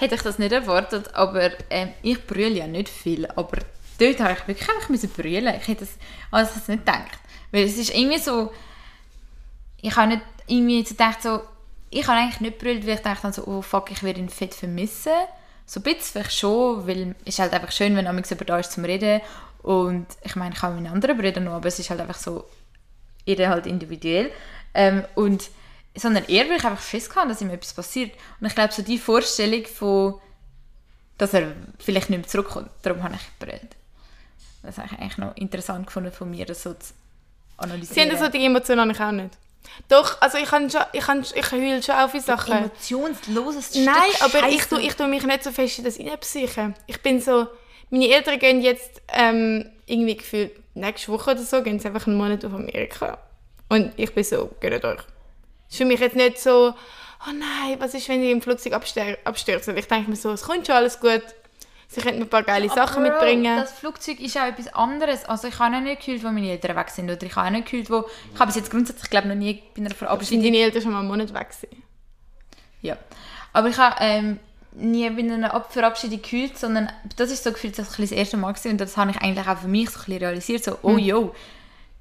hätte 0.00 0.16
ich 0.16 0.22
das 0.22 0.38
nicht 0.38 0.52
erwartet, 0.52 1.14
aber 1.14 1.50
ähm, 1.70 1.90
ich 2.02 2.26
brülle 2.26 2.58
ja 2.58 2.66
nicht 2.66 2.88
viel, 2.88 3.26
aber 3.26 3.58
dort 3.98 4.20
habe 4.20 4.32
ich 4.32 4.48
wirklich 4.48 4.68
einfach 4.68 4.88
müssen 4.88 5.10
brüllen. 5.10 5.54
Ich 5.60 5.68
hätte 5.68 5.84
das, 5.84 5.96
also 6.30 6.52
es 6.56 6.68
nicht 6.68 6.84
gedacht. 6.84 7.18
Weil 7.52 7.64
es 7.64 7.78
ist 7.78 7.94
irgendwie 7.94 8.18
so, 8.18 8.52
ich 9.80 9.94
habe 9.94 10.08
nicht 10.08 10.22
irgendwie 10.46 10.82
so 10.82 10.90
gedacht, 10.90 11.22
so, 11.22 11.40
ich 11.90 12.06
habe 12.06 12.18
eigentlich 12.18 12.40
nicht 12.40 12.58
brüllt, 12.58 12.86
weil 12.86 12.94
ich 12.94 13.00
dachte 13.00 13.22
dann 13.22 13.32
so, 13.32 13.46
oh 13.46 13.62
fuck, 13.62 13.90
ich 13.90 14.02
werde 14.02 14.20
ihn 14.20 14.28
fett 14.28 14.54
vermissen. 14.54 15.12
So 15.66 15.80
ein 15.80 15.84
bisschen 15.84 16.02
vielleicht 16.02 16.36
schon, 16.36 16.86
weil 16.86 17.14
es 17.24 17.34
ist 17.34 17.38
halt 17.38 17.52
einfach 17.52 17.70
schön, 17.70 17.94
wenn 17.94 18.06
jemand 18.06 18.30
über 18.30 18.44
da 18.44 18.58
ist 18.58 18.72
zum 18.72 18.84
Reden. 18.84 19.20
Und 19.62 20.06
ich 20.22 20.34
meine, 20.34 20.54
ich 20.54 20.62
habe 20.62 20.74
meine 20.74 20.90
anderen 20.90 21.16
Brüder 21.16 21.40
noch, 21.40 21.52
aber 21.52 21.68
es 21.68 21.78
ist 21.78 21.90
halt 21.90 22.00
einfach 22.00 22.18
so, 22.18 22.44
jeder 23.24 23.50
halt 23.50 23.66
individuell. 23.66 24.32
Ähm, 24.74 25.04
und 25.14 25.48
sondern 25.94 26.24
eher, 26.24 26.48
weil 26.48 26.56
ich 26.56 26.64
einfach 26.64 26.82
Schiss 26.82 27.14
hatte, 27.14 27.28
dass 27.28 27.40
ihm 27.40 27.50
etwas 27.50 27.74
passiert. 27.74 28.12
Und 28.40 28.46
ich 28.46 28.54
glaube, 28.54 28.72
so 28.72 28.82
die 28.82 28.98
Vorstellung 28.98 29.66
von, 29.66 30.20
dass 31.18 31.34
er 31.34 31.52
vielleicht 31.78 32.10
nicht 32.10 32.18
mehr 32.18 32.28
zurückkommt, 32.28 32.70
darum 32.82 33.02
habe 33.02 33.14
ich 33.14 33.38
gebrüllt. 33.38 33.76
Das 34.62 34.78
habe 34.78 34.88
ich 34.90 34.98
eigentlich 34.98 35.18
noch 35.18 35.36
interessant 35.36 35.86
gefunden 35.86 36.12
von 36.12 36.30
mir, 36.30 36.46
das 36.46 36.62
so 36.62 36.74
zu 36.74 36.94
analysieren. 37.56 38.10
Sie 38.10 38.16
haben 38.16 38.24
so 38.24 38.30
die 38.30 38.44
Emotionen 38.44 38.80
habe 38.80 38.92
ich 38.92 39.00
auch 39.00 39.12
nicht. 39.12 39.36
Doch, 39.88 40.20
also 40.20 40.38
ich 40.38 40.46
kann 40.46 40.70
schon, 40.70 40.82
ich 40.92 41.04
kann, 41.04 41.22
ich 41.22 41.52
heule 41.52 41.82
schon 41.82 41.94
auf 41.94 42.12
Sachen. 42.20 42.52
Emotionsloses 42.52 43.74
Nein, 43.76 43.94
Stück 44.10 44.22
aber 44.22 44.48
ich 44.48 44.64
tue, 44.64 44.80
ich 44.80 44.94
tue 44.94 45.08
mich 45.08 45.24
nicht 45.24 45.44
so 45.44 45.52
fest 45.52 45.78
in 45.78 45.84
das 45.84 45.98
reinpsychen. 45.98 46.74
Ich 46.86 47.00
bin 47.00 47.20
so, 47.20 47.46
meine 47.90 48.08
Eltern 48.08 48.38
gehen 48.38 48.60
jetzt 48.60 49.02
ähm, 49.08 49.70
irgendwie 49.86 50.16
gefühlt 50.16 50.52
nächste 50.74 51.12
Woche 51.12 51.32
oder 51.32 51.42
so, 51.42 51.62
gehen 51.62 51.78
sie 51.78 51.88
einfach 51.88 52.06
einen 52.06 52.16
Monat 52.16 52.44
auf 52.44 52.54
Amerika. 52.54 53.18
Und 53.68 53.92
ich 53.96 54.12
bin 54.12 54.24
so, 54.24 54.50
geht 54.60 54.84
euch. 54.84 55.00
Es 55.72 55.76
ist 55.76 55.78
für 55.78 55.84
mich 55.86 56.00
jetzt 56.00 56.16
nicht 56.16 56.38
so, 56.38 56.74
oh 57.26 57.32
nein, 57.32 57.80
was 57.80 57.94
ist, 57.94 58.06
wenn 58.10 58.20
die 58.20 58.30
im 58.30 58.42
Flugzeug 58.42 58.74
abstürzen? 58.74 59.74
Ich 59.78 59.88
denke 59.88 60.10
mir 60.10 60.16
so, 60.16 60.30
es 60.32 60.42
kommt 60.42 60.66
schon 60.66 60.76
alles 60.76 61.00
gut. 61.00 61.22
Sie 61.88 62.02
könnten 62.02 62.18
mir 62.18 62.26
ein 62.26 62.28
paar 62.28 62.42
geile 62.42 62.68
Sachen 62.68 63.02
Aber 63.02 63.08
Bro, 63.08 63.20
mitbringen. 63.20 63.56
Das 63.56 63.72
Flugzeug 63.72 64.20
ist 64.20 64.36
auch 64.36 64.44
etwas 64.44 64.68
anderes. 64.74 65.24
Also 65.24 65.48
ich 65.48 65.58
habe 65.58 65.74
auch 65.74 65.80
nicht 65.80 66.00
gefühlt, 66.00 66.22
wo 66.22 66.28
meine 66.28 66.50
Eltern 66.50 66.76
weg 66.76 66.90
sind. 66.90 67.10
Oder 67.10 67.22
ich 67.22 67.34
habe 67.34 67.46
auch 67.46 67.50
nicht 67.52 67.64
gefühlt, 67.64 67.88
wo... 67.88 68.04
Ich 68.34 68.38
habe 68.38 68.48
bis 68.48 68.56
jetzt 68.56 68.70
grundsätzlich, 68.70 69.08
glaube 69.08 69.28
noch 69.28 69.34
nie 69.34 69.62
bei 69.74 69.80
einer 69.80 69.88
sind 69.88 69.98
Verabschiedung... 69.98 70.44
deine 70.44 70.58
Eltern 70.58 70.82
schon 70.82 70.92
mal 70.92 70.98
einen 70.98 71.08
Monat 71.08 71.32
weg 71.32 71.48
gewesen? 71.48 71.82
Ja. 72.82 72.98
Aber 73.54 73.68
ich 73.68 73.78
habe 73.78 73.96
ähm, 74.00 74.40
nie 74.72 75.08
bei 75.08 75.22
einer 75.22 75.54
Ab- 75.54 75.72
Verabschiedung 75.72 76.20
gefühlt, 76.20 76.58
sondern 76.58 76.92
das 77.16 77.30
ist 77.30 77.44
so 77.44 77.50
gefühlt, 77.50 77.78
ich 77.78 77.86
bisschen 77.86 78.04
das 78.04 78.12
erste 78.12 78.36
Mal 78.36 78.54
war. 78.54 78.70
Und 78.70 78.78
das 78.78 78.98
habe 78.98 79.10
ich 79.10 79.16
eigentlich 79.22 79.48
auch 79.48 79.58
für 79.58 79.68
mich 79.68 79.88
so 79.88 80.00
ein 80.00 80.04
bisschen 80.04 80.18
realisiert. 80.18 80.64
So, 80.64 80.78
oh 80.82 80.98
yo. 80.98 81.34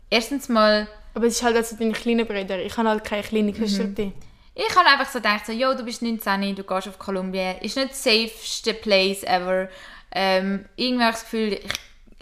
Erstens 0.09 0.49
mal... 0.49 0.89
Aber 1.13 1.25
es 1.25 1.35
ist 1.35 1.43
halt 1.43 1.55
also 1.55 1.75
deine 1.75 1.91
kleinen 1.93 2.25
Brüder. 2.25 2.59
Ich 2.59 2.75
habe 2.77 2.89
halt 2.89 3.03
keine 3.03 3.23
kleine 3.23 3.51
Geschwister. 3.51 4.11
Ich 4.53 4.75
habe 4.75 4.87
einfach 4.87 5.09
so 5.09 5.19
gedacht, 5.19 5.45
so, 5.45 5.53
yo, 5.53 5.73
du 5.73 5.83
bist 5.83 6.01
19, 6.01 6.55
du 6.55 6.63
gehst 6.63 6.87
auf 6.87 6.99
Kolumbien, 6.99 7.57
ist 7.61 7.77
nicht 7.77 7.91
das 7.91 8.03
safeste 8.03 8.73
place 8.73 9.23
ever. 9.23 9.69
Ähm, 10.11 10.65
irgendwie 10.75 11.03
habe 11.03 11.15
ich 11.15 11.21
das 11.21 11.23
Gefühl, 11.23 11.53
ich, 11.53 11.71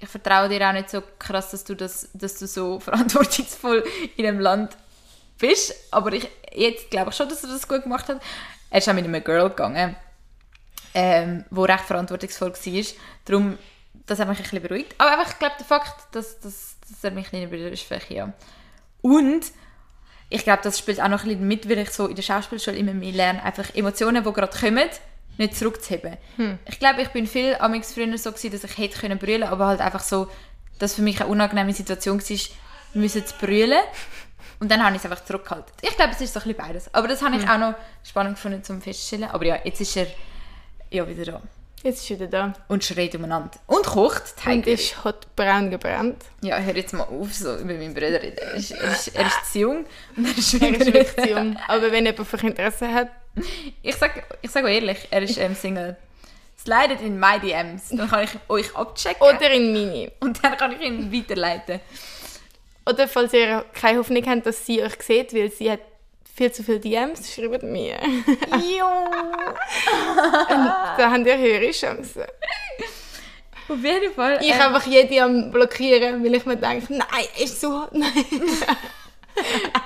ich 0.01 0.09
vertraue 0.09 0.47
dir 0.47 0.67
auch 0.67 0.73
nicht 0.73 0.89
so 0.89 1.01
krass, 1.17 1.51
dass 1.51 1.63
du, 1.63 1.75
das, 1.75 2.09
dass 2.13 2.37
du 2.37 2.45
so 2.45 2.79
verantwortungsvoll 2.79 3.83
in 4.15 4.25
einem 4.27 4.39
Land 4.39 4.77
bist. 5.39 5.73
Aber 5.91 6.13
ich, 6.13 6.29
jetzt 6.53 6.91
glaube 6.91 7.09
ich 7.09 7.15
schon, 7.15 7.29
dass 7.29 7.43
er 7.43 7.49
das 7.49 7.67
gut 7.67 7.83
gemacht 7.83 8.07
hat. 8.07 8.21
Er 8.69 8.77
ist 8.77 8.87
auch 8.87 8.93
mit 8.93 9.05
einem 9.05 9.23
Girl 9.23 9.49
gegangen, 9.49 9.95
ähm, 10.93 11.45
wo 11.49 11.63
recht 11.63 11.85
verantwortungsvoll 11.85 12.53
war. 12.53 12.83
Darum, 13.25 13.57
das 14.05 14.19
hat 14.19 14.27
mich 14.27 14.37
ein 14.37 14.43
bisschen 14.43 14.61
beruhigt. 14.61 14.93
Aber 14.99 15.17
einfach, 15.17 15.31
ich 15.31 15.39
glaube, 15.39 15.55
der 15.57 15.65
Fakt, 15.65 16.15
dass, 16.15 16.39
dass, 16.39 16.75
dass 16.87 17.03
er 17.03 17.11
mich 17.11 17.27
kleiner 17.27 17.47
Bruder 17.47 17.71
ist, 17.71 17.83
vielleicht 17.83 18.11
ja. 18.11 18.31
Und 19.01 19.45
ich 20.29 20.43
glaube, 20.43 20.61
das 20.63 20.77
spielt 20.77 21.01
auch 21.01 21.07
noch 21.07 21.23
ein 21.23 21.29
bisschen 21.29 21.47
mit, 21.47 21.69
weil 21.69 21.79
ich 21.79 21.89
so 21.91 22.07
in 22.07 22.15
der 22.15 22.21
Schauspielschule 22.21 22.77
immer 22.77 22.93
mehr 22.93 23.11
lerne, 23.11 23.43
einfach 23.43 23.73
Emotionen, 23.73 24.23
die 24.23 24.31
gerade 24.31 24.57
kommen, 24.57 24.89
nicht 25.37 25.55
zurückzuheben. 25.55 26.17
Ich 26.65 26.79
glaube, 26.79 27.01
ich 27.01 27.09
bin 27.09 27.25
viel 27.25 27.55
amix 27.55 27.93
früher 27.93 28.17
so 28.17 28.31
gewesen, 28.31 28.51
dass 28.51 28.63
ich 28.63 28.77
hätte 28.77 28.99
können 28.99 29.17
brüllen, 29.17 29.43
aber 29.43 29.67
halt 29.67 29.81
einfach 29.81 30.01
so, 30.01 30.27
dass 30.77 30.93
für 30.95 31.01
mich 31.01 31.19
eine 31.21 31.29
unangenehme 31.29 31.73
Situation 31.73 32.21
war, 32.21 32.37
müssen 32.93 33.25
zu 33.25 33.35
brüllen. 33.37 33.79
Und 34.59 34.69
dann 34.69 34.83
habe 34.83 34.95
ich 34.95 35.03
es 35.03 35.09
einfach 35.09 35.23
zurückgehalten. 35.23 35.71
Ich 35.81 35.95
glaube, 35.95 36.11
es 36.11 36.21
ist 36.21 36.33
so 36.33 36.39
ein 36.41 36.43
bisschen 36.43 36.57
beides. 36.57 36.93
Aber 36.93 37.07
das 37.07 37.21
habe 37.21 37.37
ich 37.37 37.49
auch 37.49 37.57
noch 37.57 37.75
spannend 38.03 38.35
gefunden 38.35 38.63
zum 38.63 38.81
Feststellen. 38.81 39.29
Aber 39.29 39.45
ja, 39.45 39.57
jetzt 39.63 39.79
ist 39.79 39.95
er 39.95 40.07
ja 40.91 41.07
wieder 41.07 41.23
da. 41.23 41.41
Jetzt 41.83 42.03
ist 42.03 42.11
er 42.11 42.19
wieder 42.19 42.27
da. 42.27 42.53
Und 42.67 42.83
schreit 42.83 43.15
umeinander. 43.15 43.51
Und 43.67 43.85
kocht. 43.85 44.33
Und 44.45 44.67
ist 44.67 45.03
hat 45.03 45.33
braun 45.35 45.69
gebrannt. 45.71 46.25
Ja, 46.41 46.57
hör 46.57 46.75
jetzt 46.75 46.93
mal 46.93 47.03
auf, 47.03 47.33
so 47.33 47.55
über 47.55 47.73
meinen 47.73 47.93
Bruder 47.93 48.21
reden. 48.21 48.37
Er 48.37 48.53
ist, 48.55 48.71
er 48.71 48.91
ist, 48.91 49.07
er 49.15 49.27
ist 49.27 49.51
zu 49.53 49.59
jung 49.59 49.85
und 50.17 50.25
er 50.25 50.37
ist 50.37 50.53
Er 50.61 50.69
ist 50.71 50.85
wirklich 50.85 51.15
zu 51.15 51.29
jung. 51.29 51.57
Aber 51.67 51.91
wenn 51.91 52.05
jemand 52.05 52.43
Interesse 52.43 52.93
hat, 52.93 53.09
Ich 53.81 53.95
sag, 53.95 54.23
ich 54.41 54.51
sag 54.51 54.65
euch 54.65 54.75
ehrlich, 54.75 55.07
er 55.09 55.21
ist 55.21 55.37
ähm, 55.37 55.55
Single. 55.55 55.95
Slidet 56.61 57.01
in 57.01 57.17
meine 57.17 57.39
DMs, 57.39 57.89
dann 57.89 58.09
kann 58.09 58.25
ich 58.25 58.31
euch 58.49 58.75
abchecken 58.75 59.21
oder 59.21 59.49
in 59.49 59.71
Mini. 59.71 60.11
und 60.19 60.43
dann 60.43 60.57
kann 60.57 60.73
ich 60.73 60.81
ihn 60.81 61.11
weiterleiten. 61.13 61.79
Oder 62.85 63.07
falls 63.07 63.31
ihr 63.33 63.63
keine 63.73 63.99
Hoffnung 63.99 64.25
habt, 64.25 64.45
dass 64.45 64.65
sie 64.65 64.83
euch 64.83 65.01
sieht, 65.01 65.33
weil 65.33 65.49
sie 65.51 65.71
hat 65.71 65.79
viel 66.39 66.51
zu 66.53 66.63
viele 66.63 66.79
DMs, 66.79 67.33
schreibt 67.33 67.63
mir. 67.63 67.99
Jo! 68.77 69.11
da 70.97 71.11
habt 71.11 71.27
ihr 71.27 71.37
höhere 71.37 71.71
Chancen. 71.71 72.23
Auf 73.67 73.83
jeden 73.83 74.13
Fall. 74.13 74.39
Ich 74.41 74.49
ähm, 74.53 74.61
einfach 74.61 74.87
jede 74.87 75.21
am 75.21 75.51
blockieren, 75.51 76.23
weil 76.23 76.35
ich 76.35 76.45
mir 76.45 76.55
denke, 76.55 76.93
nein, 76.93 77.27
ist 77.43 77.59
so 77.59 77.87
nein. 77.91 78.11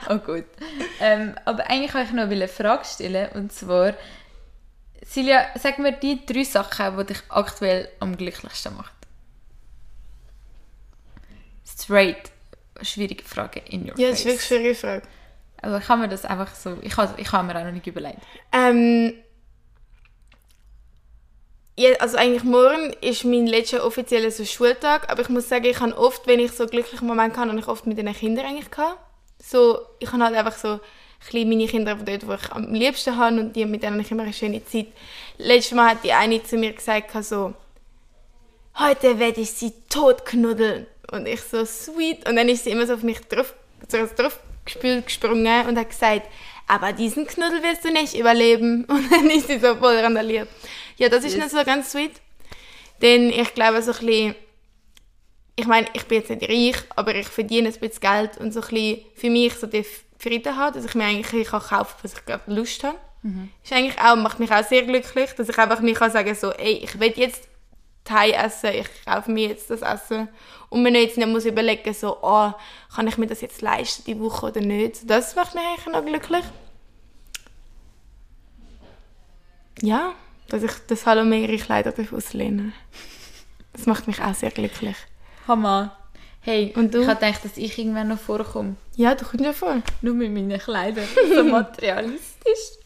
Oh 0.10 0.18
gut. 0.18 0.46
Ähm, 1.00 1.36
aber 1.46 1.70
eigentlich 1.70 1.94
wollte 1.94 2.08
ich 2.08 2.13
noch 2.13 2.24
eine 2.24 2.48
Frage 2.48 2.86
stellen 2.86 3.30
und 3.34 3.52
zwar, 3.54 3.94
Silja, 5.06 5.46
sag 5.60 5.78
mir 5.78 5.92
die 5.92 6.26
drei 6.26 6.44
Sachen, 6.44 6.98
die 6.98 7.06
dich 7.13 7.20
aktuell 7.30 7.89
am 8.00 8.18
glücklichsten 8.18 8.76
macht. 8.76 8.94
Straight, 11.68 12.32
schwierige 12.82 13.24
Frage 13.24 13.62
in 13.70 13.89
your 13.89 14.00
Ja, 14.00 14.10
das 14.10 14.20
ist 14.20 14.24
face. 14.24 14.26
wirklich 14.26 14.52
eine 14.52 14.60
schwierige 14.60 14.76
Frage. 14.76 15.02
Aber 15.63 15.78
ich 15.78 15.86
kann 15.86 16.02
mir 16.02 16.10
das 16.10 16.26
einfach 16.26 16.54
so, 16.54 16.78
ich 16.82 16.95
habe 16.97 17.19
ich 17.19 17.32
habe 17.32 17.47
mir 17.47 17.58
auch 17.58 17.63
noch 17.63 17.71
nicht 17.71 17.88
überlegt. 17.88 18.19
Ähm, 18.52 19.13
ja, 21.78 21.93
also 21.99 22.17
eigentlich 22.17 22.43
morgen 22.43 22.93
ist 23.02 23.23
mein 23.23 23.47
letzter 23.47 23.86
offizieller 23.86 24.30
so 24.30 24.43
Schultag, 24.43 25.10
aber 25.10 25.21
ich 25.21 25.30
muss 25.30 25.47
sagen, 25.47 25.65
ich 25.65 25.80
habe 25.80 25.97
oft, 25.97 26.28
wenn 26.28 26.39
ich 26.39 26.52
so 26.52 26.67
glückliche 26.67 27.06
Momente 27.06 27.39
habe, 27.39 27.49
habe 27.49 27.60
ich 27.60 27.67
oft 27.67 27.88
mit 27.88 27.97
den 27.97 28.13
Kindern 28.13 28.45
eigentlich 28.45 28.69
gehabt. 28.69 28.99
So, 29.41 29.80
ich 29.99 30.12
habe 30.12 30.23
halt 30.23 30.36
einfach 30.36 30.58
so 30.58 30.82
kleine 31.28 31.45
meine 31.49 31.67
Kinder 31.67 31.95
von 31.95 32.06
dort, 32.06 32.28
wo 32.28 32.34
ich 32.34 32.52
am 32.52 32.73
liebsten 32.73 33.17
habe 33.17 33.39
und 33.39 33.56
die, 33.56 33.65
mit 33.65 33.84
denen 33.84 33.93
habe 33.93 34.02
ich 34.04 34.12
immer 34.12 34.23
eine 34.23 34.34
schöne 34.34 34.63
Zeit. 34.65 34.88
Letztes 35.38 35.71
Mal 35.71 35.91
hat 35.91 36.04
die 36.04 36.12
eine 36.12 36.43
zu 36.43 36.58
mir 36.58 36.73
gesagt, 36.73 37.12
so, 37.23 37.54
heute 38.78 39.17
werde 39.17 39.39
ich 39.39 39.52
sie 39.52 39.71
tot 39.89 40.26
knuddeln. 40.26 40.88
Und 41.10 41.26
ich 41.26 41.41
so, 41.41 41.63
sweet. 41.63 42.28
Und 42.28 42.36
dann 42.36 42.49
ist 42.49 42.65
sie 42.65 42.71
immer 42.71 42.86
so 42.86 42.95
auf 42.95 43.04
mich 43.04 43.21
drauf, 43.21 43.54
so 43.88 43.97
drauf 44.17 44.39
gesprungen 44.65 45.67
und 45.67 45.78
hat 45.78 45.89
gesagt, 45.89 46.28
aber 46.67 46.93
diesen 46.93 47.28
Knuddel 47.28 47.62
wirst 47.63 47.84
du 47.84 47.91
nicht 47.91 48.15
überleben. 48.15 48.86
Und 48.89 49.12
dann 49.12 49.30
ist 49.30 49.47
sie 49.47 49.60
so 49.60 49.76
voll 49.76 49.97
randaliert. 49.97 50.47
Ja, 50.97 51.10
das 51.10 51.26
ist 51.26 51.34
Yes. 51.36 51.43
nicht 51.43 51.56
so 51.58 51.63
ganz 51.65 51.91
sweet. 51.91 52.13
Denn 53.02 53.30
ich 53.30 53.54
glaube 53.54 53.82
so 53.82 53.91
ein 53.91 53.97
bisschen, 54.06 54.36
ich 55.58 55.67
meine, 55.67 55.88
ich 55.93 56.06
bin 56.06 56.19
jetzt 56.19 56.30
nicht 56.30 56.49
reich, 56.49 56.84
aber 56.95 57.13
ich 57.15 57.28
verdiene 57.28 57.67
ein 57.67 57.73
bisschen 57.73 57.99
Geld 57.99 58.38
und 58.38 58.54
so 58.54 58.62
ein 58.62 58.67
bisschen 58.69 59.02
für 59.15 59.30
mich 59.30 59.54
so 59.56 59.67
die 59.67 59.86
Frieden 60.17 60.56
habe, 60.56 60.73
dass 60.73 60.86
ich 60.86 60.95
mir 60.95 61.04
eigentlich 61.04 61.47
kann 61.47 61.62
kaufen 61.62 61.95
was 62.02 62.13
ich 62.13 62.26
gerade 62.26 62.43
Lust 62.54 62.84
habe. 62.84 62.97
Ist 63.63 63.71
eigentlich 63.73 63.99
auch, 63.99 64.15
macht 64.15 64.39
mich 64.39 64.52
auch 64.52 64.63
sehr 64.65 64.84
glücklich, 64.84 65.32
dass 65.32 65.49
ich 65.49 65.58
einfach 65.58 65.80
mir 65.82 65.93
kann 65.93 66.12
sagen 66.12 66.34
so, 66.36 66.52
ey, 66.52 66.80
ich 66.84 66.99
will 66.99 67.13
jetzt 67.15 67.47
Thai 68.04 68.32
essen, 68.32 68.72
ich 68.74 68.88
kaufe 69.06 69.32
mir 69.32 69.48
jetzt 69.50 69.70
das 69.70 69.82
Essen 69.82 70.28
und 70.70 70.84
mir 70.84 70.92
jetzt 71.02 71.18
nicht 71.18 71.28
muss 71.28 71.46
überlegen 71.46 71.94
so, 71.94 72.18
oh, 72.22 72.52
kann 72.94 73.08
ich 73.08 73.18
mir 73.18 73.28
das 73.28 73.42
jetzt 73.42 73.62
leisten 73.62 74.04
die 74.06 74.20
Woche 74.20 74.48
oder 74.48 74.62
nicht. 74.62 75.10
Das 75.10 75.36
macht 75.36 75.56
mich 75.56 75.63
eigentlich 75.63 75.94
noch 75.94 76.06
glücklich. 76.06 76.44
Ja, 79.82 80.13
dass 80.50 80.63
ich 80.63 80.72
das 80.88 81.06
Halomere 81.06 81.58
Kleider 81.58 81.92
darf 81.92 82.13
auslehnen. 82.13 82.74
Das 83.74 83.86
macht 83.86 84.08
mich 84.08 84.22
auch 84.22 84.34
sehr 84.36 84.52
glücklich. 84.52 84.96
Hammer. 85.48 85.98
Hey, 86.42 86.74
Und 86.76 86.94
du? 86.94 87.02
ich 87.02 87.08
habe 87.08 87.20
gedacht, 87.26 87.46
dass 87.46 87.58
ich 87.58 87.78
irgendwann 87.78 88.10
noch 88.10 88.20
vorkomme. 88.20 88.76
Ja, 88.96 89.16
du 89.16 89.26
kommst 89.26 89.46
ja 89.46 89.54
vor. 89.54 89.82
Nur 90.02 90.13
mit 90.13 90.32
meinen 90.32 90.60
Kleidern. 90.60 91.08
So 91.34 91.44
materialistisch. 91.50 92.78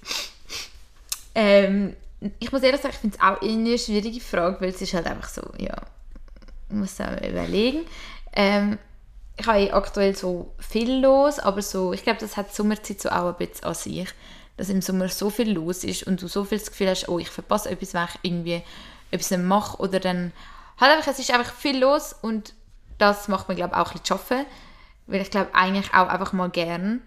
ähm, 1.33 1.95
ich 2.39 2.51
muss 2.51 2.63
ehrlich 2.63 2.81
sagen, 2.81 2.93
ich 2.93 2.99
finde 2.99 3.17
es 3.17 3.23
auch 3.23 3.41
eine 3.41 3.77
schwierige 3.77 4.19
Frage, 4.19 4.61
weil 4.61 4.69
es 4.69 4.81
ist 4.81 4.93
halt 4.93 5.05
einfach 5.05 5.29
so, 5.29 5.41
ja, 5.57 5.75
man 6.69 6.79
muss 6.79 6.99
auch 6.99 7.21
überlegen. 7.21 7.85
Ähm, 8.33 8.77
ich 9.39 9.45
habe 9.45 9.59
eh 9.59 9.71
aktuell 9.71 10.15
so 10.15 10.53
viel 10.57 10.99
los, 10.99 11.39
aber 11.39 11.61
so, 11.61 11.93
ich 11.93 12.03
glaube, 12.03 12.19
das 12.19 12.37
hat 12.37 12.49
die 12.51 12.55
Sommerzeit 12.55 12.99
so 12.99 13.09
auch 13.09 13.27
ein 13.27 13.35
bisschen 13.35 13.65
an 13.65 13.75
sich, 13.75 14.09
dass 14.57 14.69
im 14.69 14.81
Sommer 14.81 15.09
so 15.09 15.29
viel 15.29 15.51
los 15.51 15.83
ist 15.83 16.03
und 16.03 16.21
du 16.21 16.27
so 16.27 16.43
viel 16.43 16.57
das 16.57 16.71
Gefühl 16.71 16.89
hast, 16.89 17.07
oh, 17.07 17.19
ich 17.19 17.29
verpasse 17.29 17.69
etwas, 17.69 17.93
wenn 17.93 18.05
ich 18.05 18.19
irgendwie 18.23 18.63
etwas 19.11 19.29
nicht 19.29 19.43
mache 19.43 19.77
oder 19.77 19.99
dann, 19.99 20.33
halt 20.79 20.97
einfach, 20.97 21.11
es 21.11 21.19
ist 21.19 21.31
einfach 21.31 21.53
viel 21.53 21.77
los 21.77 22.15
und 22.19 22.53
das 22.97 23.27
macht 23.27 23.47
mir, 23.47 23.55
glaube 23.55 23.75
ich, 23.75 23.79
auch 23.79 23.87
ein 23.87 23.99
bisschen 23.99 24.05
zu 24.05 24.13
arbeiten, 24.15 24.49
weil 25.05 25.21
ich 25.21 25.29
glaube 25.29 25.53
eigentlich 25.53 25.93
auch 25.93 26.07
einfach 26.07 26.33
mal 26.33 26.49
gern 26.49 27.01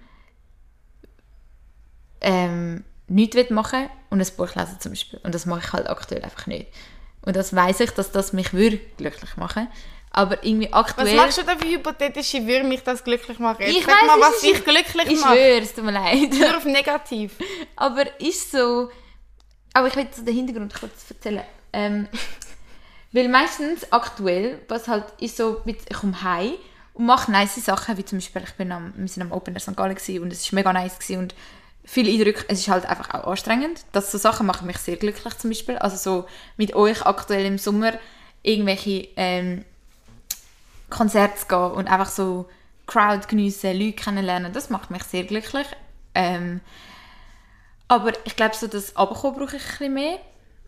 ähm, 2.21 2.85
nichts 3.11 3.37
will 3.37 3.47
machen 3.51 3.91
und 4.09 4.21
ein 4.21 4.37
Buch 4.37 4.55
lesen 4.55 4.79
zum 4.81 4.93
Beispiel. 4.93 5.21
Und 5.23 5.35
das 5.35 5.45
mache 5.47 5.61
ich 5.65 5.73
halt 5.73 5.89
aktuell 5.89 6.23
einfach 6.23 6.47
nicht. 6.47 6.69
Und 7.23 7.37
das 7.37 7.55
weiß 7.55 7.81
ich, 7.81 7.91
dass 7.91 8.13
das 8.13 8.33
mich 8.33 8.53
würde 8.53 8.79
glücklich 8.97 9.37
machen. 9.37 9.69
Aber 10.13 10.43
irgendwie 10.45 10.69
Was 10.71 10.91
aktuell... 10.91 11.17
machst 11.17 11.39
du 11.39 11.43
da 11.43 11.57
für 11.57 11.69
hypothetische, 11.69 12.47
würde 12.47 12.67
mich 12.67 12.83
das 12.83 13.05
glücklich 13.05 13.39
machen? 13.39 13.63
Jetzt 13.63 13.79
Ich 13.79 13.87
weiss, 13.87 14.07
mal, 14.07 14.21
was 14.21 14.41
dich 14.41 14.65
glücklich 14.65 15.07
Ich 15.07 15.21
macht. 15.21 15.35
schwöre, 15.35 15.61
es 15.61 15.75
tut 15.75 15.85
mir 15.85 15.93
leid. 15.93 16.33
Nur 16.33 16.57
auf 16.57 16.65
negativ. 16.65 17.33
Aber 17.77 18.21
ist 18.21 18.51
so. 18.51 18.91
Aber 19.73 19.89
ich 19.89 19.97
will 19.97 20.09
so 20.11 20.23
den 20.25 20.35
Hintergrund 20.35 20.75
kurz 20.75 21.11
erzählen. 21.11 21.45
Ähm, 21.73 22.09
weil 23.13 23.29
meistens 23.29 23.93
aktuell, 23.93 24.61
was 24.69 24.89
halt 24.89 25.05
ist 25.21 25.37
so, 25.37 25.63
ich 25.65 25.77
komme 25.93 26.21
heim 26.23 26.55
und 26.95 27.07
mache 27.07 27.31
nice 27.31 27.65
Sachen, 27.65 27.97
wie 27.97 28.05
zum 28.05 28.19
Beispiel, 28.19 28.43
ich 28.43 28.55
bin 28.55 28.73
am, 28.73 28.93
wir 28.97 29.09
sind 29.09 29.23
am 29.23 29.33
Open 29.33 29.55
Air 29.55 29.61
St. 29.61 29.77
Gallen 29.77 29.97
und 30.23 30.33
es 30.33 30.53
war 30.53 30.57
mega 30.57 30.73
nice 30.73 30.99
gewesen 30.99 31.19
und 31.21 31.35
viele 31.91 32.13
Eindrücke. 32.13 32.45
Es 32.47 32.61
ist 32.61 32.69
halt 32.69 32.87
einfach 32.87 33.13
auch 33.15 33.27
anstrengend. 33.27 33.85
Das 33.91 34.13
so 34.13 34.19
Sachen 34.19 34.47
machen 34.47 34.69
mich 34.69 34.79
sehr 34.79 34.97
glücklich 34.97 35.35
zum 35.39 35.51
Beispiel. 35.51 35.77
Also 35.77 35.97
so 35.97 36.29
mit 36.57 36.75
euch 36.75 37.05
aktuell 37.05 37.45
im 37.45 37.59
Sommer 37.59 37.95
irgendwelche 38.45 39.09
ähm, 39.17 39.65
Konzerte 40.89 41.47
gehen 41.49 41.73
und 41.73 41.89
einfach 41.89 42.09
so 42.09 42.49
Crowd 42.87 43.27
geniessen, 43.27 43.77
Leute 43.77 43.93
kennenlernen, 43.95 44.53
das 44.53 44.71
macht 44.71 44.91
mich 44.91 45.03
sehr 45.03 45.25
glücklich. 45.25 45.67
Ähm, 46.15 46.61
aber 47.89 48.13
ich 48.25 48.37
glaube, 48.37 48.55
so 48.55 48.69
das 48.69 48.95
Abkommen 48.95 49.37
brauche 49.37 49.57
ich 49.57 49.81
ein 49.81 49.93
mehr. 49.93 50.21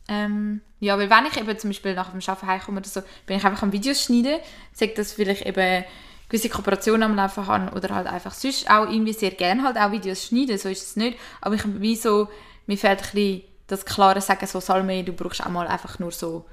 Ähm, 0.08 0.60
ja, 0.80 0.98
weil 0.98 1.08
wenn 1.08 1.26
ich 1.26 1.36
eben 1.36 1.56
zum 1.56 1.70
Beispiel 1.70 1.94
nach 1.94 2.10
dem 2.10 2.20
Arbeiten 2.20 2.46
heimkomme 2.48 2.80
oder 2.80 2.88
so, 2.88 3.00
bin 3.26 3.36
ich 3.36 3.44
einfach 3.44 3.62
am 3.62 3.72
Videos 3.72 4.02
schneiden, 4.02 4.40
sage 4.72 4.94
dass 4.94 5.12
vielleicht 5.12 5.46
eben 5.46 5.84
gewisse 6.32 6.48
Kooperationen 6.48 7.02
am 7.02 7.14
Laufen 7.14 7.46
habe 7.46 7.76
oder 7.76 7.94
halt 7.94 8.06
einfach 8.06 8.32
sonst 8.32 8.68
auch 8.70 8.88
irgendwie 8.88 9.12
sehr 9.12 9.32
gerne 9.32 9.62
halt 9.64 9.76
auch 9.76 9.92
Videos 9.92 10.24
schneiden, 10.24 10.56
so 10.56 10.70
ist 10.70 10.82
es 10.82 10.96
nicht. 10.96 11.18
Aber 11.42 11.54
ich 11.56 11.62
wie 11.66 11.94
so, 11.94 12.28
mir 12.66 12.78
fehlt 12.78 13.00
ein 13.00 13.10
bisschen 13.12 13.42
das 13.66 13.84
klare 13.84 14.20
Sagen, 14.22 14.46
so 14.46 14.58
Salme, 14.60 15.04
du 15.04 15.12
brauchst 15.12 15.42
auch 15.44 15.50
mal 15.50 15.66
einfach 15.68 15.98
nur 15.98 16.10
so 16.10 16.46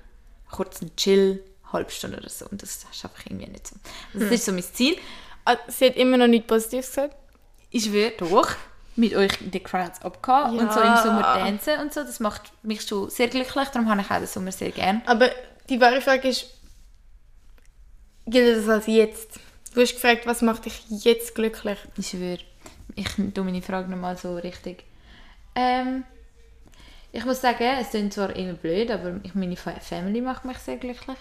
kurz 0.51 0.82
einen 0.82 0.93
Chill, 0.97 1.41
halbe 1.71 1.91
Stunde 1.91 2.17
oder 2.17 2.30
so. 2.30 2.45
Und 2.47 2.61
das 2.61 2.71
ist 2.75 2.86
einfach 3.05 3.25
irgendwie 3.25 3.47
nicht 3.47 3.67
so. 3.67 3.75
Das 4.13 4.23
Hm. 4.23 4.32
ist 4.34 4.45
so 4.45 4.51
mein 4.51 4.63
Ziel. 4.63 4.97
Ah, 5.45 5.55
Sie 5.67 5.86
hat 5.86 5.95
immer 5.95 6.17
noch 6.17 6.27
nichts 6.27 6.47
Positives 6.47 6.88
gesagt. 6.88 7.15
Ich 7.71 7.91
will 7.93 8.11
doch 8.17 8.49
mit 8.97 9.15
euch 9.15 9.39
in 9.41 9.51
die 9.51 9.61
Crowds 9.61 10.01
abgehen 10.01 10.55
Ja. 10.57 10.61
und 10.63 10.73
so 10.73 10.82
im 10.82 10.97
Sommer 10.97 11.21
tanzen 11.21 11.80
und 11.80 11.93
so. 11.93 12.03
Das 12.03 12.19
macht 12.19 12.51
mich 12.63 12.82
schon 12.82 13.09
sehr 13.09 13.30
glücklich, 13.30 13.69
darum 13.69 13.89
habe 13.89 14.01
ich 14.01 14.11
auch 14.11 14.17
den 14.17 14.27
Sommer 14.27 14.51
sehr 14.51 14.71
gern. 14.71 15.01
Aber 15.05 15.30
die 15.69 15.80
wahre 15.80 16.01
Frage 16.01 16.27
ist, 16.27 16.47
gilt 18.27 18.57
das 18.57 18.67
als 18.69 18.88
jetzt? 18.88 19.39
Du 19.74 19.82
hast 19.82 19.93
gefragt, 19.93 20.26
was 20.26 20.41
macht 20.41 20.65
dich 20.65 20.84
jetzt 20.89 21.36
glücklich? 21.36 21.78
Ich 21.97 22.09
schwöre, 22.09 22.39
ich 22.95 23.07
tue 23.34 23.43
meine 23.43 23.61
Frage 23.61 23.89
nochmal 23.89 24.17
so 24.17 24.36
richtig. 24.36 24.84
Ähm, 25.55 26.03
ich 27.11 27.26
muss 27.26 27.41
sagen, 27.41 27.63
es 27.80 27.89
klingt 27.89 28.13
zwar 28.13 28.36
immer 28.36 28.53
blöd, 28.53 28.91
aber 28.91 29.20
ich, 29.24 29.36
meine 29.36 29.55
Fa- 29.55 29.80
Family 29.80 30.22
macht 30.22 30.45
mich 30.45 30.57
sehr 30.59 30.78
glücklich. 30.78 31.17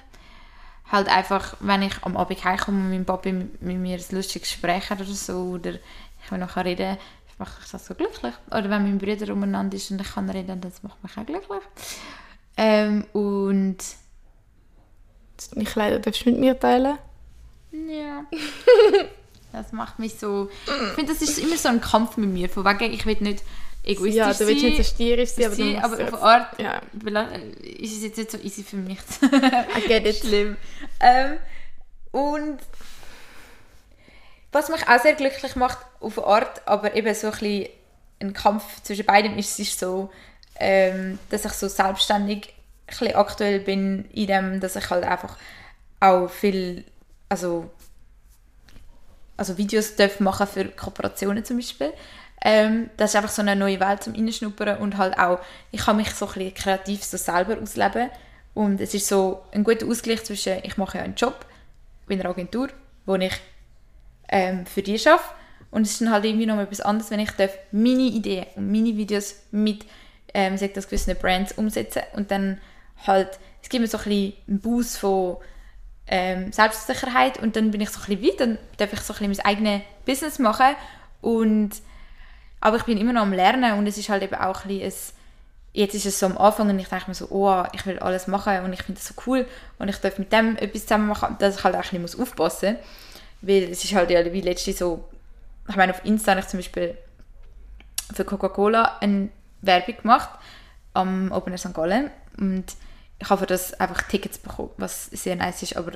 Halt 0.90 1.08
einfach, 1.08 1.56
wenn 1.60 1.82
ich 1.82 1.94
am 2.02 2.16
Abend 2.16 2.42
heimkomme 2.44 2.78
und 2.80 2.90
mein 2.90 3.04
Papi 3.04 3.32
mit 3.32 3.60
mir 3.60 3.96
ein 3.98 4.04
lustiges 4.10 4.50
Gespräch 4.50 4.90
oder 4.90 5.04
so, 5.04 5.34
oder 5.54 5.74
ich 5.74 6.30
will 6.30 6.38
nachher 6.38 6.64
reden, 6.64 6.96
macht 7.38 7.60
mich 7.60 7.70
das 7.70 7.86
so 7.86 7.94
glücklich. 7.94 8.34
Oder 8.48 8.64
wenn 8.70 8.82
mein 8.82 8.98
Bruder 8.98 9.32
umeinander 9.32 9.76
ist 9.76 9.90
und 9.90 10.00
ich 10.00 10.12
kann 10.14 10.28
reden, 10.30 10.60
das 10.60 10.82
macht 10.82 11.02
mich 11.02 11.16
auch 11.18 11.26
glücklich. 11.26 11.62
Ähm, 12.56 13.04
und 13.12 13.78
Deine 15.50 15.64
Kleider 15.64 15.98
darfst 16.00 16.24
du 16.24 16.30
mit 16.30 16.40
mir 16.40 16.58
teilen. 16.58 16.98
Ja. 17.72 18.24
das 19.52 19.72
macht 19.72 19.98
mich 19.98 20.14
so. 20.18 20.48
Ich 20.66 20.94
finde, 20.94 21.12
das 21.12 21.22
ist 21.22 21.38
immer 21.38 21.56
so 21.56 21.68
ein 21.68 21.80
Kampf 21.80 22.16
mit 22.16 22.30
mir. 22.30 22.48
Von 22.48 22.64
wegen, 22.64 22.92
ich 22.92 23.04
will 23.06 23.16
nicht 23.20 23.42
egoistisch 23.84 24.14
Ja, 24.16 24.32
du 24.32 24.46
willst 24.46 24.60
sein. 24.60 24.70
nicht 24.70 24.76
so 24.76 24.82
stierisch 24.94 25.30
sein, 25.30 25.44
aber, 25.46 25.56
du 25.56 25.62
sein, 25.62 25.72
musst 25.74 25.84
aber 25.84 26.14
auf 26.16 26.22
Art 26.22 26.58
Ja, 26.60 26.82
bela- 26.92 27.28
ist 27.62 27.96
es 27.96 28.02
jetzt 28.02 28.16
nicht 28.18 28.30
so 28.30 28.38
easy 28.38 28.62
für 28.62 28.76
mich. 28.76 28.98
I 29.22 29.86
get 29.86 30.06
it. 30.06 30.16
Schlimm. 30.16 30.56
Ähm, 31.00 31.36
und 32.12 32.58
was 34.52 34.68
mich 34.70 34.86
auch 34.88 35.00
sehr 35.00 35.14
glücklich 35.14 35.56
macht, 35.56 35.78
auf 36.00 36.18
eine 36.18 36.26
Art, 36.26 36.66
aber 36.66 36.94
eben 36.94 37.14
so 37.14 37.26
ein 37.28 37.32
bisschen 37.32 37.68
ein 38.20 38.32
Kampf 38.32 38.82
zwischen 38.82 39.04
beidem 39.04 39.36
ist, 39.38 39.58
ist 39.60 39.78
so, 39.78 40.10
ähm, 40.58 41.18
dass 41.30 41.44
ich 41.44 41.52
so 41.52 41.68
selbstständig 41.68 42.52
ein 43.00 43.14
aktuell 43.14 43.60
bin 43.60 44.06
in 44.12 44.26
dem, 44.26 44.60
dass 44.60 44.74
ich 44.76 44.88
halt 44.90 45.04
einfach 45.04 45.36
auch 46.00 46.28
viel, 46.28 46.84
also, 47.28 47.70
also 49.36 49.58
Videos 49.58 49.96
darf 49.96 50.20
machen 50.20 50.46
für 50.46 50.64
Kooperationen 50.66 51.44
zum 51.44 51.56
Beispiel. 51.56 51.92
Ähm, 52.40 52.90
das 52.96 53.10
ist 53.10 53.16
einfach 53.16 53.30
so 53.30 53.42
eine 53.42 53.56
neue 53.56 53.80
Welt 53.80 54.04
zum 54.04 54.14
Reinschnuppern 54.14 54.78
und 54.78 54.96
halt 54.96 55.18
auch, 55.18 55.40
ich 55.72 55.80
kann 55.80 55.96
mich 55.96 56.10
so 56.12 56.26
ein 56.26 56.34
bisschen 56.34 56.54
kreativ 56.54 57.04
so 57.04 57.16
selber 57.16 57.60
ausleben 57.60 58.10
und 58.54 58.80
es 58.80 58.94
ist 58.94 59.08
so 59.08 59.42
ein 59.52 59.64
guter 59.64 59.86
Ausgleich 59.86 60.24
zwischen, 60.24 60.58
ich 60.62 60.76
mache 60.76 60.98
ja 60.98 61.04
einen 61.04 61.16
Job 61.16 61.44
bei 62.06 62.14
einer 62.14 62.28
Agentur, 62.28 62.68
wo 63.06 63.16
ich 63.16 63.34
ähm, 64.28 64.66
für 64.66 64.82
die 64.82 64.98
arbeite 65.08 65.24
und 65.72 65.82
es 65.82 65.92
ist 65.92 66.00
dann 66.00 66.12
halt 66.12 66.24
irgendwie 66.24 66.46
noch 66.46 66.58
etwas 66.58 66.80
anderes, 66.80 67.10
wenn 67.10 67.20
ich 67.20 67.30
darf 67.32 67.58
meine 67.72 68.02
Ideen 68.02 68.46
und 68.54 68.70
meine 68.70 68.96
Videos 68.96 69.34
mit 69.50 69.84
ähm, 70.32 70.56
das 70.74 70.86
gewissen 70.86 71.16
Brands 71.16 71.52
umsetzen 71.52 72.02
und 72.14 72.30
dann 72.30 72.60
halt, 73.04 73.38
es 73.62 73.68
gibt 73.68 73.82
mir 73.82 73.88
so 73.88 73.98
ein 73.98 74.04
bisschen 74.04 74.32
einen 74.46 74.60
Boost 74.60 74.98
von 74.98 75.38
ähm, 76.08 76.52
Selbstsicherheit 76.52 77.38
und 77.38 77.56
dann 77.56 77.70
bin 77.70 77.80
ich 77.80 77.90
so 77.90 78.00
ein 78.00 78.06
bisschen 78.06 78.22
weit, 78.22 78.40
dann 78.40 78.58
darf 78.78 78.92
ich 78.92 79.00
so 79.00 79.12
ein 79.12 79.28
bisschen 79.28 79.44
mein 79.44 79.46
eigenes 79.46 79.82
Business 80.06 80.38
machen 80.38 80.74
und 81.20 81.70
aber 82.60 82.76
ich 82.78 82.84
bin 82.84 82.98
immer 82.98 83.12
noch 83.12 83.22
am 83.22 83.32
Lernen 83.32 83.78
und 83.78 83.86
es 83.86 83.98
ist 83.98 84.08
halt 84.08 84.22
eben 84.22 84.34
auch 84.34 84.64
ein 84.64 84.68
bisschen 84.68 85.14
ein, 85.14 85.18
jetzt 85.74 85.94
ist 85.94 86.06
es 86.06 86.18
so 86.18 86.26
am 86.26 86.38
Anfang 86.38 86.70
und 86.70 86.78
ich 86.78 86.88
denke 86.88 87.04
mir 87.08 87.14
so, 87.14 87.28
oh, 87.30 87.62
ich 87.72 87.84
will 87.86 87.98
alles 87.98 88.26
machen 88.26 88.64
und 88.64 88.72
ich 88.72 88.82
finde 88.82 89.00
das 89.00 89.08
so 89.08 89.14
cool 89.26 89.46
und 89.78 89.88
ich 89.88 89.98
darf 89.98 90.18
mit 90.18 90.32
dem 90.32 90.56
etwas 90.56 90.82
zusammen 90.82 91.08
machen, 91.08 91.36
dass 91.38 91.58
ich 91.58 91.64
halt 91.64 91.76
auch 91.76 91.92
ein 91.92 92.02
bisschen 92.02 92.22
aufpassen 92.22 92.74
muss, 92.74 92.82
weil 93.42 93.64
es 93.64 93.84
ist 93.84 93.94
halt 93.94 94.10
ja 94.10 94.24
wie 94.32 94.40
letztens 94.40 94.78
so, 94.78 95.08
ich 95.68 95.76
meine 95.76 95.92
auf 95.92 96.04
Insta 96.04 96.32
habe 96.32 96.40
ich 96.40 96.48
zum 96.48 96.58
Beispiel 96.58 96.96
für 98.12 98.24
Coca-Cola 98.24 98.96
eine 99.00 99.28
Werbung 99.60 99.96
gemacht 99.98 100.30
am 100.94 101.30
Open 101.32 101.52
Air 101.52 101.58
St. 101.58 101.74
Gallen 101.74 102.10
und 102.38 102.64
ich 103.20 103.28
habe 103.30 103.40
für 103.40 103.46
das 103.46 103.74
einfach 103.74 104.02
Tickets 104.02 104.38
bekommen, 104.38 104.70
was 104.76 105.06
sehr 105.06 105.36
nice 105.36 105.62
ist, 105.62 105.76
aber 105.76 105.92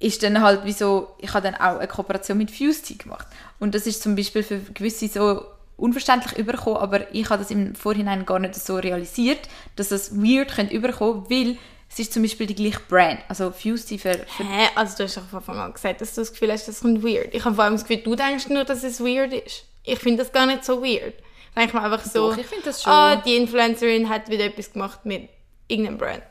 ist 0.00 0.22
dann 0.22 0.40
halt 0.42 0.64
wie 0.64 0.72
so, 0.72 1.14
ich 1.18 1.32
habe 1.34 1.50
dann 1.50 1.54
auch 1.56 1.78
eine 1.78 1.88
Kooperation 1.88 2.38
mit 2.38 2.50
Fusty 2.50 2.94
gemacht 2.94 3.26
und 3.58 3.74
das 3.74 3.86
ist 3.86 4.02
zum 4.02 4.14
Beispiel 4.14 4.42
für 4.42 4.58
gewisse 4.58 5.08
so 5.08 5.44
unverständlich 5.76 6.36
überkommen, 6.38 6.78
aber 6.78 7.12
ich 7.14 7.30
habe 7.30 7.42
das 7.42 7.50
im 7.50 7.74
Vorhinein 7.74 8.26
gar 8.26 8.38
nicht 8.38 8.54
so 8.54 8.76
realisiert, 8.76 9.48
dass 9.76 9.88
das 9.88 10.14
weird 10.16 10.54
könnte 10.54 10.74
überkommen, 10.74 11.24
weil 11.30 11.56
es 11.90 11.98
ist 11.98 12.12
zum 12.12 12.22
Beispiel 12.22 12.46
die 12.46 12.54
gleiche 12.54 12.80
Brand, 12.88 13.20
also 13.28 13.50
Fusty 13.50 13.98
für, 13.98 14.12
für 14.14 14.44
Hä? 14.44 14.68
Also 14.74 14.98
du 14.98 15.04
hast 15.04 15.16
doch 15.16 15.26
von 15.28 15.38
Anfang 15.38 15.58
an 15.58 15.72
gesagt, 15.72 16.00
dass 16.00 16.14
du 16.14 16.20
das 16.20 16.32
Gefühl 16.32 16.52
hast, 16.52 16.68
das 16.68 16.80
kommt 16.80 17.02
weird. 17.02 17.34
Ich 17.34 17.44
habe 17.44 17.54
vor 17.54 17.64
allem 17.64 17.74
das 17.74 17.84
Gefühl, 17.84 18.02
du 18.02 18.14
denkst 18.14 18.48
nur, 18.50 18.64
dass 18.64 18.84
es 18.84 19.00
weird 19.00 19.32
ist. 19.32 19.64
Ich 19.84 19.98
finde 19.98 20.22
das 20.22 20.32
gar 20.32 20.46
nicht 20.46 20.64
so 20.64 20.82
weird. 20.82 21.14
Ich 21.48 21.54
denke 21.56 21.76
mir 21.76 21.82
einfach 21.82 22.04
so, 22.04 22.30
Doch, 22.30 22.36
ich 22.36 22.46
finde 22.46 22.66
das 22.66 22.82
schon. 22.82 22.92
ah, 22.92 23.16
die 23.16 23.36
Influencerin 23.36 24.08
hat 24.08 24.28
wieder 24.28 24.44
etwas 24.44 24.72
gemacht 24.72 25.06
mit 25.06 25.28
irgendeinem 25.68 25.98
Brand. 25.98 26.24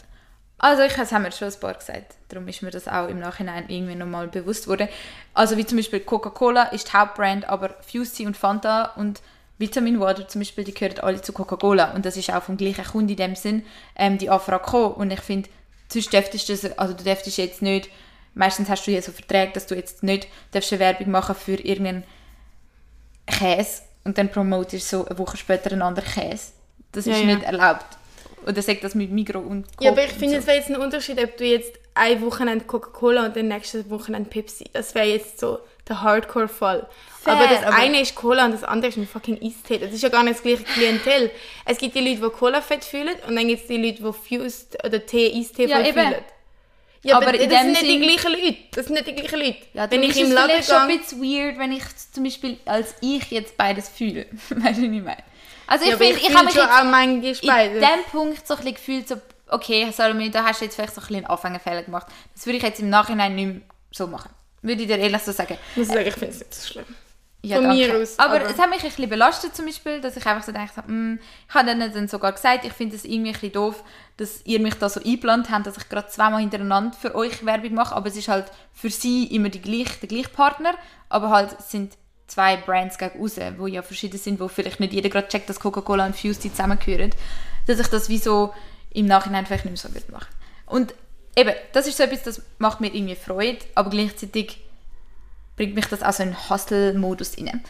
Also 0.59 0.81
ich 0.83 0.93
das 0.93 1.11
haben 1.11 1.23
wir 1.23 1.31
schon 1.31 1.49
ein 1.49 1.59
paar 1.59 1.75
gesagt. 1.75 2.15
Darum 2.29 2.47
ist 2.47 2.63
mir 2.63 2.71
das 2.71 2.87
auch 2.87 3.07
im 3.07 3.19
Nachhinein 3.19 3.65
irgendwie 3.67 3.95
nochmal 3.95 4.27
bewusst 4.27 4.67
worden. 4.67 4.89
Also 5.33 5.55
wie 5.55 5.65
zum 5.65 5.77
Beispiel 5.77 5.99
Coca-Cola 5.99 6.63
ist 6.63 6.87
die 6.91 6.97
Hauptbrand, 6.97 7.47
aber 7.47 7.75
Fusty 7.81 8.25
und 8.25 8.35
Fanta 8.35 8.93
und 8.95 9.21
Vitamin 9.59 9.99
Water 9.99 10.27
zum 10.27 10.41
Beispiel, 10.41 10.63
die 10.63 10.73
gehören 10.73 10.99
alle 10.99 11.21
zu 11.21 11.31
Coca-Cola. 11.31 11.93
Und 11.93 12.05
das 12.05 12.17
ist 12.17 12.31
auch 12.33 12.43
vom 12.43 12.57
gleichen 12.57 12.85
Kunden 12.85 13.09
in 13.09 13.17
dem 13.17 13.35
Sinn, 13.35 13.63
ähm, 13.95 14.17
die 14.17 14.29
Anfrage 14.29 14.63
gekommen. 14.63 14.95
Und 14.95 15.11
ich 15.11 15.21
finde, 15.21 15.49
sonst 15.91 16.11
dürftest 16.11 16.49
du 16.49 16.53
das, 16.53 16.77
also 16.77 16.93
du 16.93 17.03
dürftest 17.03 17.37
jetzt 17.37 17.61
nicht, 17.61 17.89
meistens 18.33 18.69
hast 18.69 18.85
du 18.85 18.91
ja 18.91 19.01
so 19.01 19.11
Verträge, 19.11 19.53
dass 19.53 19.67
du 19.67 19.75
jetzt 19.75 20.03
nicht 20.03 20.27
darfst 20.51 20.71
eine 20.73 20.79
Werbung 20.79 21.11
machen 21.11 21.35
für 21.35 21.55
irgendeinen 21.55 22.03
Käse 23.25 23.81
und 24.03 24.17
dann 24.17 24.29
promotest 24.29 24.91
du 24.91 24.97
so 24.97 25.05
eine 25.07 25.17
Woche 25.17 25.37
später 25.37 25.71
einen 25.71 25.81
anderen 25.81 26.07
Käse. 26.09 26.51
Das 26.91 27.05
Ja, 27.05 27.13
ist 27.13 27.19
ja. 27.21 27.25
nicht 27.25 27.43
erlaubt. 27.43 27.85
Oder 28.45 28.61
sagt 28.61 28.83
das 28.83 28.95
mit 28.95 29.11
Migro 29.11 29.39
und 29.39 29.63
Coop 29.75 29.81
Ja, 29.83 29.91
aber 29.91 30.03
ich 30.05 30.11
finde, 30.11 30.35
so. 30.35 30.39
es 30.39 30.47
wäre 30.47 30.57
jetzt 30.57 30.69
ein 30.69 30.77
Unterschied, 30.77 31.21
ob 31.21 31.35
du 31.37 31.43
jetzt 31.45 31.73
ein 31.95 32.21
Wochenende 32.21 32.65
Coca-Cola 32.65 33.25
und 33.25 33.35
dann 33.35 33.47
nächstes 33.47 33.89
Wochenende 33.89 34.29
Pepsi. 34.29 34.65
Das 34.71 34.93
wäre 34.95 35.07
jetzt 35.07 35.39
so 35.39 35.59
der 35.89 36.01
Hardcore-Fall. 36.01 36.87
Aber 37.25 37.47
das 37.47 37.63
aber- 37.63 37.75
eine 37.75 37.99
ist 38.01 38.15
Cola 38.15 38.45
und 38.45 38.51
das 38.53 38.63
andere 38.63 38.89
ist 38.89 38.97
ein 38.97 39.07
fucking 39.07 39.39
Eistee. 39.43 39.79
Das 39.79 39.91
ist 39.91 40.01
ja 40.03 40.09
gar 40.09 40.23
nicht 40.23 40.35
das 40.37 40.43
gleiche 40.43 40.63
Klientel. 40.63 41.31
Es 41.65 41.77
gibt 41.77 41.95
die 41.95 41.99
Leute, 41.99 42.21
die 42.21 42.37
Cola 42.37 42.61
fett 42.61 42.85
fühlen 42.85 43.15
und 43.27 43.35
dann 43.35 43.47
gibt 43.47 43.63
es 43.63 43.67
die 43.67 43.77
Leute, 43.77 44.01
die 44.03 44.37
Fused 44.37 44.77
oder 44.85 45.05
Tee, 45.05 45.33
Eistee 45.35 45.65
Ja, 45.65 45.83
fühlen. 45.83 46.15
Ja, 47.03 47.17
aber, 47.17 47.27
Aber 47.27 47.37
das 47.37 47.47
sind 47.61 47.71
nicht 47.71 47.81
die 47.83 47.99
gleichen 47.99 48.31
Leute. 48.31 48.57
Das 48.73 48.85
sind 48.87 48.95
nicht 48.95 49.07
die 49.07 49.13
gleichen 49.15 49.39
Leute. 49.39 49.57
Ja, 49.73 49.89
Wenn 49.91 50.03
ich 50.03 50.09
ist 50.11 50.17
im 50.19 50.27
es 50.27 50.33
Laden 50.33 50.49
vielleicht 50.51 50.67
schon 50.69 50.77
ein 50.77 50.87
gehe... 50.89 50.97
bisschen 50.99 51.21
weird, 51.21 51.57
wenn 51.59 51.71
ich 51.71 51.83
zum 52.13 52.23
Beispiel 52.23 52.57
als 52.65 52.95
ich 53.01 53.29
jetzt 53.31 53.55
beides 53.57 53.89
fühle. 53.89 54.25
weißt 54.49 54.51
du, 54.51 54.65
was 54.65 54.77
ich 54.77 54.89
meine? 54.89 55.23
Also 55.67 55.85
ich 55.85 55.91
Ja, 55.91 55.97
finde, 55.97 56.17
ich, 56.19 56.29
ich, 56.29 56.35
habe 56.35 56.45
mich 56.45 56.55
jetzt 56.55 56.67
manchmal 56.67 57.03
in 57.13 57.21
beides. 57.47 57.79
dem 57.81 58.03
Punkt 58.11 58.47
so 58.47 58.53
ein 58.53 58.57
bisschen 58.59 58.75
gefühlt, 58.75 59.07
so, 59.07 59.15
okay, 59.49 59.91
Salome, 59.91 60.29
da 60.29 60.43
hast 60.45 60.61
du 60.61 60.65
jetzt 60.65 60.75
vielleicht 60.75 60.95
so 60.95 61.01
ein 61.01 61.07
bisschen 61.07 61.25
Anfängerfehler 61.25 61.83
gemacht. 61.83 62.07
Das 62.33 62.45
würde 62.45 62.57
ich 62.57 62.63
jetzt 62.63 62.79
im 62.79 62.89
Nachhinein 62.89 63.35
nicht 63.35 63.45
mehr 63.47 63.61
so 63.91 64.07
machen. 64.07 64.29
Würde 64.61 64.81
ich 64.81 64.87
dir 64.87 64.97
ehrlich 64.97 65.21
so 65.21 65.31
sagen. 65.31 65.57
Ich 65.71 65.77
muss 65.77 65.87
sagen, 65.87 66.07
ich 66.07 66.13
finde 66.13 66.33
es 66.33 66.39
nicht 66.39 66.53
so 66.53 66.67
schlimm. 66.73 66.85
Ja, 67.43 67.57
Von 67.57 67.65
danke. 67.65 67.87
mir 67.87 68.01
aus, 68.01 68.17
Aber, 68.17 68.35
aber- 68.37 68.45
es 68.49 68.57
hat 68.57 68.69
mich 68.69 68.79
ein 68.83 68.89
bisschen 68.89 69.09
belastet 69.09 69.55
zum 69.55 69.65
Beispiel, 69.67 70.01
dass 70.01 70.17
ich 70.17 70.25
einfach 70.25 70.43
so 70.43 70.51
denke, 70.51 70.71
mm, 70.91 71.19
ich 71.47 71.53
habe 71.55 71.67
dann, 71.67 71.79
dann 71.93 72.07
sogar 72.07 72.31
gesagt, 72.33 72.65
ich 72.65 72.73
finde 72.73 72.95
es 72.95 73.05
irgendwie 73.05 73.29
ein 73.29 73.33
bisschen 73.33 73.51
doof, 73.51 73.83
dass 74.17 74.41
ihr 74.45 74.59
mich 74.59 74.73
da 74.73 74.89
so 74.89 74.99
eingeplant 74.99 75.49
habt, 75.51 75.67
dass 75.67 75.77
ich 75.77 75.87
gerade 75.87 76.07
zweimal 76.07 76.41
hintereinander 76.41 76.97
für 76.99 77.13
euch 77.13 77.45
Werbung 77.45 77.75
mache, 77.75 77.95
aber 77.95 78.07
es 78.07 78.17
ist 78.17 78.27
halt 78.27 78.45
für 78.73 78.89
sie 78.89 79.25
immer 79.27 79.49
die 79.49 79.61
gleich, 79.61 79.99
der 79.99 80.09
gleiche 80.09 80.29
Partner, 80.29 80.73
aber 81.09 81.29
halt 81.29 81.61
sind 81.61 81.93
zwei 82.27 82.57
Brands 82.57 82.97
gegen 82.97 83.19
raus, 83.19 83.37
wo 83.57 83.67
ja 83.67 83.81
verschieden 83.81 84.19
sind, 84.19 84.39
wo 84.39 84.47
vielleicht 84.47 84.79
nicht 84.79 84.93
jeder 84.93 85.09
gerade 85.09 85.27
checkt, 85.27 85.49
dass 85.49 85.59
Coca-Cola 85.59 86.05
und 86.05 86.15
Fusty 86.15 86.51
zusammengehören, 86.51 87.11
dass 87.65 87.79
ich 87.79 87.87
das 87.87 88.09
wie 88.09 88.17
so 88.17 88.53
im 88.91 89.05
Nachhinein 89.05 89.45
vielleicht 89.45 89.65
nicht 89.65 89.81
mehr 89.81 89.91
so 89.91 89.93
würde 89.93 90.11
machen. 90.11 90.33
Und 90.65 90.93
eben, 91.35 91.53
das 91.73 91.87
ist 91.87 91.97
so 91.97 92.03
etwas, 92.03 92.23
das 92.23 92.41
macht 92.57 92.81
mir 92.81 92.93
irgendwie 92.93 93.15
Freude, 93.15 93.59
aber 93.75 93.89
gleichzeitig 93.89 94.59
bringt 95.55 95.75
mich 95.75 95.87
das 95.87 96.03
auch 96.03 96.13
so 96.13 96.23
in 96.23 96.49
Hustle-Modus 96.49 97.37
rein. 97.37 97.63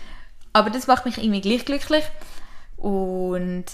Aber 0.53 0.69
das 0.69 0.87
macht 0.87 1.05
mich 1.05 1.17
irgendwie 1.17 1.41
gleich 1.41 1.65
glücklich. 1.65 2.03
Und 2.77 3.65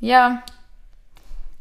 ja, 0.00 0.42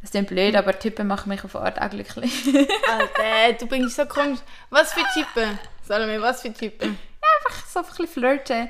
das 0.02 0.14
ist 0.14 0.28
blöd, 0.28 0.56
aber 0.56 0.78
Typen 0.78 1.08
machen 1.08 1.30
mich 1.30 1.44
auf 1.44 1.56
Art 1.56 1.82
auch 1.82 1.90
glücklich. 1.90 2.46
Alter, 2.48 3.58
du 3.60 3.68
bringst 3.68 3.96
so 3.96 4.06
komisch. 4.06 4.40
Was 4.70 4.94
für 4.94 5.04
Typen? 5.14 5.60
Salome, 5.88 6.22
was 6.22 6.42
für 6.42 6.54
Typen? 6.54 6.98
einfach 7.48 7.66
so 7.68 7.80
ein 7.80 7.86
bisschen 7.86 8.08
flirten. 8.08 8.70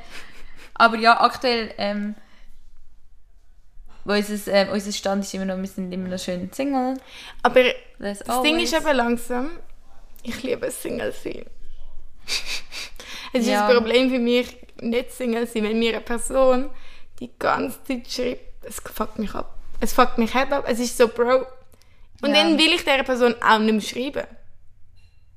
Aber 0.74 0.98
ja, 0.98 1.20
aktuell, 1.22 1.74
ähm, 1.78 2.16
unser, 4.04 4.52
ähm, 4.54 4.70
unser 4.70 4.92
Stand 4.92 5.24
ist 5.24 5.34
immer 5.34 5.46
noch, 5.46 5.58
wir 5.58 5.68
sind 5.68 5.92
immer 5.92 6.10
noch 6.10 6.20
schön 6.20 6.52
Single. 6.52 6.98
Aber 7.44 7.62
Das, 8.00 8.20
das 8.20 8.42
Ding 8.42 8.60
ist 8.60 8.74
eben 8.74 8.96
langsam, 8.96 9.50
ich 10.24 10.44
liebe 10.44 10.70
Single 10.72 11.12
sein. 11.14 11.46
es 13.34 13.42
ist 13.42 13.48
Ja. 13.48 13.68
ein 13.68 13.74
Problem 13.76 14.10
für 14.10 14.20
mich, 14.20 14.56
nicht 14.82 15.12
Single 15.12 15.48
sein, 15.48 15.64
wenn 15.64 15.80
mir 15.80 15.92
eine 15.94 16.02
Person 16.02 16.70
die 17.20 17.32
ganze 17.40 17.82
Zeit 17.84 18.12
schreibt, 18.12 18.66
es 18.66 18.80
fuckt 18.80 19.18
mich 19.20 19.34
ab. 19.34 19.56
Es 19.80 19.94
fuckt 19.94 20.18
mich 20.18 20.34
hart 20.34 20.52
ab. 20.52 20.66
Es 20.68 20.80
ist 20.80 20.98
so, 20.98 21.08
Bro. 21.08 21.46
Und 22.22 22.30
Ja. 22.30 22.44
dann 22.44 22.58
will 22.58 22.74
ich 22.74 22.84
dieser 22.84 23.04
Person 23.04 23.36
auch 23.42 23.60
nicht 23.60 23.72
mehr 23.72 23.82
schreiben. 24.12 24.28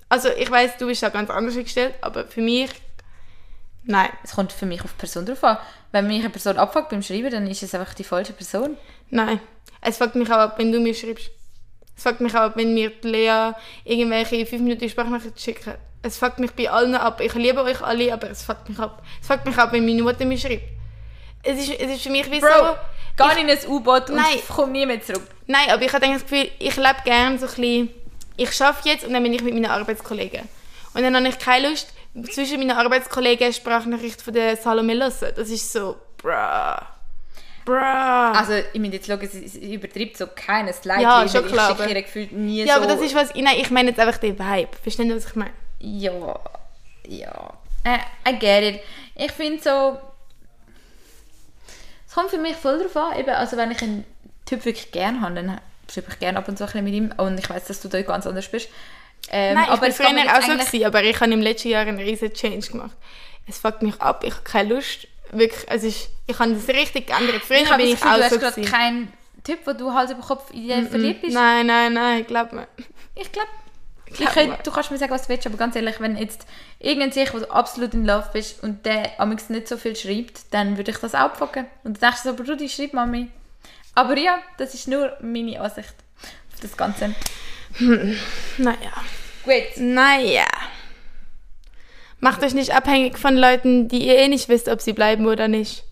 Also 0.08 0.28
ich 0.30 0.50
weiß, 0.50 0.78
du 0.78 0.86
bist 0.86 1.02
da 1.02 1.10
ganz 1.10 1.30
anders 1.30 1.54
gestellt, 1.54 1.94
aber 2.00 2.24
für 2.24 2.40
mich, 2.40 2.70
nein. 3.84 4.08
Es 4.24 4.32
kommt 4.32 4.52
für 4.52 4.66
mich 4.66 4.82
auf 4.82 4.92
die 4.92 4.98
Person 4.98 5.26
drauf 5.26 5.44
an. 5.44 5.58
Wenn 5.92 6.06
mich 6.06 6.20
eine 6.20 6.30
Person 6.30 6.56
abfuckt 6.56 6.90
beim 6.90 7.02
Schreiben, 7.02 7.30
dann 7.30 7.46
ist 7.46 7.62
es 7.62 7.74
einfach 7.74 7.94
die 7.94 8.04
falsche 8.04 8.32
Person. 8.32 8.76
Nein. 9.10 9.40
Es 9.80 9.98
fuckt 9.98 10.14
mich 10.14 10.30
auch 10.30 10.38
ab, 10.38 10.58
wenn 10.58 10.72
du 10.72 10.80
mir 10.80 10.94
schreibst. 10.94 11.30
Es 11.96 12.02
fuckt 12.02 12.20
mich 12.20 12.34
auch 12.34 12.40
ab, 12.40 12.52
wenn 12.56 12.74
mir 12.74 12.90
die 12.90 13.08
Lea 13.08 13.52
irgendwelche 13.84 14.46
5 14.46 14.62
Minuten 14.62 14.88
Sprachnachrichten 14.88 15.38
schickt. 15.38 15.68
Es 16.02 16.16
fuckt 16.16 16.38
mich 16.38 16.52
bei 16.52 16.70
allen 16.70 16.94
ab. 16.94 17.20
Ich 17.20 17.34
liebe 17.34 17.62
euch 17.62 17.80
alle, 17.82 18.12
aber 18.12 18.30
es 18.30 18.42
fuckt 18.42 18.68
mich 18.68 18.78
ab. 18.78 19.02
Es 19.20 19.26
fuckt 19.26 19.46
mich 19.46 19.56
ab, 19.58 19.72
wenn 19.72 19.84
meine 19.84 20.02
Mutter 20.02 20.24
mir 20.24 20.38
schreibt. 20.38 20.62
Es 21.42 21.58
ist, 21.58 21.78
es 21.78 21.90
ist 21.90 22.02
für 22.02 22.10
mich 22.10 22.30
wie 22.30 22.40
Bro, 22.40 22.48
so... 22.48 22.76
geh 23.16 23.40
in 23.40 23.50
ein 23.50 23.58
U-Boot 23.68 24.10
und 24.10 24.20
komm 24.48 24.72
nie 24.72 24.86
mehr 24.86 25.02
zurück. 25.02 25.26
Nein, 25.46 25.70
aber 25.70 25.82
ich 25.82 25.92
habe 25.92 26.06
das 26.06 26.22
Gefühl, 26.22 26.50
ich 26.58 26.76
lebe 26.76 27.02
gerne 27.04 27.38
so 27.38 27.46
ein 27.46 27.50
bisschen... 27.50 27.90
Ich 28.38 28.52
schaffe 28.52 28.88
jetzt 28.88 29.04
und 29.04 29.12
dann 29.12 29.22
bin 29.22 29.34
ich 29.34 29.42
mit 29.42 29.52
meinen 29.52 29.66
Arbeitskollegen. 29.66 30.48
Und 30.94 31.02
dann 31.02 31.14
habe 31.14 31.28
ich 31.28 31.38
keine 31.38 31.68
Lust, 31.68 31.92
zwischen 32.32 32.58
meinen 32.58 32.70
Arbeitskollegen 32.70 33.44
eine 33.44 33.52
Sprachnachricht 33.52 34.22
von 34.22 34.32
der 34.32 34.56
Salome 34.56 34.94
hören. 34.94 35.32
Das 35.36 35.50
ist 35.50 35.70
so... 35.70 35.96
Bruh. 36.16 36.80
Bruh. 37.64 37.74
Also, 37.74 38.54
ich 38.72 38.80
meine, 38.80 38.94
jetzt 38.94 39.06
schauen, 39.06 39.28
sie, 39.30 39.46
sie 39.46 39.74
übertreibt 39.74 40.16
so 40.16 40.26
keines 40.34 40.84
Leid. 40.84 41.02
Ja, 41.02 41.28
schon 41.28 41.44
ich 41.44 41.52
klar, 41.52 41.68
schicke 41.68 41.82
aber- 41.82 41.92
ihr 41.94 42.02
gefühlt 42.02 42.32
nie 42.32 42.64
ja, 42.64 42.76
so... 42.76 42.80
aber 42.80 42.86
das 42.86 43.00
ist 43.02 43.14
was... 43.14 43.34
Nein, 43.34 43.56
ich 43.58 43.70
meine 43.70 43.90
jetzt 43.90 44.00
einfach 44.00 44.18
den 44.18 44.38
Vibe. 44.38 44.70
Verstehen 44.82 45.08
Sie, 45.08 45.16
was 45.16 45.26
ich 45.26 45.36
meine? 45.36 45.52
Ja, 45.80 46.40
ja. 47.06 47.52
Äh, 47.84 47.98
I 48.30 48.38
get 48.38 48.74
it. 48.74 48.80
Ich 49.16 49.32
finde 49.32 49.62
so... 49.62 49.98
Es 52.06 52.14
kommt 52.14 52.30
für 52.30 52.38
mich 52.38 52.56
voll 52.56 52.78
drauf 52.78 52.96
an, 52.96 53.18
eben, 53.18 53.30
also 53.30 53.56
wenn 53.56 53.70
ich 53.70 53.82
einen 53.82 54.04
Typ 54.46 54.64
wirklich 54.64 54.90
gerne 54.90 55.20
habe, 55.20 55.34
dann 55.34 55.60
schreibe 55.90 56.08
ich 56.10 56.18
gerne 56.18 56.38
ab 56.38 56.48
und 56.48 56.56
zu 56.56 56.64
ein 56.64 56.66
bisschen 56.66 56.84
mit 56.84 56.94
ihm 56.94 57.12
und 57.16 57.38
ich 57.38 57.48
weiß, 57.48 57.66
dass 57.66 57.80
du 57.80 57.88
da 57.88 58.00
ganz 58.02 58.26
anders 58.26 58.48
bist. 58.48 58.68
Ähm, 59.30 59.54
Nein, 59.54 59.64
ich 59.64 59.70
aber 59.70 59.86
geht 59.86 59.98
mir 59.98 60.22
früher 60.22 60.38
auch 60.38 60.42
so 60.42 60.52
gewesen, 60.52 60.84
aber 60.84 61.02
ich 61.02 61.20
habe 61.20 61.32
im 61.32 61.40
letzten 61.40 61.68
Jahr 61.68 61.86
einen 61.86 61.98
riesen 61.98 62.32
Change 62.32 62.68
gemacht. 62.68 62.96
Es 63.46 63.58
fuckt 63.58 63.82
mich 63.82 64.00
ab, 64.00 64.22
ich 64.24 64.32
habe 64.32 64.42
keine 64.44 64.74
Lust. 64.74 65.08
Wirklich, 65.30 65.64
es 65.68 65.82
ist, 65.82 66.10
ich 66.26 66.38
habe 66.38 66.54
das 66.54 66.68
richtig 66.68 67.08
geändert. 67.08 67.42
Früher 67.42 67.58
Ich 67.58 67.70
habe 67.70 67.82
bin 67.82 67.92
ich 67.92 68.00
Gefühl, 68.00 68.10
du 68.10 68.16
auch 68.16 68.22
hast 68.22 68.32
so 68.32 68.38
gerade 68.38 68.62
keinen 68.62 69.12
Typ, 69.44 69.58
wo 69.66 69.72
du 69.72 69.92
Hals 69.92 70.10
über 70.10 70.22
Kopf 70.22 70.50
in 70.52 70.68
dir 70.68 70.86
verliebt 70.86 71.22
bist. 71.22 71.34
Nein, 71.34 71.66
nein, 71.66 71.92
nein, 71.92 72.26
glaub 72.26 72.52
mir. 72.52 72.66
Ich 73.14 73.30
glaube, 73.32 73.48
Glaub 74.14 74.62
du 74.64 74.70
kannst 74.70 74.90
mir 74.90 74.98
sagen, 74.98 75.12
was 75.12 75.22
du 75.22 75.28
willst, 75.28 75.46
aber 75.46 75.56
ganz 75.56 75.76
ehrlich, 75.76 76.00
wenn 76.00 76.16
jetzt 76.16 76.46
irgendein 76.78 77.12
sich, 77.12 77.32
wo 77.34 77.38
du 77.38 77.50
absolut 77.50 77.94
in 77.94 78.06
Love 78.06 78.30
bist 78.32 78.62
und 78.62 78.86
der 78.86 79.20
amigs 79.20 79.50
nicht 79.50 79.68
so 79.68 79.76
viel 79.76 79.96
schreibt, 79.96 80.52
dann 80.52 80.76
würde 80.76 80.90
ich 80.90 80.98
das 80.98 81.14
auch 81.14 81.20
abfucken. 81.20 81.66
Und 81.84 82.00
dann 82.02 82.10
denkst 82.10 82.22
du 82.22 82.30
so, 82.30 82.42
Brudi, 82.42 82.68
schreib 82.68 82.94
Mami. 82.94 83.28
Aber 83.98 84.16
ja, 84.16 84.38
das 84.58 84.74
ist 84.74 84.86
nur 84.86 85.16
meine 85.20 85.60
Ansicht 85.60 85.92
auf 86.54 86.60
das 86.60 86.76
Ganze. 86.76 87.16
Naja. 88.56 88.92
Gut. 89.42 89.76
Naja. 89.76 90.46
Macht 92.20 92.44
euch 92.44 92.54
nicht 92.54 92.72
abhängig 92.72 93.18
von 93.18 93.36
Leuten, 93.36 93.88
die 93.88 94.06
ihr 94.06 94.18
eh 94.18 94.28
nicht 94.28 94.48
wisst, 94.48 94.68
ob 94.68 94.80
sie 94.80 94.92
bleiben 94.92 95.26
oder 95.26 95.48
nicht. 95.48 95.82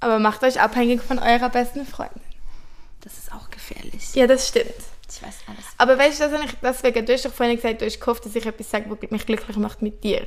Aber 0.00 0.18
macht 0.18 0.42
euch 0.42 0.60
abhängig 0.60 1.00
von 1.00 1.20
eurer 1.20 1.48
besten 1.48 1.86
Freundin. 1.86 2.20
Das 3.02 3.18
ist 3.18 3.32
auch 3.32 3.50
gefährlich. 3.50 4.16
Ja, 4.16 4.26
das 4.26 4.48
stimmt. 4.48 4.74
Ich 5.08 5.22
weiß 5.22 5.36
alles. 5.46 5.64
Aber 5.76 5.96
weißt 5.96 6.18
du, 6.18 6.24
das 6.24 6.32
habe 6.32 6.44
ich 6.44 6.56
deswegen, 6.60 7.06
du 7.06 7.12
hast 7.12 7.24
doch 7.24 7.32
vorhin 7.32 7.54
gesagt, 7.54 7.82
du 7.82 7.86
hast 7.86 8.00
gehofft, 8.00 8.24
dass 8.24 8.34
ich 8.34 8.44
etwas 8.44 8.68
sage, 8.68 8.90
was 8.90 9.10
mich 9.12 9.26
glücklich 9.26 9.56
macht 9.58 9.80
mit 9.80 10.02
dir. 10.02 10.26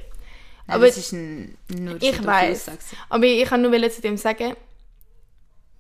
Aber 0.72 0.88
das 0.88 0.97
ist 0.97 1.13
ein, 1.13 1.57
nur 1.69 2.01
Ich 2.01 2.24
weiß. 2.24 2.72
Aber 3.09 3.26
ich 3.26 3.45
kann 3.45 3.61
nur 3.61 3.89
zu 3.89 4.01
dem 4.01 4.17
sagen, 4.17 4.55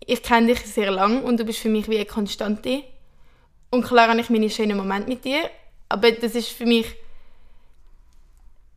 ich 0.05 0.23
kenne 0.23 0.47
dich 0.47 0.59
sehr 0.61 0.91
lang 0.91 1.23
und 1.23 1.39
du 1.39 1.45
bist 1.45 1.59
für 1.59 1.69
mich 1.69 1.87
wie 1.89 1.97
eine 1.97 2.05
Konstante. 2.05 2.83
Und 3.69 3.83
klar 3.85 4.09
habe 4.09 4.19
ich 4.19 4.29
meine 4.29 4.49
schönen 4.49 4.77
Momente 4.77 5.07
mit 5.09 5.23
dir, 5.23 5.49
aber 5.89 6.11
das 6.11 6.35
ist 6.35 6.49
für 6.49 6.65
mich, 6.65 6.87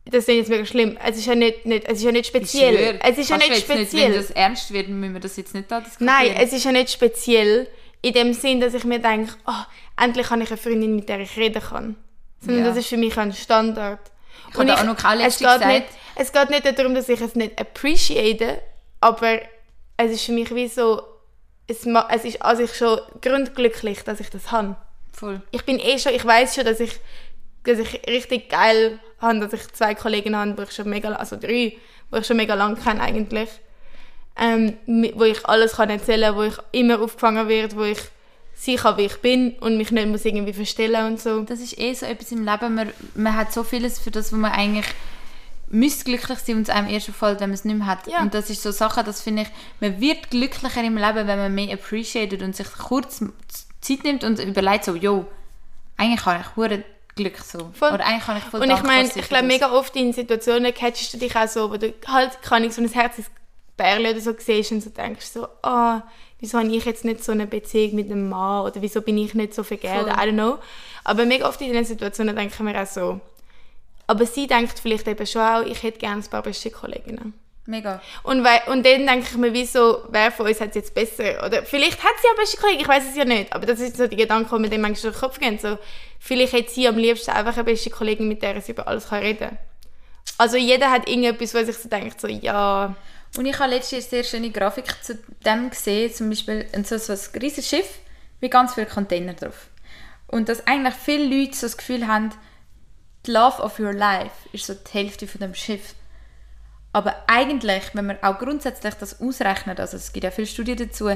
das 0.05 0.27
ist 0.27 0.35
jetzt 0.35 0.49
mega 0.49 0.65
schlimm. 0.65 0.97
Es 1.03 1.17
ist 1.17 1.25
ja 1.25 1.35
nicht, 1.35 1.65
nicht, 1.65 1.85
es 1.85 1.97
ist 1.97 2.03
ja 2.03 2.11
nicht 2.11 2.27
speziell. 2.27 2.77
schwöre, 2.77 2.99
es 3.03 3.17
ist 3.17 3.29
ja 3.29 3.37
nicht 3.37 3.57
speziell. 3.57 4.11
wenn 4.11 4.17
das 4.17 4.31
ernst 4.31 4.71
wird, 4.71 4.87
müssen 4.87 5.13
wir 5.13 5.19
das 5.19 5.35
jetzt 5.35 5.53
nicht 5.53 5.69
da 5.69 5.81
diskutieren. 5.81 6.13
Nein, 6.15 6.35
es 6.39 6.53
ist 6.53 6.63
ja 6.63 6.71
nicht 6.71 6.91
speziell 6.91 7.67
in 8.01 8.13
dem 8.13 8.33
Sinn, 8.33 8.61
dass 8.61 8.73
ich 8.73 8.83
mir 8.83 8.99
denke, 8.99 9.33
oh, 9.47 9.63
endlich 10.01 10.29
habe 10.29 10.43
ich 10.43 10.49
eine 10.49 10.57
Freundin, 10.57 10.95
mit 10.95 11.09
der 11.09 11.19
ich 11.19 11.35
reden 11.37 11.61
kann. 11.61 11.95
Sondern 12.39 12.63
Ja. 12.63 12.69
das 12.69 12.77
ist 12.77 12.87
für 12.87 12.97
mich 12.97 13.17
ein 13.17 13.33
Standard. 13.33 13.99
Ich 14.51 14.57
habe 14.57 14.73
auch 14.73 14.83
noch 14.83 14.97
keine 14.97 15.25
es 15.25 15.37
geht, 15.37 15.65
nicht, 15.65 15.85
es 16.15 16.31
geht 16.31 16.49
nicht 16.49 16.79
darum, 16.79 16.95
dass 16.95 17.09
ich 17.09 17.19
es 17.21 17.35
nicht 17.35 17.59
appreciate, 17.59 18.61
aber 19.01 19.39
es 19.97 20.11
ist 20.11 20.25
für 20.25 20.31
mich 20.31 20.53
wie 20.53 20.67
so, 20.67 21.01
es, 21.67 21.85
es 21.85 22.25
ist 22.25 22.41
an 22.41 22.57
sich 22.57 22.75
schon 22.75 22.99
grundglücklich, 23.21 24.03
dass 24.03 24.19
ich 24.19 24.29
das 24.29 24.51
habe. 24.51 24.75
Voll. 25.11 25.41
Ich 25.51 25.63
bin 25.65 25.79
eh 25.79 25.97
schon, 25.97 26.13
ich 26.13 26.25
weiß 26.25 26.55
schon, 26.55 26.65
dass 26.65 26.79
ich, 26.79 26.99
dass 27.63 27.79
ich 27.79 28.07
richtig 28.07 28.49
geil 28.49 28.99
habe, 29.19 29.39
dass 29.39 29.53
ich 29.53 29.71
zwei 29.73 29.95
Kollegen 29.95 30.35
habe, 30.35 30.57
wo 30.57 30.63
ich 30.63 30.71
schon 30.71 30.89
mega, 30.89 31.13
also 31.13 31.37
drei, 31.37 31.77
wo 32.11 32.17
ich 32.17 32.25
schon 32.25 32.37
mega 32.37 32.53
lange 32.53 32.75
kenne 32.75 33.01
eigentlich. 33.01 33.49
Ähm, 34.37 34.77
wo 35.15 35.23
ich 35.23 35.45
alles 35.45 35.77
kann 35.77 35.89
erzählen, 35.89 36.35
wo 36.35 36.43
ich 36.43 36.57
immer 36.73 36.99
aufgefangen 37.01 37.47
werde, 37.47 37.75
wo 37.77 37.83
ich 37.83 37.99
sein 38.55 38.77
kann, 38.77 38.97
wie 38.97 39.05
ich 39.05 39.17
bin 39.17 39.51
und 39.59 39.77
mich 39.77 39.91
nicht 39.91 40.07
muss 40.07 40.25
irgendwie 40.25 40.53
verstellen 40.53 41.05
und 41.05 41.19
so. 41.19 41.41
Das 41.41 41.59
ist 41.59 41.77
eh 41.77 41.93
so 41.93 42.05
etwas 42.05 42.31
im 42.31 42.45
Leben. 42.45 42.75
Man, 42.75 42.91
man 43.13 43.35
hat 43.35 43.53
so 43.53 43.63
vieles, 43.63 43.99
für 43.99 44.11
das 44.11 44.31
wo 44.31 44.37
man 44.37 44.51
eigentlich 44.51 44.87
müsste 45.67 46.05
glücklich 46.05 46.39
sein 46.39 46.57
und 46.57 46.61
es 46.63 46.69
einem 46.69 46.87
erst 46.87 47.09
auffällt, 47.09 47.39
wenn 47.39 47.49
man 47.49 47.55
es 47.55 47.65
nicht 47.65 47.77
mehr 47.77 47.87
hat. 47.87 48.07
Ja. 48.07 48.21
Und 48.21 48.33
das 48.33 48.49
ist 48.49 48.61
so 48.63 48.71
Sache, 48.71 49.03
das 49.03 49.21
finde 49.21 49.43
ich, 49.43 49.47
man 49.79 49.99
wird 49.99 50.29
glücklicher 50.29 50.83
im 50.83 50.97
Leben, 50.97 51.27
wenn 51.27 51.37
man 51.37 51.53
mehr 51.53 51.73
appreciated 51.73 52.41
und 52.41 52.55
sich 52.55 52.71
kurz 52.71 53.23
Zeit 53.81 54.03
nimmt 54.03 54.23
und 54.23 54.39
überlegt 54.39 54.85
so, 54.85 54.95
yo, 54.95 55.25
eigentlich 55.97 56.25
habe 56.25 56.41
ich 56.41 56.55
hure 56.55 56.83
Glück 57.15 57.37
so. 57.37 57.71
Voll. 57.73 57.93
Oder 57.93 58.05
eigentlich 58.05 58.27
habe 58.27 58.39
ich 58.39 58.45
voll 58.45 58.61
Und 58.61 58.69
ich 58.69 58.83
meine, 58.83 59.09
ich 59.13 59.29
glaube, 59.29 59.45
mega 59.45 59.71
oft 59.71 59.95
in 59.95 60.13
Situationen 60.13 60.73
catchst 60.73 61.13
du 61.13 61.17
dich 61.17 61.35
auch 61.35 61.47
so, 61.47 61.71
wo 61.71 61.77
du 61.77 61.93
halt, 62.07 62.41
kann 62.41 62.63
ich 62.63 62.73
so 62.73 62.81
ein 62.81 62.89
herzliches 62.89 63.31
Bärli 63.77 64.09
oder 64.09 64.21
so 64.21 64.33
siehst 64.37 64.71
und 64.71 64.81
so 64.81 64.89
denkst 64.89 65.25
so, 65.25 65.47
ah, 65.63 66.01
wieso 66.39 66.59
habe 66.59 66.67
ich 66.67 66.85
jetzt 66.85 67.05
nicht 67.05 67.23
so 67.23 67.31
eine 67.31 67.47
Beziehung 67.47 67.95
mit 67.95 68.11
einem 68.11 68.29
Mann 68.29 68.65
oder 68.65 68.81
wieso 68.81 69.01
bin 69.01 69.17
ich 69.17 69.33
nicht 69.33 69.53
so 69.53 69.63
vergeben, 69.63 70.01
Voll. 70.01 70.09
I 70.09 70.29
don't 70.29 70.33
know. 70.33 70.57
Aber 71.03 71.25
mega 71.25 71.47
oft 71.47 71.61
in 71.61 71.67
diesen 71.67 71.85
Situationen 71.85 72.35
denke 72.35 72.53
ich 72.53 72.59
mir 72.59 72.81
auch 72.81 72.87
so, 72.87 73.19
aber 74.07 74.25
sie 74.25 74.47
denkt 74.47 74.79
vielleicht 74.79 75.07
eben 75.07 75.25
schon 75.25 75.41
auch, 75.41 75.61
ich 75.61 75.81
hätte 75.81 75.99
gerne 75.99 76.21
ein 76.21 76.29
paar 76.29 76.43
beste 76.43 76.69
Kolleginnen. 76.69 77.33
Mega. 77.67 77.99
Und, 78.21 78.43
wei- 78.43 78.63
und 78.67 78.85
dann 78.85 79.07
denke 79.07 79.25
ich 79.31 79.37
mir, 79.37 79.51
wieso, 79.51 80.03
wer 80.09 80.31
von 80.31 80.45
uns 80.45 80.61
hat 80.61 80.69
es 80.69 80.75
jetzt 80.75 80.93
besser? 80.93 81.43
Oder 81.43 81.63
vielleicht 81.63 82.03
hat 82.03 82.13
sie 82.21 82.27
ja 82.27 82.33
beste 82.37 82.57
Kollegen, 82.57 82.81
ich 82.81 82.87
weiß 82.87 83.09
es 83.09 83.15
ja 83.15 83.25
nicht. 83.25 83.51
Aber 83.53 83.65
das 83.65 83.79
ist 83.79 83.97
so 83.97 84.05
die 84.05 84.15
Gedanken, 84.15 84.55
die 84.55 84.61
mir 84.61 84.69
dann 84.69 84.81
manchmal 84.81 85.11
durch 85.11 85.15
den 85.15 85.27
Kopf 85.27 85.39
gehen. 85.39 85.57
So, 85.57 85.79
vielleicht 86.19 86.53
hat 86.53 86.69
sie 86.69 86.87
am 86.87 86.97
liebsten 86.97 87.31
einfach 87.31 87.55
eine 87.55 87.63
beste 87.63 87.89
Kollegin, 87.89 88.27
mit 88.27 88.43
der 88.43 88.61
sie 88.61 88.73
über 88.73 88.87
alles 88.87 89.09
kann 89.09 89.23
reden 89.23 89.49
kann. 89.49 89.57
Also 90.37 90.57
jeder 90.57 90.91
hat 90.91 91.09
irgendetwas, 91.09 91.55
wo 91.55 91.63
sich 91.63 91.77
so 91.77 91.89
denkt, 91.89 92.21
so, 92.21 92.27
ja, 92.27 92.95
Und 93.37 93.45
ich 93.45 93.59
habe 93.59 93.71
letztens 93.71 94.05
eine 94.05 94.09
sehr 94.09 94.23
schöne 94.23 94.51
Grafik 94.51 95.03
zu 95.03 95.17
dem 95.45 95.69
gesehen, 95.69 96.13
zum 96.13 96.29
Beispiel 96.29 96.67
ein 96.73 96.85
so, 96.85 96.95
ein 96.95 97.41
riesiges 97.41 97.67
Schiff 97.67 97.99
mit 98.39 98.51
ganz 98.51 98.73
vielen 98.73 98.89
Container 98.89 99.33
drauf. 99.33 99.69
Und 100.27 100.49
dass 100.49 100.65
eigentlich 100.67 100.95
viele 100.95 101.25
Leute 101.25 101.55
so 101.55 101.67
das 101.67 101.77
Gefühl 101.77 102.07
haben, 102.07 102.31
die 103.25 103.31
Love 103.31 103.61
of 103.61 103.79
your 103.79 103.93
life 103.93 104.49
ist 104.53 104.65
so 104.65 104.73
die 104.73 104.91
Hälfte 104.91 105.27
von 105.27 105.41
dem 105.41 105.53
Schiff. 105.53 105.95
Aber 106.93 107.15
eigentlich, 107.27 107.83
wenn 107.93 108.05
man 108.05 108.23
auch 108.23 108.39
grundsätzlich 108.39 108.93
das 108.93 109.19
ausrechnet, 109.19 109.79
also 109.79 109.97
es 109.97 110.13
gibt 110.13 110.23
ja 110.23 110.31
viele 110.31 110.47
Studien 110.47 110.77
dazu, 110.77 111.09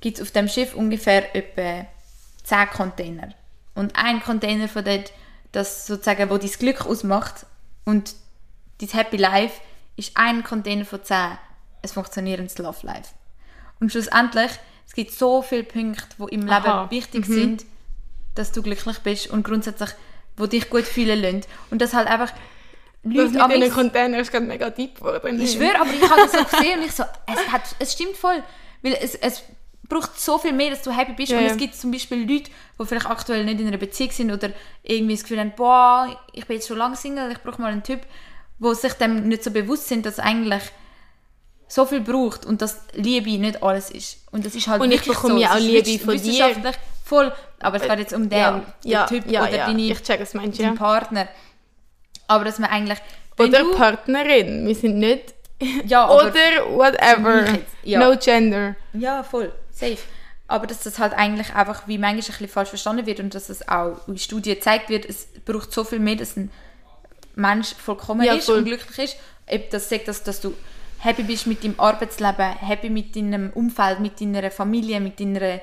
gibt 0.00 0.18
es 0.18 0.22
auf 0.22 0.30
dem 0.30 0.48
Schiff 0.48 0.74
ungefähr 0.74 1.34
etwa 1.34 1.86
10 2.44 2.70
Container. 2.70 3.30
Und 3.74 3.96
ein 3.96 4.22
Container 4.22 4.68
von 4.68 4.84
dort, 4.84 5.12
das 5.52 5.86
sozusagen, 5.86 6.30
wo 6.30 6.38
dein 6.38 6.50
Glück 6.50 6.86
ausmacht 6.86 7.46
und 7.84 8.14
dein 8.80 8.88
Happy 8.90 9.16
Life, 9.16 9.60
ist 10.00 10.16
ein 10.16 10.42
Container 10.42 10.84
von 10.84 11.02
10 11.02 11.16
ein 11.82 11.88
funktionierendes 11.88 12.58
Love 12.58 12.86
Life. 12.86 13.14
Und 13.80 13.90
schlussendlich, 13.90 14.50
es 14.86 14.94
gibt 14.94 15.12
so 15.12 15.42
viele 15.42 15.62
Punkte, 15.62 16.04
die 16.18 16.34
im 16.34 16.48
Aha. 16.48 16.82
Leben 16.82 16.90
wichtig 16.90 17.24
sind, 17.26 17.64
dass 18.34 18.52
du 18.52 18.62
glücklich 18.62 18.98
bist 18.98 19.28
und 19.28 19.44
grundsätzlich, 19.44 19.90
die 20.38 20.48
dich 20.48 20.70
gut 20.70 20.84
fühlen 20.84 21.20
lassen. 21.20 21.42
Und 21.70 21.80
das 21.80 21.94
halt 21.94 22.08
einfach 22.08 22.32
Das 23.02 23.14
Leute 23.14 23.30
mit 23.30 23.40
am 23.40 23.50
den 23.50 23.72
Containern 23.72 24.20
ist 24.20 24.30
gerade 24.30 24.44
mega 24.44 24.68
deep 24.70 24.96
geworden. 24.96 25.40
ich 25.40 25.52
schwöre, 25.52 25.80
aber 25.80 25.90
ich 25.90 26.10
habe 26.10 26.22
das 26.22 26.32
so 26.32 26.44
gesehen 26.44 26.80
und 26.80 26.86
ich 26.86 26.92
so, 26.92 27.04
es, 27.26 27.52
hat, 27.52 27.62
es 27.78 27.92
stimmt 27.92 28.16
voll. 28.16 28.42
Weil 28.82 28.98
es, 29.00 29.14
es 29.14 29.42
braucht 29.88 30.18
so 30.20 30.38
viel 30.38 30.52
mehr, 30.52 30.70
dass 30.70 30.82
du 30.82 30.90
happy 30.90 31.12
bist. 31.12 31.32
Ja, 31.32 31.38
und 31.38 31.44
es 31.44 31.56
gibt 31.56 31.74
zum 31.74 31.90
Beispiel 31.90 32.20
Leute, 32.20 32.50
die 32.78 32.86
vielleicht 32.86 33.06
aktuell 33.06 33.44
nicht 33.44 33.60
in 33.60 33.66
einer 33.66 33.78
Beziehung 33.78 34.10
sind 34.10 34.32
oder 34.32 34.50
irgendwie 34.82 35.14
das 35.14 35.22
Gefühl 35.22 35.40
haben, 35.40 35.52
boah, 35.56 36.20
ich 36.32 36.46
bin 36.46 36.56
jetzt 36.56 36.68
schon 36.68 36.78
lange 36.78 36.96
Single, 36.96 37.32
ich 37.32 37.42
brauche 37.42 37.60
mal 37.60 37.72
einen 37.72 37.82
Typ, 37.82 38.00
wo 38.60 38.74
sich 38.74 38.92
dem 38.92 39.26
nicht 39.26 39.42
so 39.42 39.50
bewusst 39.50 39.88
sind, 39.88 40.06
dass 40.06 40.20
eigentlich 40.20 40.62
so 41.66 41.86
viel 41.86 42.00
braucht 42.00 42.44
und 42.44 42.62
dass 42.62 42.82
Liebe 42.92 43.30
nicht 43.38 43.62
alles 43.62 43.90
ist. 43.90 44.18
Und 44.30 44.44
das 44.44 44.54
ist 44.54 44.68
halt 44.68 44.80
Und 44.82 44.92
ich 44.92 45.02
bekomme 45.02 45.34
so. 45.34 45.40
ja 45.40 45.54
auch 45.54 45.58
Liebe 45.58 45.98
von 46.04 46.16
dir. 46.20 46.54
Voll. 47.04 47.32
Aber 47.58 47.78
es 47.78 47.82
geht 47.82 47.98
jetzt 47.98 48.12
um 48.12 48.28
den, 48.28 48.38
ja, 48.38 48.62
den 48.84 48.90
ja, 48.90 49.06
Typ 49.06 49.28
ja, 49.28 49.42
oder 49.42 49.56
ja. 49.56 49.66
deine, 49.66 49.82
Ich 49.82 50.02
check, 50.02 50.20
was 50.20 50.34
meinst 50.34 50.58
du, 50.58 50.62
deinen 50.62 50.74
ja. 50.74 50.78
Partner. 50.78 51.28
Aber 52.28 52.44
dass 52.44 52.58
man 52.58 52.70
eigentlich... 52.70 52.98
Oder 53.38 53.60
du- 53.60 53.74
Partnerin. 53.74 54.66
Wir 54.66 54.74
sind 54.74 54.98
nicht... 54.98 55.34
ja, 55.86 56.08
Oder 56.10 56.32
whatever. 56.68 57.50
Jetzt, 57.50 57.66
ja. 57.82 57.98
No 57.98 58.16
gender. 58.16 58.76
Ja, 58.92 59.22
voll, 59.22 59.52
safe. 59.70 59.98
Aber 60.46 60.66
dass 60.66 60.82
das 60.82 60.98
halt 60.98 61.12
eigentlich 61.14 61.54
einfach 61.54 61.88
wie 61.88 61.98
manchmal 61.98 62.20
ein 62.20 62.26
bisschen 62.26 62.48
falsch 62.48 62.70
verstanden 62.70 63.06
wird 63.06 63.20
und 63.20 63.34
dass 63.34 63.48
es 63.48 63.66
auch 63.68 64.06
in 64.08 64.18
Studien 64.18 64.56
gezeigt 64.56 64.88
wird, 64.88 65.04
es 65.04 65.28
braucht 65.44 65.72
so 65.72 65.84
viel 65.84 66.00
mehr, 66.00 66.16
dass 66.16 66.36
ein 66.36 66.50
Mensch 67.34 67.74
vollkommen 67.74 68.24
Ja, 68.24 68.34
ist 68.34 68.46
voll. 68.46 68.58
und 68.58 68.64
glücklich 68.64 68.98
ist. 68.98 69.16
Ob 69.46 69.70
das 69.70 69.88
sagt, 69.88 70.08
dass, 70.08 70.22
dass 70.22 70.40
du 70.40 70.54
happy 70.98 71.22
bist 71.22 71.46
mit 71.46 71.64
deinem 71.64 71.78
Arbeitsleben, 71.78 72.52
happy 72.58 72.90
mit 72.90 73.16
deinem 73.16 73.50
Umfeld, 73.50 74.00
mit 74.00 74.20
deiner 74.20 74.50
Familie, 74.50 75.00
mit 75.00 75.20
deiner 75.20 75.60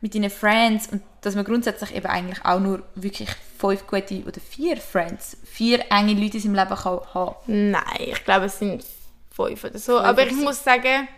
mit 0.00 0.14
deinen 0.14 0.28
Friends 0.28 0.88
und 0.88 1.02
dass 1.22 1.34
man 1.34 1.46
grundsätzlich 1.46 1.94
eben 1.94 2.06
eigentlich 2.06 2.44
auch 2.44 2.60
nur 2.60 2.82
wirklich 2.94 3.30
fünf 3.58 3.86
gute 3.86 4.22
oder 4.24 4.38
vier 4.38 4.76
Friends, 4.76 5.38
vier 5.44 5.82
enge 5.90 6.12
Leute 6.12 6.36
in 6.36 6.42
seinem 6.42 6.54
Leben 6.56 6.76
kann 6.76 7.00
haben. 7.14 7.36
Nein, 7.46 7.82
ich 7.98 8.22
glaube, 8.22 8.44
es 8.44 8.58
sind 8.58 8.84
fünf 9.30 9.64
oder 9.64 9.78
so. 9.78 9.98
Aber 9.98 10.26
ich 10.26 10.34
so. 10.34 10.42
muss 10.42 10.62
sagen, 10.62 11.08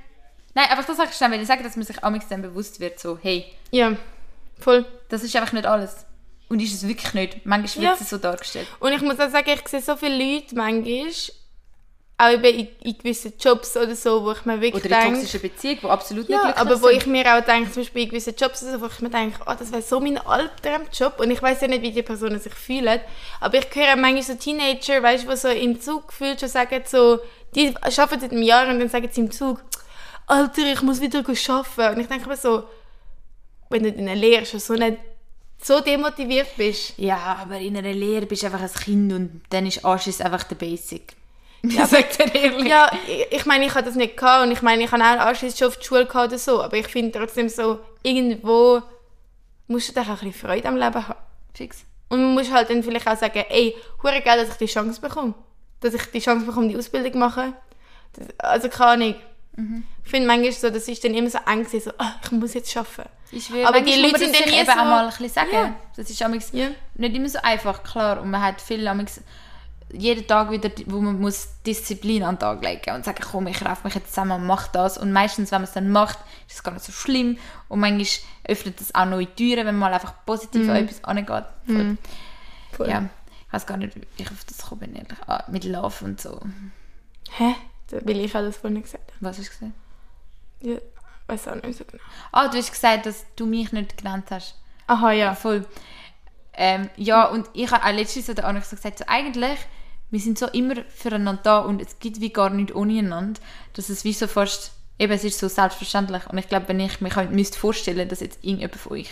Nein, 0.56 0.70
einfach 0.70 0.86
das 0.86 0.96
wollte 0.96 1.10
ich 1.10 1.18
schnell 1.18 1.44
sagen, 1.44 1.62
dass 1.64 1.76
man 1.76 1.84
sich 1.84 2.02
amigs 2.02 2.28
dann 2.28 2.40
bewusst 2.40 2.80
wird, 2.80 2.98
so, 2.98 3.18
hey, 3.20 3.44
ja, 3.72 3.94
voll. 4.58 4.86
Das 5.10 5.22
ist 5.22 5.36
einfach 5.36 5.52
nicht 5.52 5.66
alles. 5.66 6.06
Und 6.48 6.60
ist 6.62 6.74
es 6.74 6.86
wirklich 6.86 7.12
nicht. 7.14 7.44
Manchmal 7.46 7.84
Ja. 7.84 7.90
wird 7.92 8.00
es 8.02 8.10
so 8.10 8.18
dargestellt. 8.18 8.68
Und 8.80 8.92
ich 8.92 9.02
muss 9.02 9.18
auch 9.18 9.30
sagen, 9.30 9.50
ich 9.52 9.68
sehe 9.68 9.80
so 9.82 9.96
viele 9.96 10.16
Leute 10.16 10.54
manchmal, 10.54 11.12
auch 12.18 12.30
eben 12.30 12.44
in, 12.44 12.68
in 12.82 12.96
gewissen 12.96 13.34
Jobs 13.38 13.76
oder 13.76 13.94
so, 13.94 14.24
wo 14.24 14.32
ich 14.32 14.44
mir 14.46 14.58
wirklich 14.60 14.82
Oder 14.86 14.96
in 14.96 15.02
denke... 15.02 15.18
toxischen 15.20 15.40
Beziehungen, 15.42 15.80
die 15.82 15.86
absolut 15.86 16.28
nicht 16.28 16.34
Ja, 16.36 16.44
glücklich 16.44 16.60
aber 16.62 16.82
wo 16.82 16.86
sind. 16.88 16.96
ich 16.96 17.06
mir 17.06 17.36
auch 17.36 17.44
denke, 17.44 17.70
zum 17.72 17.82
Beispiel 17.82 18.02
in 18.04 18.08
gewissen 18.08 18.34
Jobs, 18.38 18.62
oder 18.62 18.72
so, 18.72 18.80
wo 18.80 18.86
ich 18.86 19.00
mir 19.00 19.10
denke, 19.10 19.38
oh, 19.46 19.52
das 19.58 19.70
wäre 19.70 19.82
so 19.82 20.00
mein 20.00 20.16
Albtraumjob 20.16 21.20
und 21.20 21.30
ich 21.30 21.42
weiß 21.42 21.60
ja 21.60 21.68
nicht, 21.68 21.82
wie 21.82 21.90
die 21.92 22.02
Personen 22.02 22.40
sich 22.40 22.54
fühlen, 22.54 23.00
aber 23.40 23.58
ich 23.58 23.66
höre 23.74 23.96
manchmal 23.96 24.22
so 24.22 24.34
Teenager, 24.34 25.02
weißt 25.02 25.24
du, 25.26 25.30
die 25.30 25.36
so 25.36 25.48
im 25.48 25.78
Zug 25.78 26.08
gefühlt 26.08 26.40
schon 26.40 26.48
sagen, 26.48 26.82
so, 26.86 27.18
die 27.54 27.74
arbeiten 27.76 28.20
seit 28.20 28.32
einem 28.32 28.40
Jahr 28.42 28.66
und 28.68 28.80
dann 28.80 28.88
sagen 28.88 29.08
sie 29.12 29.20
im 29.20 29.30
Zug, 29.30 29.62
Alter, 30.26 30.72
ich 30.72 30.80
muss 30.80 31.02
wieder 31.02 31.18
arbeiten. 31.18 31.94
Und 31.96 32.00
ich 32.00 32.08
denke 32.08 32.28
mir 32.28 32.36
so, 32.38 32.64
wenn 33.68 33.82
du 33.82 33.90
in 33.90 34.06
der 34.06 34.16
Lehre 34.16 34.46
schon 34.46 34.60
so 34.60 34.72
nicht 34.72 34.96
so 35.66 35.80
demotiviert 35.80 36.56
bist, 36.56 36.94
Ja, 36.96 37.38
aber 37.42 37.58
in 37.58 37.76
einer 37.76 37.92
Lehre 37.92 38.26
bist 38.26 38.42
du 38.42 38.46
einfach 38.46 38.60
ein 38.60 38.72
Kind 38.72 39.12
und 39.12 39.42
dann 39.50 39.66
ist 39.66 39.84
Anschiss 39.84 40.20
einfach 40.20 40.44
der 40.44 40.54
Basic. 40.54 41.14
Ja, 41.64 41.86
sagt 41.88 42.20
er 42.20 42.34
ehrlich. 42.34 42.68
Ja, 42.68 42.88
ich, 43.08 43.38
ich 43.38 43.46
meine, 43.46 43.66
ich 43.66 43.74
hatte 43.74 43.86
das 43.86 43.96
nicht 43.96 44.16
gehabt 44.16 44.46
und 44.46 44.52
ich 44.52 44.62
meine, 44.62 44.84
ich 44.84 44.92
habe 44.92 45.02
auch 45.02 45.26
anschließend 45.26 45.58
schon 45.58 45.68
auf 45.68 45.76
die 45.78 45.84
Schule 45.84 46.06
gehabt 46.06 46.28
oder 46.28 46.38
so, 46.38 46.62
aber 46.62 46.76
ich 46.76 46.86
finde 46.86 47.18
trotzdem 47.18 47.48
so, 47.48 47.80
irgendwo 48.04 48.80
musst 49.66 49.88
du 49.88 49.92
doch 49.92 50.02
auch 50.02 50.22
ein 50.22 50.30
bisschen 50.30 50.48
Freude 50.48 50.68
am 50.68 50.76
Leben 50.76 51.08
haben. 51.08 51.18
Fix. 51.52 51.84
Und 52.08 52.22
man 52.22 52.34
muss 52.34 52.52
halt 52.52 52.70
dann 52.70 52.84
vielleicht 52.84 53.08
auch 53.08 53.16
sagen, 53.16 53.44
ey, 53.48 53.74
hure 54.02 54.20
geil, 54.20 54.38
dass 54.38 54.50
ich 54.50 54.58
die 54.58 54.66
Chance 54.66 55.00
bekomme. 55.00 55.34
Dass 55.80 55.94
ich 55.94 56.04
die 56.06 56.20
Chance 56.20 56.46
bekomme, 56.46 56.68
die 56.68 56.76
Ausbildung 56.76 57.12
zu 57.12 57.18
machen. 57.18 57.54
Das, 58.12 58.28
also 58.38 58.68
keine 58.68 58.90
Ahnung. 58.90 59.14
Mhm. 59.56 59.84
Ich 60.04 60.10
finde 60.10 60.26
manchmal 60.28 60.52
so, 60.52 60.70
das 60.70 60.86
ist 60.88 61.02
dann 61.04 61.14
immer 61.14 61.30
so 61.30 61.38
eng 61.46 61.66
so, 61.66 61.90
ah, 61.98 62.12
ich 62.22 62.30
muss 62.32 62.54
jetzt 62.54 62.76
arbeiten. 62.76 63.08
Ich 63.32 63.46
schwöre, 63.46 63.66
Aber 63.66 63.80
die 63.80 63.94
Leute 64.00 64.18
sind 64.18 64.34
dann 64.38 64.48
nie 64.48 64.56
eben 64.56 64.66
so- 64.66 64.72
auch 64.72 64.76
mal 64.76 65.04
ein 65.04 65.08
bisschen 65.08 65.28
sagen. 65.30 65.48
Ja. 65.52 65.74
Das 65.96 66.08
ist 66.10 66.20
Ja. 66.20 66.28
nicht 66.28 67.16
immer 67.16 67.28
so 67.28 67.38
einfach, 67.42 67.82
klar. 67.82 68.20
Und 68.20 68.30
man 68.30 68.42
hat 68.42 68.60
viel 68.60 68.86
amigs 68.86 69.20
jeden 69.92 70.26
Tag 70.26 70.50
wieder, 70.50 70.68
wo 70.86 71.00
man 71.00 71.20
muss 71.20 71.48
Disziplin 71.64 72.24
an 72.24 72.34
den 72.34 72.40
Tag 72.40 72.62
legen 72.62 72.94
und 72.96 73.04
sagen, 73.04 73.22
komm, 73.30 73.46
ich 73.46 73.64
raff 73.64 73.84
mich 73.84 73.94
jetzt 73.94 74.08
zusammen 74.10 74.32
und 74.32 74.46
mach 74.46 74.66
das. 74.68 74.98
Und 74.98 75.12
meistens, 75.12 75.52
wenn 75.52 75.60
man 75.60 75.68
es 75.68 75.74
dann 75.74 75.90
macht, 75.90 76.18
ist 76.48 76.56
es 76.56 76.62
gar 76.62 76.72
nicht 76.72 76.84
so 76.84 76.92
schlimm. 76.92 77.38
Und 77.68 77.80
manchmal 77.80 78.06
öffnet 78.48 78.80
das 78.80 78.94
auch 78.94 79.06
neue 79.06 79.32
Türen, 79.34 79.58
wenn 79.66 79.76
man 79.78 79.90
mal 79.90 79.94
einfach 79.94 80.12
positiv 80.26 80.68
an 80.68 80.76
etwas 80.76 81.02
angeht. 81.04 81.44
Voll. 82.72 82.88
Ja, 82.88 83.08
ich 83.46 83.52
weiß 83.52 83.66
gar 83.66 83.76
nicht, 83.76 83.94
wie 83.96 84.02
ich 84.18 84.28
auf 84.30 84.44
das 84.44 84.78
bin, 84.78 84.94
ehrlich. 84.96 85.18
Ah, 85.28 85.44
mit 85.48 85.64
Love 85.64 86.04
und 86.04 86.20
so. 86.20 86.40
Hä? 87.38 87.54
Will 87.90 88.20
ich 88.20 88.34
alles 88.34 88.56
vorhin 88.56 88.82
gesagt. 88.82 89.12
Was 89.20 89.38
hast 89.38 89.46
du 89.46 89.50
gesagt? 89.50 89.72
Ja, 90.60 90.76
weiß 91.28 91.48
auch 91.48 91.62
nicht 91.62 91.78
so 91.78 91.84
genau. 91.84 92.02
Ah, 92.32 92.48
du 92.48 92.58
hast 92.58 92.72
gesagt, 92.72 93.06
dass 93.06 93.24
du 93.36 93.46
mich 93.46 93.72
nicht 93.72 93.98
genannt 93.98 94.26
hast. 94.30 94.56
Aha, 94.86 95.12
ja. 95.12 95.34
Voll. 95.34 95.66
Ähm, 96.54 96.88
ja, 96.96 97.26
und 97.26 97.48
ich 97.52 97.70
habe 97.70 97.84
auch 97.84 97.92
letztens 97.92 98.30
oder 98.30 98.48
auch 98.48 98.62
so 98.62 98.76
gesagt, 98.76 98.98
so 98.98 99.04
eigentlich, 99.06 99.58
wir 100.10 100.20
sind 100.20 100.38
so 100.38 100.46
immer 100.46 100.76
füreinander 100.88 101.42
da 101.42 101.58
und 101.58 101.82
es 101.82 101.98
gibt 101.98 102.20
wie 102.20 102.32
gar 102.32 102.50
nicht 102.50 102.74
ohne 102.74 102.98
einander, 102.98 103.40
dass 103.74 103.88
es 103.88 104.04
wie 104.04 104.12
so 104.12 104.26
fast, 104.26 104.72
eben 104.98 105.12
es 105.12 105.24
ist 105.24 105.38
so 105.38 105.48
selbstverständlich 105.48 106.26
und 106.28 106.38
ich 106.38 106.48
glaube, 106.48 106.68
wenn 106.68 106.80
ich 106.80 107.00
mich 107.00 107.14
halt 107.14 107.30
müsste 107.30 107.58
vorstellen, 107.58 108.08
dass 108.08 108.20
jetzt 108.20 108.38
irgendjemand 108.42 108.76
von 108.76 108.92
euch 108.92 109.10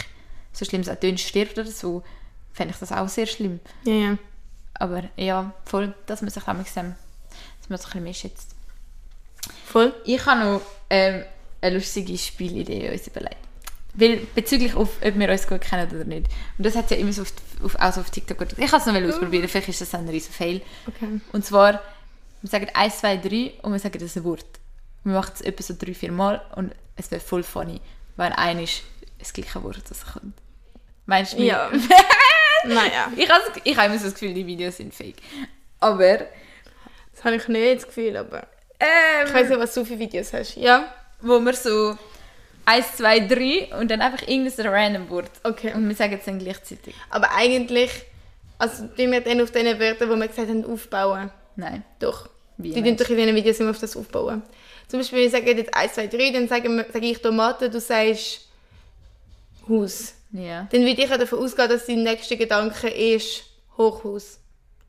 so 0.53 0.65
schlimm 0.65 0.83
es 0.83 1.01
tönt, 1.01 1.21
stirbt 1.21 1.59
oder 1.59 1.71
so, 1.71 2.03
fände 2.53 2.73
ich 2.73 2.81
das 2.81 2.93
auch 2.93 3.09
sehr 3.09 3.27
schlimm. 3.27 3.61
Ja, 3.85 3.93
ja. 3.93 4.19
Aber 4.75 5.03
ja, 5.17 5.53
voll, 5.65 5.95
dass 6.07 6.23
man 6.23 6.31
sich 6.31 6.43
auch 6.43 6.47
dass 6.47 6.57
man 6.77 6.97
sich 7.69 7.71
ein 7.71 7.79
bisschen 7.79 8.05
mehr 8.05 8.15
schätzt. 8.15 8.54
Voll. 9.67 9.95
Ich 10.05 10.25
habe 10.27 10.41
noch 10.41 10.63
ähm, 10.91 11.25
eine 11.61 11.75
lustige 11.77 12.17
Spielidee 12.19 12.91
uns 12.91 13.07
überlegt. 13.07 13.37
Weil 13.95 14.27
bezüglich 14.35 14.75
auf, 14.75 14.91
ob 15.05 15.19
wir 15.19 15.31
uns 15.31 15.47
gut 15.47 15.61
kennen 15.61 15.89
oder 15.89 16.05
nicht. 16.05 16.27
Und 16.59 16.67
das 16.67 16.75
hat 16.75 16.91
ja 16.91 16.97
immer 16.97 17.13
so 17.13 17.23
auf, 17.23 17.33
auf, 17.63 17.77
auch 17.77 17.93
so 17.93 18.01
auf 18.01 18.11
TikTok 18.11 18.39
gut. 18.39 18.49
Ich 18.59 18.71
kann 18.71 18.81
es 18.81 18.87
noch 18.87 18.93
mal 18.93 19.09
ausprobieren, 19.09 19.49
vielleicht 19.49 19.69
ist 19.69 19.81
das 19.81 19.95
ein 19.95 20.09
riesen 20.09 20.33
Fail. 20.33 20.63
Okay. 20.87 21.21
Und 21.33 21.45
zwar, 21.45 21.81
wir 22.43 22.51
sagen 22.51 22.69
1, 22.75 22.99
2, 22.99 23.17
3 23.19 23.53
und 23.63 23.73
wir 23.73 23.79
sagen 23.79 23.99
das 23.99 24.25
Wort. 24.25 24.47
Wir 25.05 25.15
machen 25.15 25.33
es 25.35 25.43
etwa 25.43 25.63
so 25.63 25.75
drei, 25.79 25.95
vier 25.95 26.11
Mal 26.11 26.43
und 26.57 26.75
es 26.97 27.11
wäre 27.11 27.21
voll 27.21 27.43
funny, 27.43 27.81
wenn 28.17 28.33
ein 28.33 28.59
ist 28.59 28.83
das 29.19 29.33
gleiche 29.33 29.63
Wort, 29.63 29.83
das 29.89 30.05
kommt. 30.05 30.35
Meinst 31.07 31.35
du? 31.35 31.43
Ja. 31.43 31.71
naja. 32.65 33.13
Ich 33.17 33.29
habe 33.29 33.43
ich 33.63 33.77
habe 33.77 33.87
immer 33.89 33.99
so 33.99 34.05
das 34.05 34.15
Gefühl, 34.15 34.35
die 34.35 34.47
Videos 34.47 34.79
sind 34.79 34.95
fake. 34.95 35.17
Aber, 35.81 36.19
Das 37.15 37.25
habe 37.25 37.37
ich 37.37 37.47
nicht 37.49 37.77
das 37.77 37.87
Gefühl, 37.87 38.17
aber... 38.17 38.47
ähm, 38.81 39.27
Ich 39.27 39.35
weiß 39.35 39.49
nicht, 39.49 39.61
was 39.61 39.75
du 39.75 39.85
für 39.85 39.99
Videos 39.99 40.33
hast. 40.33 40.57
Ja? 40.57 40.93
wo 41.25 41.41
wir 41.41 41.55
so 41.55 41.97
1, 42.67 42.97
2, 42.97 43.21
3 43.21 43.81
und 43.81 43.91
dann 43.91 44.01
einfach 44.01 44.27
irgendein 44.27 44.67
random 44.67 45.11
Wort. 45.11 45.31
Okay. 45.43 45.73
Und 45.75 45.89
wir 45.89 45.95
sagen 45.95 46.15
es 46.19 46.25
dann 46.25 46.39
gleichzeitig. 46.39 46.95
Aber 47.11 47.35
eigentlich, 47.35 47.91
also 48.59 48.87
tun 48.87 49.13
wir 49.13 49.21
dann 49.21 49.41
auf 49.41 49.51
den 49.51 49.79
Wörtern, 49.79 50.11
die 50.11 50.17
wir 50.17 50.29
gesagt 50.29 50.49
haben, 50.49 50.65
aufbauen. 50.65 51.31
Nein. 51.57 51.85
Doch. 51.99 52.29
Wie 52.57 52.73
die 52.73 52.83
tun 52.83 52.97
doch 52.97 53.09
in 53.09 53.17
diesen 53.17 53.35
Videos 53.35 53.61
immer 53.61 53.71
auf 53.71 53.81
das 53.81 53.97
aufbauen. 53.97 54.43
Zum 54.87 55.01
Beispiel, 55.01 55.21
wir 55.21 55.31
sagen 55.31 55.47
jetzt 55.47 55.75
1, 55.75 55.95
2, 55.95 56.07
3, 56.07 56.31
dann 56.31 56.49
sage, 56.49 56.87
sage 56.93 57.07
ich 57.07 57.21
Tomate, 57.21 57.71
du 57.71 57.81
sagst 57.81 58.49
Haus. 59.69 60.15
Ja. 60.31 60.69
Dann 60.71 60.83
würde 60.83 61.03
ich 61.03 61.09
davon 61.09 61.39
ausgehen, 61.39 61.69
dass 61.69 61.87
dein 61.87 62.03
nächster 62.03 62.37
Gedanke 62.37 62.89
ist 62.89 63.45
Hochhaus. 63.77 64.39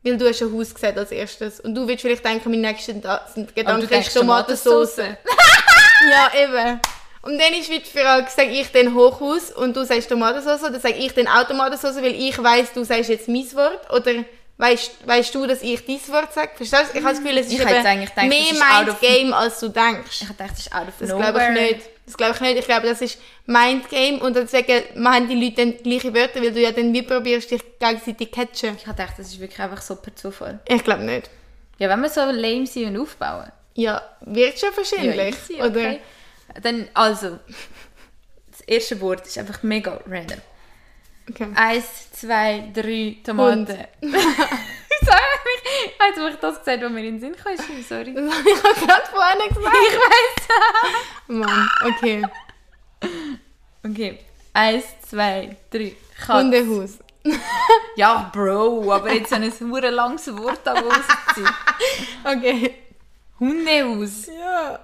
Weil 0.06 0.18
du 0.18 0.30
hast 0.30 0.42
ein 0.42 0.54
Haus 0.56 0.74
gesagt 0.74 0.98
als 1.00 1.12
erstes. 1.12 1.60
Und 1.60 1.74
du 1.76 1.82
würdest 1.82 2.02
vielleicht 2.02 2.24
denken, 2.24 2.52
mein 2.52 2.62
nächster 2.62 2.94
Da- 2.94 3.26
Gedanke 3.56 3.96
ist 3.98 4.14
Tomatensauce. 4.14 4.98
ja, 6.10 6.32
eben. 6.44 6.80
Und 7.24 7.40
dann 7.40 7.54
ist 7.54 7.70
wieder 7.72 7.84
die 7.84 7.98
Frage, 8.00 8.28
sage 8.30 8.50
ich 8.52 8.72
dann 8.72 8.94
Hochhaus 8.94 9.50
und 9.52 9.76
du 9.76 9.84
sagst 9.84 10.10
Tomatensauce 10.10 10.62
oder 10.64 10.80
sage 10.80 10.96
ich 10.96 11.12
dann 11.14 11.28
auch 11.28 11.48
Tomatensauce, 11.48 11.96
weil 11.98 12.14
ich 12.14 12.38
weiss, 12.42 12.72
du 12.74 12.84
sagst 12.84 13.10
jetzt 13.10 13.28
mein 13.28 13.52
Wort 13.56 13.92
oder 13.92 14.24
weißt, 14.58 15.08
weißt 15.08 15.34
du, 15.34 15.48
dass 15.48 15.64
ich 15.64 15.84
dein 15.88 16.00
Wort 16.10 16.32
sage? 16.34 16.52
Verstehst 16.56 16.94
du? 16.94 17.00
Ich 17.00 17.04
habe 17.04 17.16
das 17.16 17.24
Gefühl, 17.24 17.38
es 17.40 17.48
ist 17.48 17.54
Ich 17.54 17.60
eben 17.62 17.68
gedacht, 17.70 18.16
mehr 18.18 18.44
das 18.52 18.60
Mind 18.78 18.90
of- 18.92 19.02
Game, 19.02 19.34
als 19.34 19.60
du 19.60 19.70
denkst. 19.70 20.22
Ich 20.22 20.28
dachte, 20.28 20.44
das 20.50 20.60
ist 20.60 20.72
out 20.72 20.88
of 20.88 20.94
Das 21.00 21.10
nowhere. 21.10 21.32
glaube 21.32 21.60
ich 21.60 21.72
nicht. 21.78 21.90
Das 22.06 22.18
glaube 22.18 22.34
ich 22.36 22.42
nicht. 22.42 22.60
Ich 22.60 22.66
glaube, 22.66 22.88
das 22.88 23.02
ist 23.02 23.20
Mind 23.46 23.90
Game 23.90 24.20
und 24.22 24.36
deswegen 24.36 24.84
machen 25.02 25.28
die 25.28 25.36
Leute 25.36 25.66
dann 25.66 25.78
gleiche 25.78 26.14
Wörter, 26.14 26.42
weil 26.42 26.52
du 26.52 26.62
ja 26.62 26.72
dann 26.72 26.94
wie 26.94 27.02
probierst, 27.02 27.50
dich 27.50 27.62
gegenseitig 27.80 28.32
zu 28.32 28.40
catchen. 28.40 28.76
Ich 28.76 28.84
dachte, 28.84 29.16
das 29.18 29.28
ist 29.28 29.40
wirklich 29.40 29.60
einfach 29.60 29.82
so 29.82 29.96
per 29.96 30.16
Zufall. 30.16 30.60
Ich 30.68 30.84
glaube 30.84 31.04
nicht. 31.04 31.30
Ja, 31.80 31.90
wenn 31.90 32.02
wir 32.02 32.10
so 32.10 32.22
lame 32.22 32.68
sind 32.68 32.96
und 32.96 33.02
aufbauen. 33.02 33.52
Ja, 33.74 34.02
wird 34.22 34.60
schon 34.60 34.70
wahrscheinlich. 34.76 35.36
easy, 35.36 35.56
Oder? 35.56 35.68
okay. 35.68 36.00
Dann, 36.62 36.88
also, 36.94 37.40
das 38.52 38.62
erste 38.62 39.02
Wort 39.02 39.26
ist 39.26 39.38
einfach 39.38 39.64
mega 39.64 40.00
random. 40.08 40.40
Okay. 41.30 41.48
Eins, 41.56 42.12
zwei, 42.12 42.72
drei 42.74 43.18
Tomaten. 43.24 43.68
Ich, 46.06 46.16
jetzt 46.16 46.20
habe 46.20 46.30
ich 46.30 46.36
das 46.38 46.60
gesagt, 46.60 46.84
was 46.84 46.92
mir 46.92 47.00
in 47.00 47.20
den 47.20 47.20
Sinn 47.20 47.36
kam? 47.36 47.56
Sorry. 47.90 48.14
Das 48.14 48.34
habe 48.34 48.50
ich 48.50 48.58
auch 48.58 48.88
gerade 48.88 49.06
vorhin 49.12 49.50
gesagt. 49.56 49.76
Ich 49.90 49.98
weiß. 49.98 50.48
Mann, 51.28 51.70
okay. 51.86 52.24
Okay. 53.84 54.20
Eins, 54.54 54.86
zwei, 55.08 55.56
drei. 55.70 55.96
Katz. 56.18 56.44
Hundehaus. 56.44 57.00
Ja, 57.96 58.30
Bro, 58.34 58.92
aber 58.92 59.14
jetzt 59.14 59.30
so 59.30 59.36
ein 59.36 59.52
hure 59.72 59.90
langes 59.90 60.28
Wort 60.38 60.60
da 60.64 60.74
rausziehen. 60.74 61.50
Okay. 62.24 62.76
Hundehaus. 63.40 64.28
Ja. 64.28 64.80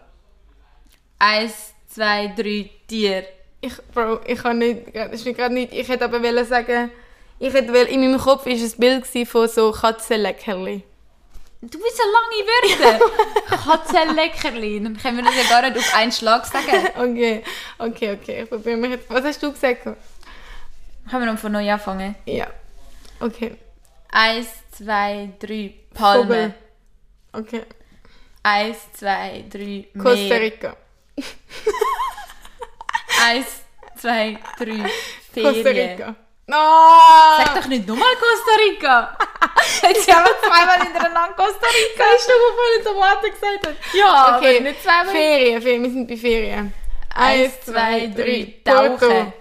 Eins, 1.20 1.74
zwei, 1.88 2.34
drei, 2.36 2.70
Tier. 2.88 3.26
Ich, 3.60 3.78
Bro, 3.94 4.22
ich 4.26 4.42
kann 4.42 4.58
nicht, 4.58 4.88
ist 4.88 5.26
mir 5.26 5.34
gerade 5.34 5.54
nicht, 5.54 5.72
ich 5.74 5.88
hätte 5.88 6.06
aber 6.06 6.24
wollen 6.24 6.46
sagen, 6.46 6.90
ich 7.38 7.54
hätte 7.54 7.74
will, 7.74 7.86
in 7.86 8.02
meinem 8.02 8.20
Kopf 8.20 8.46
war 8.46 8.54
ein 8.54 8.72
Bild 8.78 9.28
von 9.28 9.48
so 9.48 9.72
Katzenleckerli. 9.72 10.84
Du 11.64 11.78
bist 11.80 11.96
so 11.96 12.04
lange 12.04 12.80
Wörter. 12.80 13.56
Katzenleckerli. 13.56 14.82
Dann 14.84 14.98
können 14.98 15.18
wir 15.18 15.24
das 15.24 15.36
ja 15.36 15.44
gar 15.48 15.62
nicht 15.62 15.78
auf 15.78 15.94
einen 15.96 16.12
Schlag 16.12 16.46
sagen. 16.46 16.88
Okay, 16.96 17.44
okay, 17.78 18.12
okay, 18.14 18.44
ich 18.44 18.50
probiere 18.50 18.78
mich 18.78 18.92
jetzt. 18.92 19.10
Was 19.10 19.24
hast 19.24 19.44
du 19.44 19.52
gesagt? 19.52 19.84
Können 19.84 19.98
wir 21.10 21.26
noch 21.32 21.38
von 21.38 21.52
neu 21.52 21.72
anfangen? 21.72 22.16
Ja. 22.26 22.48
Okay. 23.20 23.56
Eins, 24.12 24.48
zwei, 24.72 25.30
drei, 25.40 25.76
Palme. 25.94 26.24
Vogel. 26.24 26.54
Okay. 27.34 27.64
Eins, 28.44 28.78
zwei, 28.94 29.46
drei, 29.48 29.88
Costa 29.94 30.16
Meer. 30.16 30.42
Rica. 30.42 30.76
Eins, 33.24 33.62
zwei, 33.98 34.40
drei, 34.58 34.90
Costa 35.34 35.62
Ferien. 35.62 35.92
Rica. 35.92 36.16
No! 36.52 37.38
Sag 37.38 37.56
doch 37.62 37.68
nicht 37.68 37.88
nochmal 37.88 38.14
Costa 38.16 38.52
Rica. 38.60 39.18
Jetzt 39.84 40.14
haben 40.14 40.26
wir 40.26 40.50
zweimal 40.50 40.82
hintereinander 40.86 41.34
Costa 41.36 41.68
Rica. 41.68 42.04
Weißt 42.04 42.28
du, 42.28 42.34
wovon 42.44 42.70
ich 42.78 42.84
Tomate 42.84 43.32
gesagt 43.32 43.68
habe? 43.68 43.78
Ja, 43.98 44.38
Okay, 44.38 44.58
aber 44.58 44.70
nicht 44.70 44.84
zweimal. 44.84 45.14
Ferien, 45.14 45.62
Ferien, 45.62 45.84
wir 45.84 45.92
sind 45.92 46.08
bei 46.08 46.18
Ferien. 46.18 46.74
Eins, 47.16 47.62
zwei, 47.62 48.08
drei, 48.08 48.56
tauchen. 48.66 49.34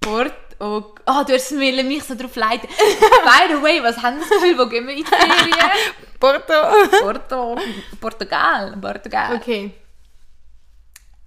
Port, 0.00 0.34
oh, 0.58 0.82
oh, 1.06 1.22
du 1.26 1.32
hast 1.34 1.52
mich 1.52 2.04
so 2.04 2.14
drauf 2.16 2.34
leiten. 2.34 2.68
By 3.24 3.54
the 3.54 3.62
way, 3.62 3.80
was 3.82 3.96
haben 4.02 4.18
das 4.18 4.28
Gefühl, 4.28 4.58
wo 4.58 4.66
gehen 4.66 4.86
wir 4.86 4.94
in 4.94 5.04
die 5.04 5.04
Ferien? 5.04 5.70
Porto. 6.18 6.54
Porto, 7.02 7.56
Portugal, 8.00 8.76
Portugal. 8.80 9.36
Okay. 9.36 9.70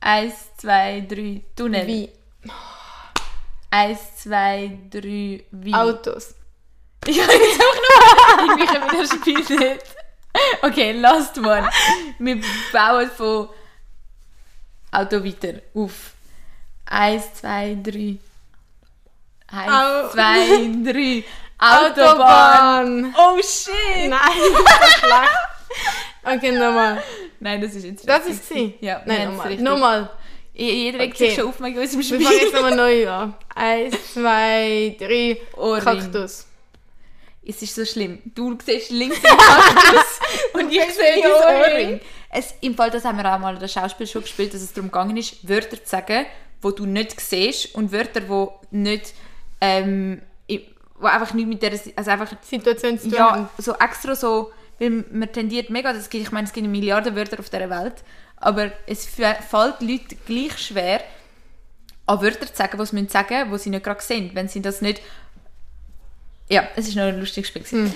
Eins, 0.01 0.33
zwei, 0.57 1.05
drei, 1.07 1.41
Tunnel. 1.55 1.87
Wie? 1.87 2.09
Eins, 3.71 3.99
zwei, 4.17 4.79
drei, 4.89 5.43
wie. 5.51 5.73
Autos. 5.73 6.35
Ich 7.07 7.19
habe 7.21 7.31
jetzt 7.31 7.61
auch 7.61 8.45
noch. 8.45 8.67
Können 8.67 8.91
wir 8.91 8.99
das 9.01 9.09
Spiel 9.09 9.57
nicht. 9.57 9.85
Okay, 10.61 10.91
last 10.91 11.37
one. 11.37 11.69
Wir 12.19 12.41
bauen 12.73 13.09
von 13.09 13.49
Auto 14.91 15.23
weiter 15.23 15.61
auf. 15.73 16.11
Eins, 16.85 17.33
zwei, 17.35 17.77
drei. 17.81 18.17
Eins, 19.47 19.71
Au. 19.71 20.09
zwei, 20.09 20.71
drei. 20.83 21.23
Autobahn. 21.59 23.13
Autobahn. 23.13 23.15
Oh 23.17 23.37
shit! 23.41 24.09
Nein, 24.09 24.19
das 24.65 24.89
ist 24.89 24.99
schlecht. 24.99 25.37
Okay, 26.23 26.51
nochmal. 26.51 27.03
Nein, 27.39 27.61
das 27.61 27.75
ist 27.75 27.83
jetzt 27.85 28.07
Das 28.07 28.25
ist 28.25 28.47
sie? 28.47 28.75
Ja, 28.81 29.01
Nein, 29.05 29.35
nochmal. 29.35 29.55
Nochmal. 29.57 30.09
Jeder 30.63 30.99
regt 30.99 31.15
Okay. 31.15 31.27
sich 31.29 31.35
schon 31.39 31.47
auf 31.49 31.61
wegen 31.61 31.79
unserem 31.79 31.99
Wir 31.99 32.03
Spiel. 32.05 32.21
fangen 32.21 32.39
jetzt 32.39 32.53
nochmal 32.53 32.75
neu 32.75 33.09
an. 33.09 33.33
Eins, 33.55 34.13
zwei, 34.13 34.95
drei. 34.99 35.37
Ohrring. 35.57 35.83
Kaktus. 35.83 36.45
Es 37.45 37.61
ist 37.61 37.73
so 37.75 37.85
schlimm. 37.85 38.19
Du 38.35 38.57
siehst 38.63 38.91
links 38.91 39.19
den 39.21 39.31
Kaktus 39.37 40.19
und 40.53 40.71
ich 40.71 40.83
sehe 40.93 41.21
das 41.23 41.31
Ohrring. 41.45 41.61
Ohrring. 41.87 42.01
Es, 42.31 42.53
Im 42.61 42.75
Fall, 42.75 42.91
das 42.91 43.05
haben 43.05 43.17
wir 43.17 43.33
auch 43.33 43.39
mal 43.39 43.53
in 43.55 43.59
der 43.59 43.67
Schauspielschule 43.67 44.21
gespielt, 44.23 44.53
dass 44.53 44.61
es 44.61 44.71
darum 44.73 44.91
gegangen 44.91 45.17
ist, 45.17 45.47
Wörter 45.47 45.83
zu 45.83 45.89
sagen, 45.89 46.25
die 46.63 46.75
du 46.75 46.85
nicht 46.85 47.19
siehst 47.19 47.73
und 47.73 47.91
Wörter, 47.91 48.21
die 48.21 48.77
nicht, 48.77 49.13
ähm, 49.61 50.21
wo 50.99 51.07
einfach 51.07 51.33
nicht 51.33 51.47
mit 51.47 51.61
der, 51.63 51.71
also 51.95 52.11
einfach, 52.11 52.31
Situation 52.41 52.99
zu 52.99 53.05
tun. 53.09 53.17
ja, 53.17 53.49
so 53.57 53.73
extra 53.75 54.13
so, 54.15 54.51
weil 54.77 55.05
man 55.11 55.31
tendiert 55.31 55.69
mega, 55.69 55.91
das 55.93 56.09
gibt, 56.09 56.25
ich 56.25 56.31
meine, 56.31 56.45
es 56.45 56.53
gibt 56.53 56.67
Milliarden 56.67 57.15
Wörter 57.15 57.39
auf 57.39 57.49
dieser 57.49 57.69
Welt, 57.69 57.95
aber 58.39 58.71
es 58.87 59.05
fällt 59.05 59.81
Leuten 59.81 60.17
gleich 60.25 60.57
schwer, 60.57 61.01
an 62.05 62.21
Wörter 62.21 62.47
zu 62.47 62.55
sagen, 62.55 62.77
was 62.79 62.89
sie 62.89 62.95
müssen 62.95 63.09
sagen, 63.09 63.51
die 63.51 63.57
sie 63.57 63.69
nicht 63.69 63.83
gerade 63.83 64.01
sehen, 64.01 64.31
wenn 64.33 64.47
sie 64.47 64.61
das 64.61 64.81
nicht, 64.81 65.01
ja, 66.49 66.67
es 66.75 66.87
ist 66.87 66.95
noch 66.95 67.03
ein 67.03 67.19
lustiges 67.19 67.49
Spiel. 67.49 67.61
gewesen. 67.63 67.93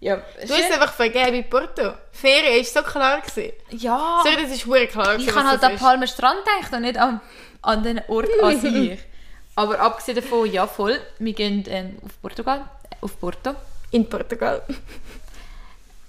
Ja, 0.00 0.14
Hm. 0.14 0.22
Du 0.48 0.54
hast 0.54 0.72
einfach 0.72 0.94
vergeben 0.94 1.32
bei 1.32 1.42
Porto. 1.42 1.92
Ferien 2.10 2.60
ist 2.62 2.72
so 2.72 2.80
klar 2.82 3.20
gewesen. 3.20 3.52
ja. 3.70 4.22
Sorry, 4.24 4.42
das 4.42 4.52
ist 4.52 4.64
hure 4.64 4.86
klar 4.86 5.16
Ich 5.16 5.26
was 5.26 5.44
halt 5.44 5.62
an. 5.62 5.76
Palmer 5.76 6.06
Strand 6.06 6.38
gedacht 6.44 6.72
und 6.72 6.80
nicht 6.82 6.96
an, 6.96 7.20
an 7.60 7.82
den 7.82 8.00
Ort 8.08 8.28
an 8.42 8.58
sich. 8.58 8.98
Aber 9.56 9.78
abgesehen 9.78 10.16
davon, 10.16 10.50
ja 10.50 10.66
voll, 10.66 10.98
wir 11.18 11.32
gehen 11.34 11.64
ähm, 11.68 11.98
auf 12.02 12.12
Portugal, 12.22 12.60
äh, 12.90 12.94
auf 13.02 13.20
Porto. 13.20 13.54
In 13.90 14.08
Portugal. 14.08 14.62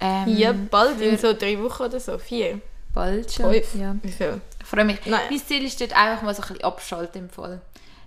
Ähm, 0.00 0.24
Ja, 0.38 0.52
bald 0.52 0.96
für 0.96 1.04
in 1.04 1.18
so 1.18 1.34
drei 1.34 1.58
Wochen 1.60 1.82
oder 1.82 2.00
so. 2.00 2.16
Vier. 2.16 2.60
Bald 2.94 3.32
schon. 3.32 3.52
Fünf. 3.52 3.74
Ja. 3.74 3.96
Wie 4.02 4.10
viel? 4.10 4.40
Ich 4.60 4.66
freue 4.66 4.84
mich. 4.84 4.98
Nein. 5.06 5.20
Mein 5.30 5.38
Ziel 5.46 5.64
ist 5.64 5.80
dort 5.80 5.92
einfach 5.96 6.22
mal 6.22 6.34
so 6.34 6.42
ein 6.42 6.48
bisschen 6.48 6.64
abschalten 6.64 7.22
im 7.22 7.30
Fall. 7.30 7.60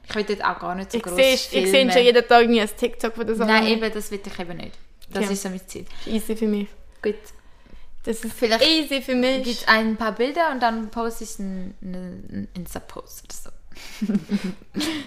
Ich 0.08 0.14
will 0.16 0.24
dort 0.24 0.44
auch 0.46 0.60
gar 0.60 0.76
nicht 0.76 0.92
so 0.92 0.98
Ich 0.98 1.04
groß 1.04 1.16
sehe 1.16 1.34
ich 1.34 1.40
sehe 1.50 1.92
schon 1.92 2.04
jeden 2.04 2.28
Tag 2.28 2.48
nie 2.48 2.62
ein 2.62 2.70
TikTok 2.76 3.16
von 3.16 3.26
der 3.26 3.36
Sache. 3.36 3.48
Nein, 3.50 3.66
eben, 3.68 3.92
das 3.92 4.12
will 4.12 4.20
ich 4.24 4.40
eben 4.40 4.58
nicht. 4.58 4.74
Das 5.10 5.24
Okay. 5.24 5.34
ist 5.34 5.42
so 5.44 5.50
mein 5.50 5.68
Ziel. 5.68 5.86
Easy 6.06 6.36
für 6.36 6.48
mich. 6.48 6.68
Gut. 7.02 7.16
Das 8.04 8.24
ist 8.24 8.34
Vielleicht 8.36 8.64
easy 8.64 9.02
für 9.02 9.14
Gibt 9.20 9.46
mich. 9.48 9.62
es 9.62 9.68
ein 9.68 9.96
paar 9.98 10.12
Bilder 10.12 10.52
und 10.52 10.62
dann 10.62 10.90
poste 10.92 11.24
ich 11.24 11.40
einen, 11.40 11.74
einen 11.82 12.48
Insta-Post 12.54 13.24
oder 13.26 13.52
so. 14.06 14.14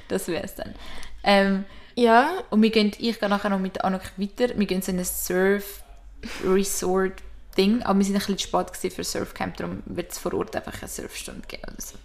das 0.09 0.27
wäre 0.29 0.43
es 0.45 0.55
dann. 0.57 0.75
Ähm, 1.23 1.65
Ja, 1.95 2.43
Und 2.51 2.63
wir 2.63 2.71
gehen, 2.71 2.93
ich 2.99 3.19
gehe 3.21 3.29
nachher 3.29 3.51
noch 3.51 3.59
mit 3.61 3.77
der 3.77 3.85
Anuk 3.85 4.03
weiter. 4.17 4.57
Wir 4.59 4.67
gehen 4.67 4.83
so 4.83 4.91
in 4.93 4.99
ein 4.99 5.05
Surf-Resort-Ding. 7.59 7.83
Aber 7.83 7.99
wir 7.99 8.05
sind 8.05 8.15
ein 8.15 8.19
bisschen 8.19 8.39
zu 8.39 8.47
spät 8.49 8.93
für 8.93 9.05
Surfcamp, 9.05 9.57
darum 9.57 9.83
wird 9.87 10.13
es 10.13 10.19
vor 10.19 10.35
Ort 10.35 10.55
einfach 10.57 10.81
eine 10.81 10.89
Surfstunde 10.89 11.43
geben 11.47 11.65
oder 11.65 11.81
so. 11.81 11.97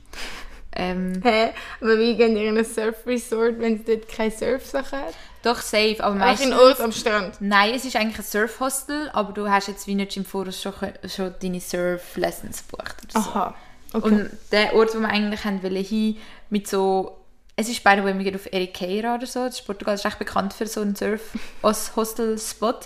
Ähm, 0.75 1.21
hä? 1.23 1.51
Aber 1.81 1.99
wie 1.99 2.17
gehen 2.17 2.35
ihr 2.35 2.49
in 2.49 2.57
ein 2.57 2.65
Surf-Resort, 2.65 3.59
wenn 3.59 3.75
es 3.75 3.85
dort 3.85 4.07
keine 4.09 4.31
Surfsache 4.31 4.97
hat? 4.97 5.13
doch, 5.43 5.59
safe. 5.59 5.97
Aber 5.99 6.15
Auch 6.15 6.19
meistens... 6.19 6.51
in 6.51 6.53
Ort 6.53 6.79
am 6.79 6.91
Strand. 6.91 7.35
Nein, 7.41 7.73
es 7.75 7.83
ist 7.85 7.95
eigentlich 7.97 8.17
ein 8.17 8.23
Surf-Hostel, 8.23 9.09
aber 9.13 9.33
du 9.33 9.49
hast 9.49 9.67
jetzt 9.67 9.85
wie 9.87 9.95
nicht 9.95 10.15
im 10.15 10.25
Voraus 10.25 10.61
schon, 10.61 10.73
schon 11.05 11.35
deine 11.41 11.59
Surf-Lessons 11.59 12.65
gebucht 12.65 12.95
oder 13.03 13.21
so. 13.21 13.29
Aha. 13.29 13.55
Okay. 13.91 14.07
Und 14.07 14.31
der 14.51 14.73
Ort, 14.73 14.95
wo 14.95 14.99
wir 14.99 15.09
eigentlich 15.09 15.43
haben 15.43 15.61
wollen, 15.61 15.83
hin, 15.83 16.17
mit 16.49 16.67
so... 16.67 17.19
Es 17.55 17.69
ist 17.69 17.83
the 17.83 17.83
way, 17.83 18.17
wir 18.17 18.23
gehen 18.23 18.35
auf 18.35 18.51
Ericeira 18.51 19.13
oder 19.13 19.27
so. 19.27 19.45
Das 19.45 19.59
ist 19.59 19.65
Portugal 19.67 19.93
ist 19.93 20.05
echt 20.05 20.17
bekannt 20.17 20.53
für 20.53 20.65
so 20.65 20.81
einen 20.81 20.95
Surf-Hostel-Spot. 20.95 22.79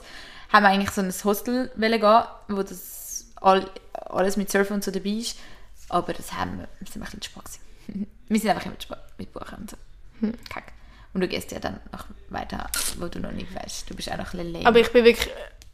Haben 0.52 0.64
wir 0.64 0.70
eigentlich 0.70 0.92
so 0.92 1.02
ein 1.02 1.14
Hostel 1.24 1.72
wollen 1.76 2.00
gehen, 2.00 2.24
wo 2.48 2.64
das 2.64 3.26
all, 3.36 3.70
alles 3.94 4.38
mit 4.38 4.52
Surfen 4.52 4.76
und 4.76 4.84
so 4.84 4.92
dabei 4.92 5.10
ist. 5.10 5.38
Aber 5.90 6.14
das 6.14 6.34
haben 6.34 6.60
wir, 6.60 6.68
wir 6.80 6.88
sind 6.88 7.02
ein 7.02 7.20
bisschen 7.20 7.34
gewesen. 7.34 8.08
Wir 8.30 8.40
sind 8.42 8.50
einfach 8.50 8.66
immer 8.66 8.76
spät 8.78 8.98
mit 9.18 9.32
Buchen 9.32 9.58
und 9.60 9.72
so. 9.72 9.78
Kack. 10.50 10.74
Und 11.14 11.22
du 11.22 11.28
gehst 11.30 11.52
ja 11.52 11.60
dann 11.60 11.80
noch 11.94 12.06
weiter, 12.30 12.70
wo 12.98 13.08
du 13.08 13.20
noch 13.20 13.32
nicht 13.32 13.54
weißt. 13.56 13.90
Du 13.90 13.96
bist 13.96 14.12
auch 14.12 14.18
noch 14.18 14.34
ein 14.34 14.38
bisschen 14.38 14.54
lame. 14.54 14.68
aber 14.68 14.80
ich 14.80 14.92
bin 14.92 15.06
wirklich... 15.06 15.30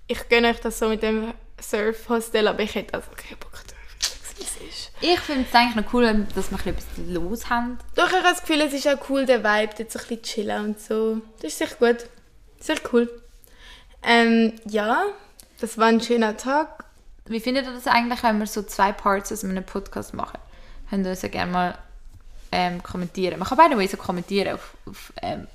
Ich 0.06 0.30
gönne 0.30 0.50
euch 0.50 0.60
das 0.60 0.78
so 0.78 0.90
mit 0.90 1.02
dem 1.02 1.34
Surf-Hostel, 1.60 2.48
aber 2.48 2.60
ich 2.60 2.76
hätte 2.76 2.94
also 2.94 3.10
keinen 3.16 3.40
Bock 3.40 3.54
drauf. 3.54 4.36
ich 5.02 5.20
finde 5.20 5.46
es 5.50 5.56
eigentlich 5.56 5.84
noch 5.84 5.94
cool, 5.94 6.28
dass 6.36 6.52
wir 6.52 6.60
ein 6.60 6.76
bisschen 6.76 6.76
etwas 6.76 6.86
los 7.08 7.50
haben. 7.50 7.80
Doch, 7.96 8.08
ich 8.08 8.14
habe 8.14 8.24
das 8.24 8.42
Gefühl, 8.42 8.62
es 8.62 8.74
ist 8.74 8.88
auch 8.88 9.10
cool, 9.10 9.26
der 9.26 9.44
Vibe, 9.44 9.74
so 9.78 9.82
ein 9.82 9.86
bisschen 9.88 10.22
chillen 10.22 10.66
und 10.66 10.80
so. 10.80 11.22
Das 11.42 11.54
ist 11.54 11.58
sicher 11.58 11.76
gut. 11.80 12.06
Sehr 12.60 12.78
cool. 12.92 13.23
Ähm, 14.06 14.54
ja, 14.66 15.06
das 15.60 15.78
war 15.78 15.88
ein 15.88 16.02
schöner 16.02 16.38
Tag. 16.38 16.86
Wie 17.26 17.40
findet 17.40 17.66
ihr 17.66 17.74
das 17.74 17.88
eigentlich, 17.88 18.22
wenn 18.24 18.40
wir 18.40 18.48
so 18.48 18.64
zwei 18.64 18.92
Parts 18.92 19.32
aus 19.32 19.44
einem 19.44 19.64
Podcast 19.64 20.14
machen? 20.14 20.40
Könnt 20.90 21.06
ihr 21.06 21.12
uns 21.12 21.22
ja 21.22 21.30
gerne 21.30 21.52
mal 21.52 21.78
ähm, 22.52 22.84
kommentieren. 22.84 23.40
Man 23.40 23.48
kann 23.48 23.58
by 23.58 23.66
the 23.70 23.78
way 23.78 23.88
so 23.88 23.98
kommentieren 23.98 24.56
auf, 24.56 24.74
auf 24.86 25.14
ähm, 25.22 25.48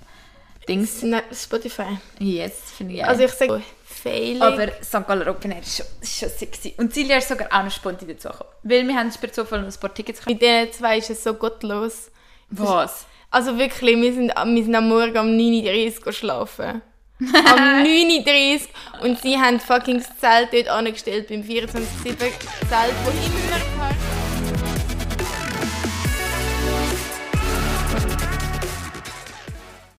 Dings. 0.68 1.02
Na, 1.02 1.22
Spotify. 1.32 1.98
Yes, 2.18 2.72
finde 2.76 2.94
ich. 2.94 3.04
Also 3.04 3.24
ich 3.24 3.32
sage 3.32 3.62
Failing. 3.84 4.42
Aber 4.42 4.68
St. 4.82 5.06
Galler 5.06 5.30
Open 5.30 5.50
Air 5.50 5.60
ist 5.60 5.76
schon, 5.76 5.86
ist 6.00 6.18
schon 6.18 6.28
sexy. 6.28 6.74
Und 6.76 6.92
Silja 6.92 7.16
ist 7.16 7.28
sogar 7.28 7.48
auch 7.50 7.64
noch 7.64 7.70
spontan 7.70 8.08
dazugekommen. 8.08 8.52
Weil 8.62 8.86
wir 8.86 8.94
haben 8.94 9.10
per 9.10 9.32
Zufall 9.32 9.62
noch 9.62 9.68
ein 9.68 9.80
paar 9.80 9.94
Tickets 9.94 10.20
gekauft. 10.20 10.28
mit 10.28 10.42
diesen 10.42 10.72
zwei 10.72 10.98
ist 10.98 11.10
es 11.10 11.24
so 11.24 11.34
gottlos. 11.34 12.10
Was? 12.50 13.06
Also 13.30 13.58
wirklich, 13.58 13.96
wir 13.96 14.12
sind, 14.12 14.28
wir 14.28 14.64
sind 14.64 14.74
am 14.74 14.88
Morgen 14.88 15.18
um 15.18 15.26
9.30 15.26 16.06
Uhr 16.06 16.12
schlafen. 16.12 16.82
Am 17.20 17.26
9.30 17.84 18.60
Uhr 18.60 19.04
und 19.04 19.20
sie 19.20 19.38
haben 19.38 19.60
fucking 19.60 19.98
das 19.98 20.16
Zelt 20.18 20.52
dort 20.52 20.68
angestellt 20.68 21.28
beim 21.28 21.42
24-7 21.42 21.68
Zelt, 22.04 22.94
wo 23.04 23.10
immer 23.10 24.17